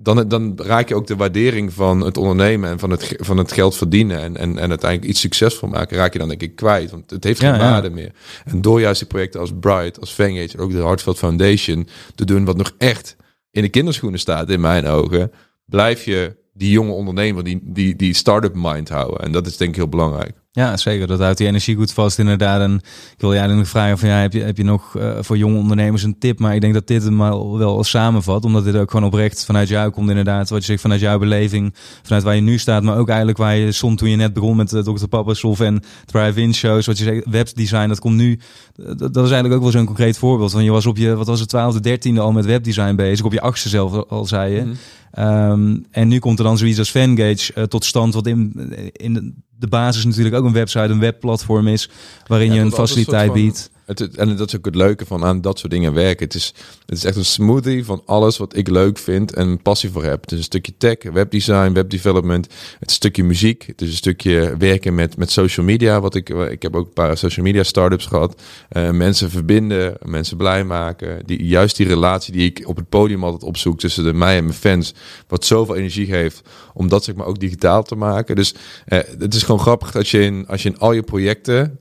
[0.04, 3.52] dan, dan raak je ook de waardering van het ondernemen en van het, van het
[3.52, 6.92] geld verdienen en, en, en uiteindelijk iets succesvol maken, raak je dan denk ik kwijt.
[6.92, 8.12] Want het heeft geen waarde meer.
[8.46, 12.46] En door juist die projecten als Bright, als Vengage, ook de Hartfield Foundation te doen,
[12.46, 13.16] wat nog echt
[13.52, 15.32] in de kinderschoenen staat in mijn ogen,
[15.66, 19.20] blijf je die jonge ondernemer, die, die, die start-up mind houden.
[19.20, 20.41] En dat is denk ik heel belangrijk.
[20.54, 21.08] Ja, zeker.
[21.08, 22.62] Dat houdt die energie goed vast inderdaad.
[22.62, 22.76] En
[23.14, 25.58] ik wil jij nog vragen van ja, heb je, heb je nog uh, voor jonge
[25.58, 26.40] ondernemers een tip?
[26.40, 28.46] Maar ik denk dat dit hem wel, wel samenvat.
[28.46, 30.50] Omdat dit ook gewoon oprecht vanuit jou komt inderdaad.
[30.50, 31.74] Wat je zegt vanuit jouw beleving.
[32.04, 32.84] Vanuit waar je nu staat.
[32.84, 35.06] Maar ook eigenlijk waar je stond toen je net begon met uh, Dr.
[35.06, 36.86] Papasof en Drive-In shows.
[36.86, 37.88] Wat je zegt, webdesign.
[37.88, 38.40] Dat komt nu.
[38.76, 40.52] Dat, dat is eigenlijk ook wel zo'n concreet voorbeeld.
[40.52, 43.26] Van je was op je, wat was het, twaalfde, dertiende al met webdesign bezig.
[43.26, 44.62] Op je achtste zelf al zei je.
[44.62, 44.74] Mm
[45.20, 48.54] Um, en nu komt er dan zoiets als Fangage uh, tot stand, wat in,
[48.92, 49.34] in de
[49.68, 51.90] basis natuurlijk ook een website, een webplatform is,
[52.28, 53.71] waarin je een faciliteit biedt.
[53.86, 56.26] En dat is ook het leuke van aan dat soort dingen werken.
[56.26, 56.54] Het is,
[56.86, 60.22] het is echt een smoothie van alles wat ik leuk vind en passie voor heb.
[60.22, 62.46] Het is een stukje tech, webdesign, webdevelopment.
[62.46, 63.64] Het is een stukje muziek.
[63.68, 66.02] Het is een stukje werken met, met social media.
[66.02, 68.42] Wat ik, ik heb ook een paar social media startups gehad.
[68.72, 71.26] Uh, mensen verbinden, mensen blij maken.
[71.26, 74.44] Die, juist die relatie die ik op het podium altijd opzoek tussen de mij en
[74.44, 74.94] mijn fans.
[75.28, 76.42] Wat zoveel energie geeft
[76.74, 78.36] om dat zeg maar ook digitaal te maken.
[78.36, 81.80] Dus uh, het is gewoon grappig dat je in, als je in al je projecten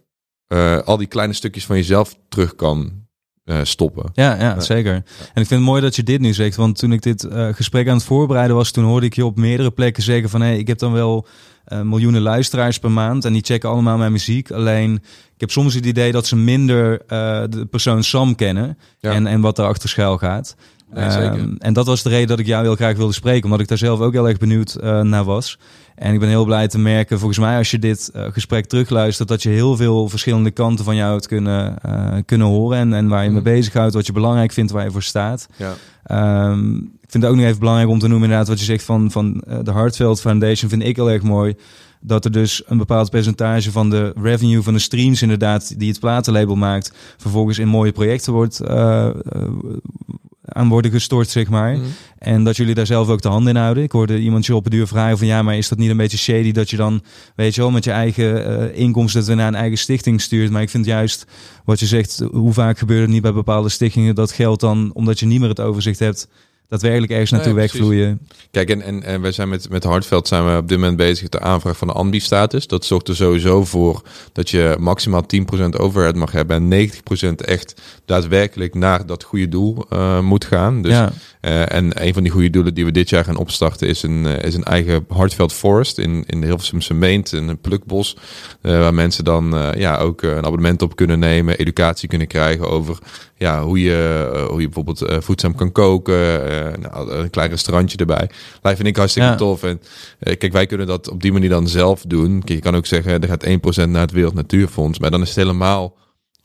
[0.53, 2.93] uh, al die kleine stukjes van jezelf terug kan
[3.45, 4.11] uh, stoppen.
[4.13, 4.93] Ja, ja, zeker.
[4.93, 5.03] En
[5.43, 7.89] ik vind het mooi dat je dit nu zegt, want toen ik dit uh, gesprek
[7.89, 10.59] aan het voorbereiden was, toen hoorde ik je op meerdere plekken zeggen van hé, hey,
[10.59, 11.27] ik heb dan wel
[11.83, 14.51] miljoenen luisteraars per maand en die checken allemaal mijn muziek.
[14.51, 14.95] Alleen
[15.35, 17.03] ik heb soms het idee dat ze minder
[17.51, 19.13] de persoon Sam kennen ja.
[19.13, 20.57] en, en wat erachter schuil gaat.
[20.93, 23.61] Nee, um, en dat was de reden dat ik jou heel graag wilde spreken, omdat
[23.61, 25.59] ik daar zelf ook heel erg benieuwd uh, naar was.
[26.01, 29.29] En ik ben heel blij te merken, volgens mij als je dit uh, gesprek terugluistert,
[29.29, 32.79] dat je heel veel verschillende kanten van jou het kunnen, uh, kunnen horen.
[32.79, 33.35] En, en waar je mm.
[33.35, 35.49] mee bezighoudt, wat je belangrijk vindt, waar je voor staat.
[35.57, 35.75] Ja.
[36.51, 38.85] Um, ik vind het ook nog even belangrijk om te noemen inderdaad wat je zegt
[38.85, 41.55] van, van de Hartveld Foundation, vind ik heel erg mooi
[42.01, 46.01] dat er dus een bepaald percentage van de revenue van de streams inderdaad die het
[46.01, 48.61] platenlabel maakt, vervolgens in mooie projecten wordt
[50.45, 51.77] aan worden gestort, zeg maar.
[51.77, 51.85] Mhm.
[52.19, 53.83] En dat jullie daar zelf ook de hand in houden.
[53.83, 55.97] Ik hoorde iemand je op een duur vragen van ja, maar is dat niet een
[55.97, 57.03] beetje shady dat je dan,
[57.37, 60.51] weet je wel, met je eigen uh, inkomsten dat naar een eigen stichting stuurt.
[60.51, 61.27] Maar ik vind juist
[61.65, 65.19] wat je zegt, hoe vaak gebeurt het niet bij bepaalde stichtingen dat geld dan, omdat
[65.19, 66.29] je niet meer het overzicht hebt,
[66.71, 68.21] daadwerkelijk ergens naartoe nee, wegvloeien.
[68.51, 71.23] Kijk, en, en, en wij zijn met, met Hartveld zijn we op dit moment bezig
[71.23, 72.67] met de aanvraag van de ambi-status.
[72.67, 74.03] Dat zorgt er sowieso voor
[74.33, 76.91] dat je maximaal 10% overhead mag hebben en
[77.33, 80.83] 90% echt daadwerkelijk naar dat goede doel uh, moet gaan.
[80.83, 81.13] Dus ja.
[81.41, 84.25] Uh, en een van die goede doelen die we dit jaar gaan opstarten is een,
[84.25, 88.17] uh, is een eigen Hartveld Forest in, in de Hilversumse Meent, een plukbos.
[88.63, 92.99] Uh, waar mensen dan ja, ook een abonnement op kunnen nemen, educatie kunnen krijgen over
[93.37, 96.17] ja, hoe, je, hoe je bijvoorbeeld voedzaam kan koken.
[96.81, 98.31] Nou, een klein restaurantje erbij.
[98.63, 99.35] Dat vind ik hartstikke ja.
[99.35, 99.63] tof.
[99.63, 99.81] En
[100.19, 102.39] kijk, wij kunnen dat op die manier dan zelf doen.
[102.39, 103.47] Kijk, je kan ook zeggen, er gaat
[103.87, 104.99] 1% naar het Wereld Natuurfonds.
[104.99, 105.97] Maar dan is het helemaal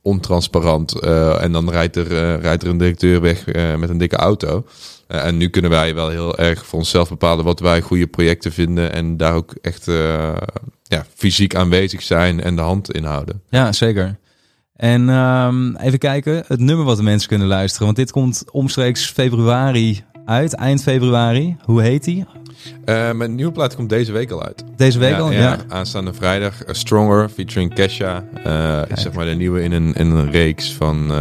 [0.05, 1.03] ontransparant.
[1.03, 4.15] Uh, en dan rijdt er, uh, rijdt er een directeur weg uh, met een dikke
[4.15, 4.65] auto.
[5.07, 8.93] en nu kunnen wij wel heel erg voor onszelf bepalen wat wij goede projecten vinden.
[8.93, 9.85] En daar ook echt
[10.83, 13.41] ja, fysiek aanwezig zijn en de hand in houden.
[13.49, 14.17] Ja, zeker.
[14.75, 17.85] En um, even kijken, het nummer wat de mensen kunnen luisteren.
[17.85, 21.55] Want dit komt omstreeks februari uit, eind februari.
[21.63, 22.25] Hoe heet die?
[22.85, 24.63] Uh, mijn nieuwe plaat komt deze week al uit.
[24.75, 25.31] Deze week al?
[25.31, 25.57] Ja.
[25.67, 26.53] Aanstaande vrijdag.
[26.67, 28.23] Stronger featuring Kesha.
[28.47, 31.11] Uh, is zeg maar de nieuwe in een, in een reeks van,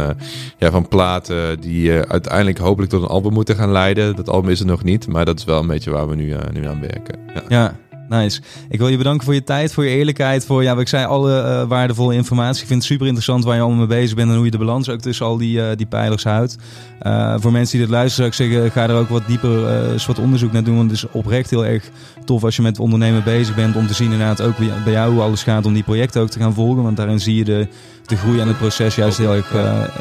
[0.57, 4.15] ja, van platen die uiteindelijk hopelijk tot een album moeten gaan leiden.
[4.15, 6.35] Dat album is er nog niet, maar dat is wel een beetje waar we nu,
[6.53, 7.19] nu aan werken.
[7.33, 7.43] Ja.
[7.47, 7.75] ja.
[8.09, 8.41] Nice.
[8.69, 11.05] Ik wil je bedanken voor je tijd, voor je eerlijkheid, voor ja, wat ik zei,
[11.05, 12.61] alle uh, waardevolle informatie.
[12.61, 14.57] Ik vind het super interessant waar je allemaal mee bezig bent en hoe je de
[14.57, 16.57] balans ook tussen al die, uh, die pijlers houdt.
[17.01, 20.19] Uh, voor mensen die dit luisteren, zou ik zeggen, ga er ook wat dieper wat
[20.19, 20.75] onderzoek naar doen.
[20.75, 21.89] Want het is oprecht heel erg
[22.25, 25.21] tof als je met ondernemen bezig bent om te zien inderdaad ook bij jou hoe
[25.21, 26.83] alles gaat om die projecten ook te gaan volgen.
[26.83, 27.67] Want daarin zie je de,
[28.05, 29.51] de groei en het proces juist heel erg,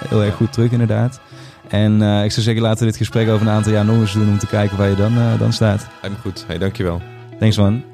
[0.09, 1.21] heel erg goed terug inderdaad.
[1.69, 4.29] En ik zou zeggen, laten we dit gesprek over een aantal jaar nog eens doen
[4.29, 5.87] om te kijken waar je dan, dan staat.
[6.01, 6.45] Helemaal goed.
[6.47, 7.03] Hey, dankjewel.
[7.39, 7.94] Thanks man.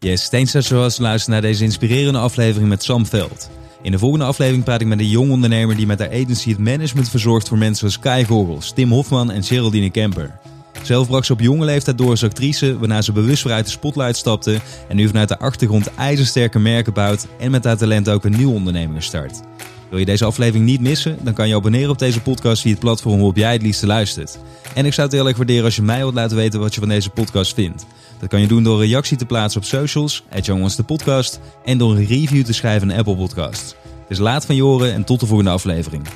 [0.00, 3.50] Yes, zoals luisteren naar deze inspirerende aflevering met Sam Veld.
[3.82, 6.58] In de volgende aflevering praat ik met een jong ondernemer die met haar agency het
[6.58, 10.38] management verzorgt voor mensen als Kai Vogels, Tim Hofman en Geraldine Kemper.
[10.82, 13.70] Zelf brak ze op jonge leeftijd door als actrice, waarna ze bewust weer uit de
[13.70, 18.24] spotlight stapte en nu vanuit de achtergrond ijzersterke merken bouwt en met haar talent ook
[18.24, 19.40] een nieuwe onderneming start.
[19.90, 21.18] Wil je deze aflevering niet missen?
[21.22, 24.38] Dan kan je abonneren op deze podcast via het platform waarop jij het liefste luistert.
[24.74, 26.80] En ik zou het heel erg waarderen als je mij wilt laten weten wat je
[26.80, 27.86] van deze podcast vindt.
[28.20, 30.44] Dat kan je doen door reactie te plaatsen op socials, at
[30.76, 33.74] de podcast, en door een review te schrijven in Apple Podcasts.
[34.08, 36.08] Dus laat van je horen en tot de volgende aflevering.